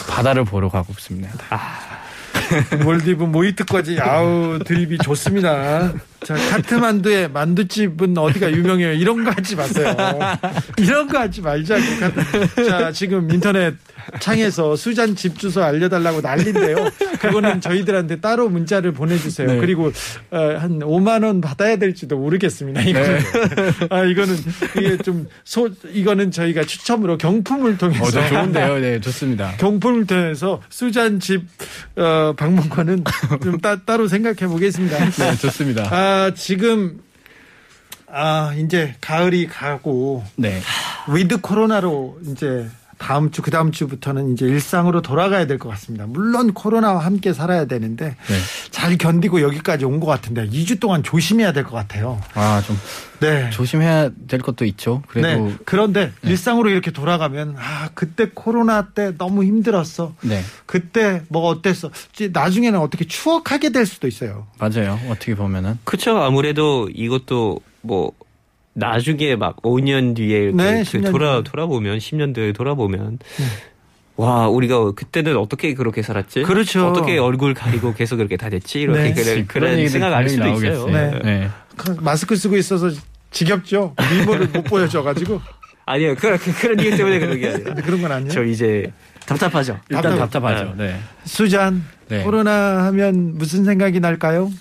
바다를 0.10 0.44
보러 0.44 0.70
가고 0.70 0.94
싶습니다. 0.94 1.32
몰디브 2.84 3.24
모히트까지 3.26 4.00
아우 4.00 4.60
드립이 4.66 4.98
좋습니다. 5.00 5.94
자 6.24 6.36
카트만두의 6.36 7.30
만두집은 7.32 8.18
어디가 8.18 8.52
유명해요? 8.52 8.94
이런 8.94 9.24
거 9.24 9.32
하지 9.32 9.56
마세요. 9.56 9.96
이런 10.78 11.08
거 11.08 11.20
하지 11.20 11.42
말자고. 11.42 11.82
자 12.68 12.92
지금 12.92 13.32
인터넷 13.32 13.74
창에서 14.20 14.76
수잔 14.76 15.16
집 15.16 15.38
주소 15.38 15.64
알려달라고 15.64 16.22
난리인데요. 16.22 16.90
그거는 17.20 17.62
저희들한테 17.62 18.20
따로 18.20 18.50
문자를 18.50 18.92
보내주세요. 18.92 19.48
네. 19.54 19.58
그리고 19.60 19.92
어, 20.32 20.38
한 20.58 20.80
5만 20.80 21.24
원 21.24 21.42
받아야 21.42 21.76
될지도 21.78 22.18
모르겠습니다. 22.18 22.82
이거는 22.82 23.20
아 23.90 24.04
이거는 24.04 24.36
이게 24.78 24.98
좀 24.98 25.28
소 25.44 25.70
이거는 25.92 26.32
저희가 26.32 26.64
추첨으로 26.64 27.18
경품을 27.18 27.78
통해서 27.78 28.04
어, 28.04 28.10
저 28.12 28.28
좋은데요. 28.28 28.80
네, 28.80 29.00
좋습니다. 29.00 29.54
경품을 29.58 30.06
통해서 30.06 30.62
수잔 30.70 31.20
집 31.20 31.44
어, 31.96 32.34
방문권은 32.38 33.04
좀 33.44 33.58
따, 33.60 33.78
따로 33.84 34.08
생각해 34.08 34.48
보겠습니다. 34.52 34.98
네, 35.10 35.36
좋습니다. 35.38 35.84
아 35.92 36.09
지금 36.36 37.02
아 38.08 38.54
이제 38.58 38.96
가을이 39.02 39.48
가고 39.48 40.24
네. 40.36 40.62
with 41.08 41.42
코로나로 41.42 42.20
이제 42.28 42.68
다음 43.00 43.32
주 43.32 43.42
그 43.42 43.50
다음 43.50 43.72
주부터는 43.72 44.34
이제 44.34 44.46
일상으로 44.46 45.02
돌아가야 45.02 45.48
될 45.48 45.58
것 45.58 45.70
같습니다. 45.70 46.06
물론 46.06 46.54
코로나와 46.54 47.04
함께 47.04 47.34
살아야 47.34 47.66
되는데 47.66 48.10
네. 48.28 48.36
잘 48.70 48.98
견디고 48.98 49.42
여기까지 49.42 49.86
온 49.86 50.00
것 50.00 50.06
같은데 50.08 50.48
2주 50.50 50.80
동안 50.80 51.02
조심해야 51.02 51.52
될 51.54 51.64
것 51.64 51.72
같아요. 51.72 52.22
아, 52.36 52.62
좀 52.68 52.78
네. 53.22 53.50
조심해야 53.50 54.12
될 54.28 54.42
것도 54.42 54.66
있죠. 54.66 55.02
그래도 55.08 55.46
네. 55.48 55.56
그런데 55.66 56.12
일상으로 56.24 56.70
이렇게 56.70 56.92
돌아가면 56.92 57.56
아 57.58 57.90
그때 57.96 58.28
코로나 58.34 58.88
때 58.90 59.14
너무 59.18 59.44
힘들었어. 59.44 60.14
네. 60.22 60.44
그때 60.66 61.24
뭐 61.30 61.48
어땠어? 61.48 61.90
나중에는 62.32 62.80
어떻게 62.80 63.06
추억하게 63.06 63.70
될 63.72 63.86
수도 63.86 64.08
있어요. 64.08 64.48
맞아요. 64.60 65.00
어떻게 65.10 65.36
보면은 65.36 65.80
그쵸. 65.86 66.18
아무래도 66.18 66.90
이것도 66.94 67.62
뭐 67.82 68.12
나중에 68.74 69.36
막 69.36 69.62
5년 69.62 70.16
뒤에 70.16 70.38
이렇게 70.44 70.58
네, 70.64 70.84
그 70.84 70.98
10년 71.00 71.12
돌아. 71.12 71.42
돌아보면 71.44 71.98
10년 71.98 72.34
뒤에 72.36 72.54
돌아보면 72.54 73.20
와 74.16 74.48
우리가 74.50 74.92
그때는 74.92 75.38
어떻게 75.38 75.74
그렇게 75.74 76.02
살았지? 76.02 76.44
그렇죠. 76.44 76.88
어떻게 76.88 77.18
얼굴 77.18 77.54
가리고 77.54 77.94
계속 77.94 78.18
그렇게 78.18 78.36
다 78.38 78.50
됐지? 78.50 78.82
이렇게 78.82 79.14
네. 79.14 79.14
그런, 79.14 79.48
그런 79.48 79.72
얘기들 79.74 79.90
생각 79.90 80.14
알 80.14 80.28
수도 80.30 80.44
분명히 80.44 80.68
있어요. 80.68 80.88
나오겠어요. 80.92 81.20
네. 81.24 81.40
네. 81.40 81.50
그 81.78 81.98
마스크 82.02 82.36
쓰고 82.36 82.58
있어서 82.58 82.90
지겹죠. 83.32 83.96
미모를 84.20 84.48
못 84.50 84.64
보여줘가지고 84.64 85.40
아니요 85.86 86.16
그, 86.18 86.38
그, 86.38 86.54
그런 86.54 86.80
이유 86.80 86.96
때문에 86.96 87.20
그런 87.20 87.40
게 87.40 87.48
아니에요. 87.50 87.76
그런 87.84 88.02
건 88.02 88.12
아니에요. 88.12 88.32
저 88.32 88.44
이제 88.44 88.92
답답하죠. 89.26 89.80
일단 89.90 90.18
답답- 90.18 90.32
답답하죠. 90.32 90.74
네. 90.78 91.00
수잔 91.24 91.84
네. 92.10 92.24
코로나 92.24 92.86
하면 92.88 93.38
무슨 93.38 93.64
생각이 93.66 94.00
날까요? 94.00 94.52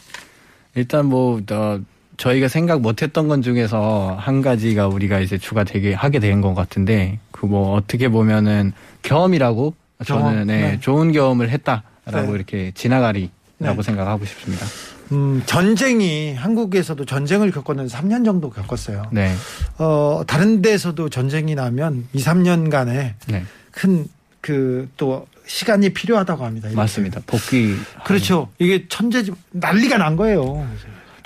일단 0.76 1.06
뭐 1.06 1.40
어, 1.50 1.80
저희가 2.18 2.48
생각 2.48 2.80
못했던 2.80 3.28
건 3.28 3.40
중에서 3.42 4.16
한 4.20 4.42
가지가 4.42 4.88
우리가 4.88 5.20
이제 5.20 5.38
주가 5.38 5.64
되게 5.64 5.94
하게 5.94 6.18
된 6.20 6.40
것 6.42 6.54
같은데 6.54 7.18
그 7.30 7.46
뭐 7.46 7.74
어떻게 7.74 8.08
보면은 8.08 8.72
경험이라고 9.02 9.74
경험, 10.04 10.24
저는 10.32 10.46
네, 10.48 10.60
네. 10.72 10.80
좋은 10.80 11.12
경험을 11.12 11.50
했다라고 11.50 11.82
네. 12.26 12.32
이렇게 12.34 12.72
지나가리라고 12.74 13.30
네. 13.58 13.82
생각하고 13.82 14.24
싶습니다. 14.26 14.66
음, 15.12 15.42
전쟁이 15.46 16.34
한국에서도 16.34 17.04
전쟁을 17.06 17.50
겪었는 17.52 17.86
3년 17.86 18.24
정도 18.24 18.50
겪었어요. 18.50 19.04
네, 19.12 19.32
어, 19.78 20.22
다른 20.26 20.60
데서도 20.60 21.08
전쟁이 21.08 21.54
나면 21.54 22.08
2, 22.12 22.18
3년간의 22.22 23.14
네, 23.28 23.44
큰그 23.70 24.90
또 24.96 25.26
시간이 25.46 25.90
필요하다고 25.94 26.44
합니다. 26.44 26.68
이렇게. 26.68 26.76
맞습니다. 26.76 27.20
복귀 27.26 27.74
그렇죠. 28.04 28.48
이게 28.58 28.86
천재지 28.88 29.32
난리가 29.52 29.96
난 29.96 30.16
거예요. 30.16 30.66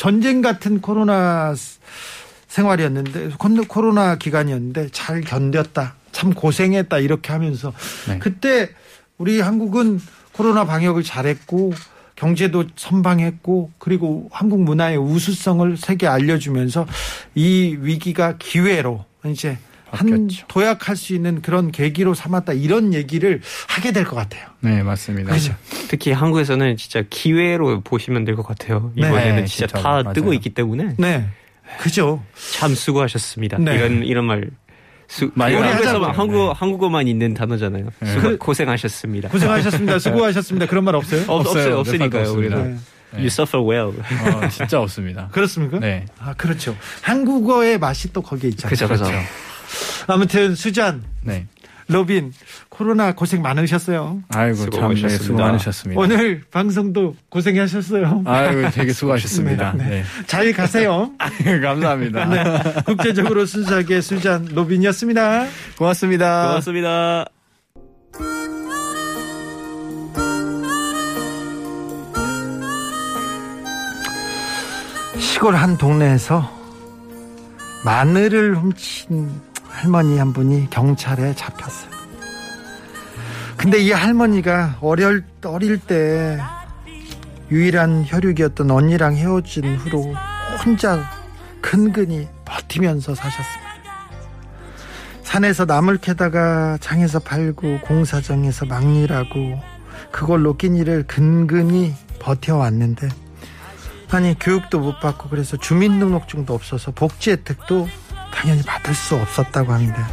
전쟁 0.07 0.41
같은 0.43 0.81
코로나 0.81 1.55
스- 1.55 1.79
생활이었는데 2.49 3.29
콘- 3.39 3.65
코로나 3.69 4.17
기간이었는데 4.17 4.89
잘 4.91 5.21
견뎠다. 5.21 5.93
참 6.11 6.35
고생했다 6.35 6.99
이렇게 6.99 7.31
하면서 7.33 7.73
네. 8.09 8.19
그때 8.19 8.71
우리 9.17 9.41
한국은 9.41 10.01
코로나 10.33 10.65
방역을 10.65 11.05
잘했고 11.05 11.73
경제도 12.17 12.65
선방했고 12.75 13.71
그리고 13.79 14.29
한국 14.33 14.61
문화의 14.65 14.97
우수성을 14.99 15.77
세계 15.77 16.09
알려주면서 16.09 16.85
이 17.37 17.77
위기가 17.81 18.37
기회로 18.39 19.05
이제 19.27 19.57
한. 19.93 20.29
도약할 20.49 20.97
수 20.97 21.15
있는 21.15 21.43
그런 21.43 21.71
계기로 21.71 22.15
삼았다 22.15 22.55
이런 22.55 22.95
얘기를 22.95 23.41
하게 23.69 23.93
될 23.93 24.05
것 24.05 24.17
같아요. 24.17 24.47
네, 24.61 24.83
맞습니다. 24.83 25.33
그죠? 25.33 25.55
특히 25.89 26.13
한국에서는 26.13 26.77
진짜 26.77 27.03
기회로 27.09 27.83
보시면 27.83 28.25
될 28.25 28.35
것 28.37 28.47
같아요. 28.47 28.91
네. 28.97 29.07
이번에는 29.07 29.37
네, 29.37 29.45
진짜. 29.45 29.67
다 29.67 29.83
맞아요. 30.03 30.13
뜨고 30.15 30.33
있기 30.33 30.51
때문에 30.51 30.95
네, 30.99 31.27
그죠. 31.81 32.23
참 32.55 32.75
수고하셨습니다. 32.75 33.59
네. 33.59 33.75
이런 33.77 34.03
이런 34.05 34.25
말. 34.25 34.49
수, 35.09 35.31
많이 35.35 35.55
한국에서만 35.55 35.95
하잖아요. 36.11 36.19
한국 36.19 36.53
한국어만 36.63 37.07
있는 37.07 37.35
단어잖아요. 37.35 37.87
네. 38.01 38.13
수고, 38.13 38.29
그- 38.31 38.39
고생하셨습니다. 38.39 39.29
고생하셨습니다. 39.29 39.99
수고하셨습니다. 40.01 40.67
그런 40.67 40.85
말 40.85 40.95
없어요? 40.97 41.21
없, 41.29 41.41
없어요. 41.41 41.63
없어요. 41.63 41.79
없으니까요. 41.81 42.23
몇 42.23 42.31
우리도. 42.31 42.57
살도 42.57 42.71
네. 42.71 42.77
You 43.19 43.27
suffer 43.27 43.63
well. 43.63 43.93
어, 43.99 44.49
진짜 44.49 44.81
없습니다. 44.81 45.29
그렇습니까? 45.33 45.81
네, 45.81 46.07
아, 46.19 46.33
그렇죠. 46.33 46.75
한국어의 47.03 47.79
맛이 47.79 48.11
또 48.15 48.23
거기에 48.23 48.49
있잖아요. 48.51 48.71
그죠, 48.71 48.89
그죠. 48.89 49.05
아무튼 50.07 50.55
수잔 50.55 51.03
네, 51.23 51.47
로빈 51.89 52.33
코로나 52.69 53.13
고생 53.15 53.43
많으셨어요. 53.43 54.23
아이고 54.29 54.71
참 54.71 54.95
네, 54.95 55.09
수고 55.09 55.37
많으셨습니다. 55.39 55.45
많으셨습니다. 55.45 56.01
오늘 56.01 56.43
방송도 56.51 57.17
고생하셨어요. 57.29 58.23
아이고 58.27 58.71
되게 58.71 58.93
수고하셨습니다. 58.93 59.75
네. 59.79 59.85
네. 59.85 60.05
잘 60.27 60.53
가세요. 60.53 61.13
감사합니다. 61.63 62.25
네. 62.27 62.83
국제적으로 62.87 63.47
순수하게 63.47 64.01
수잔 64.01 64.47
로빈이었습니다. 64.53 65.47
고맙습니다. 65.77 66.49
고맙습니다. 66.49 67.27
시골 75.19 75.55
한 75.57 75.77
동네에서 75.77 76.51
마늘을 77.85 78.57
훔친 78.57 79.52
할머니 79.73 80.19
한 80.19 80.33
분이 80.33 80.71
경찰에 80.71 81.35
잡혔어요. 81.35 81.91
근데 83.57 83.79
이 83.79 83.91
할머니가 83.91 84.79
어릴, 84.81 85.25
어릴 85.45 85.79
때 85.79 86.39
유일한 87.51 88.05
혈육이었던 88.07 88.71
언니랑 88.71 89.17
헤어진 89.17 89.77
후로 89.77 90.15
혼자 90.65 91.03
근근히 91.61 92.29
버티면서 92.45 93.15
사셨습니다. 93.15 93.73
산에서 95.23 95.65
나물 95.65 95.99
캐다가 95.99 96.77
장에서 96.81 97.19
팔고 97.19 97.81
공사장에서 97.81 98.67
막일하고 98.67 99.61
그걸로 100.11 100.57
끼니를 100.57 101.05
근근히 101.07 101.95
버텨왔는데 102.19 103.09
아니 104.11 104.39
교육도 104.39 104.79
못 104.79 105.01
받고 105.01 105.31
그래서 105.31 105.57
주민등록증도 105.57 106.53
없어서 106.53 106.91
복지 106.91 107.31
혜택도 107.31 107.89
당연히 108.35 108.63
받을 108.63 108.95
수 108.95 109.15
없었다고 109.17 109.73
합니다. 109.73 110.09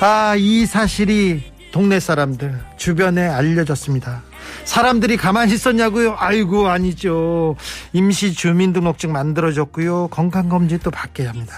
아 0.00 0.36
이 0.38 0.64
사실이 0.66 1.52
동네 1.72 1.98
사람들 2.00 2.58
주변에 2.76 3.26
알려졌습니다. 3.26 4.22
사람들이 4.64 5.16
가만히 5.16 5.54
있었냐고요? 5.54 6.16
아이고 6.18 6.68
아니죠. 6.68 7.56
임시 7.92 8.32
주민등록증 8.32 9.12
만들어줬고요. 9.12 10.08
건강검진도 10.08 10.90
받게 10.90 11.26
합니다. 11.26 11.54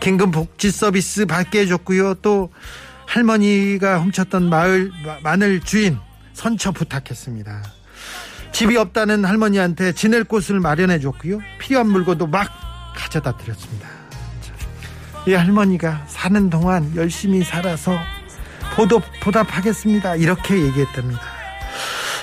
긴급 0.00 0.30
복지 0.32 0.70
서비스 0.70 1.26
받게 1.26 1.60
해줬고요. 1.60 2.14
또 2.14 2.50
할머니가 3.06 3.98
훔쳤던 4.00 4.48
마을 4.50 4.90
마- 5.04 5.18
마늘 5.22 5.60
주인 5.60 5.98
선처 6.34 6.70
부탁했습니다. 6.72 7.62
집이 8.52 8.76
없다는 8.76 9.24
할머니한테 9.24 9.92
지낼 9.92 10.24
곳을 10.24 10.60
마련해 10.60 11.00
줬고요. 11.00 11.40
필요한 11.58 11.88
물건도 11.88 12.26
막 12.26 12.50
가져다 12.94 13.36
드렸습니다. 13.36 13.88
자, 15.20 15.24
이 15.26 15.34
할머니가 15.34 16.04
사는 16.06 16.50
동안 16.50 16.92
열심히 16.96 17.44
살아서 17.44 17.98
보답, 18.74 19.02
보답하겠습니다. 19.22 20.16
이렇게 20.16 20.58
얘기했답니다. 20.58 21.20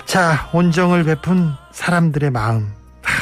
자, 0.05 0.49
온정을 0.53 1.03
베푼 1.03 1.53
사람들의 1.71 2.31
마음. 2.31 2.71
하, 3.03 3.13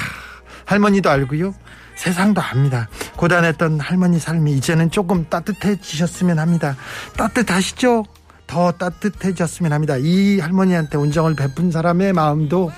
할머니도 0.65 1.09
알고요. 1.09 1.53
세상도 1.95 2.41
압니다. 2.41 2.88
고단했던 3.15 3.80
할머니 3.80 4.19
삶이 4.19 4.53
이제는 4.53 4.91
조금 4.91 5.28
따뜻해지셨으면 5.30 6.39
합니다. 6.39 6.76
따뜻하시죠? 7.17 8.05
더 8.47 8.71
따뜻해졌으면 8.73 9.73
합니다. 9.73 9.95
이 9.97 10.39
할머니한테 10.39 10.97
온정을 10.97 11.36
베푼 11.36 11.71
사람의 11.71 12.13
마음도 12.13 12.71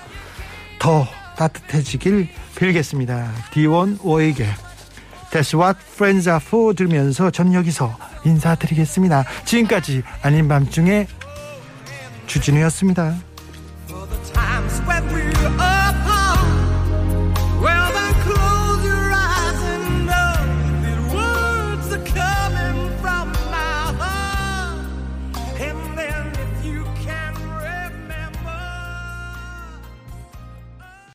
더 0.78 1.06
따뜻해지길 1.36 2.28
빌겠습니다. 2.56 3.30
디원 3.52 3.98
오에게 4.02 4.46
That's 5.30 5.54
What 5.54 5.78
Friends 5.80 6.28
Are 6.28 6.40
For 6.42 6.74
들으면서 6.74 7.30
저는 7.30 7.54
여기서 7.54 7.96
인사드리겠습니다. 8.24 9.24
지금까지 9.44 10.02
아닌 10.22 10.48
밤중에 10.48 11.06
주진우였습니다. 12.26 13.14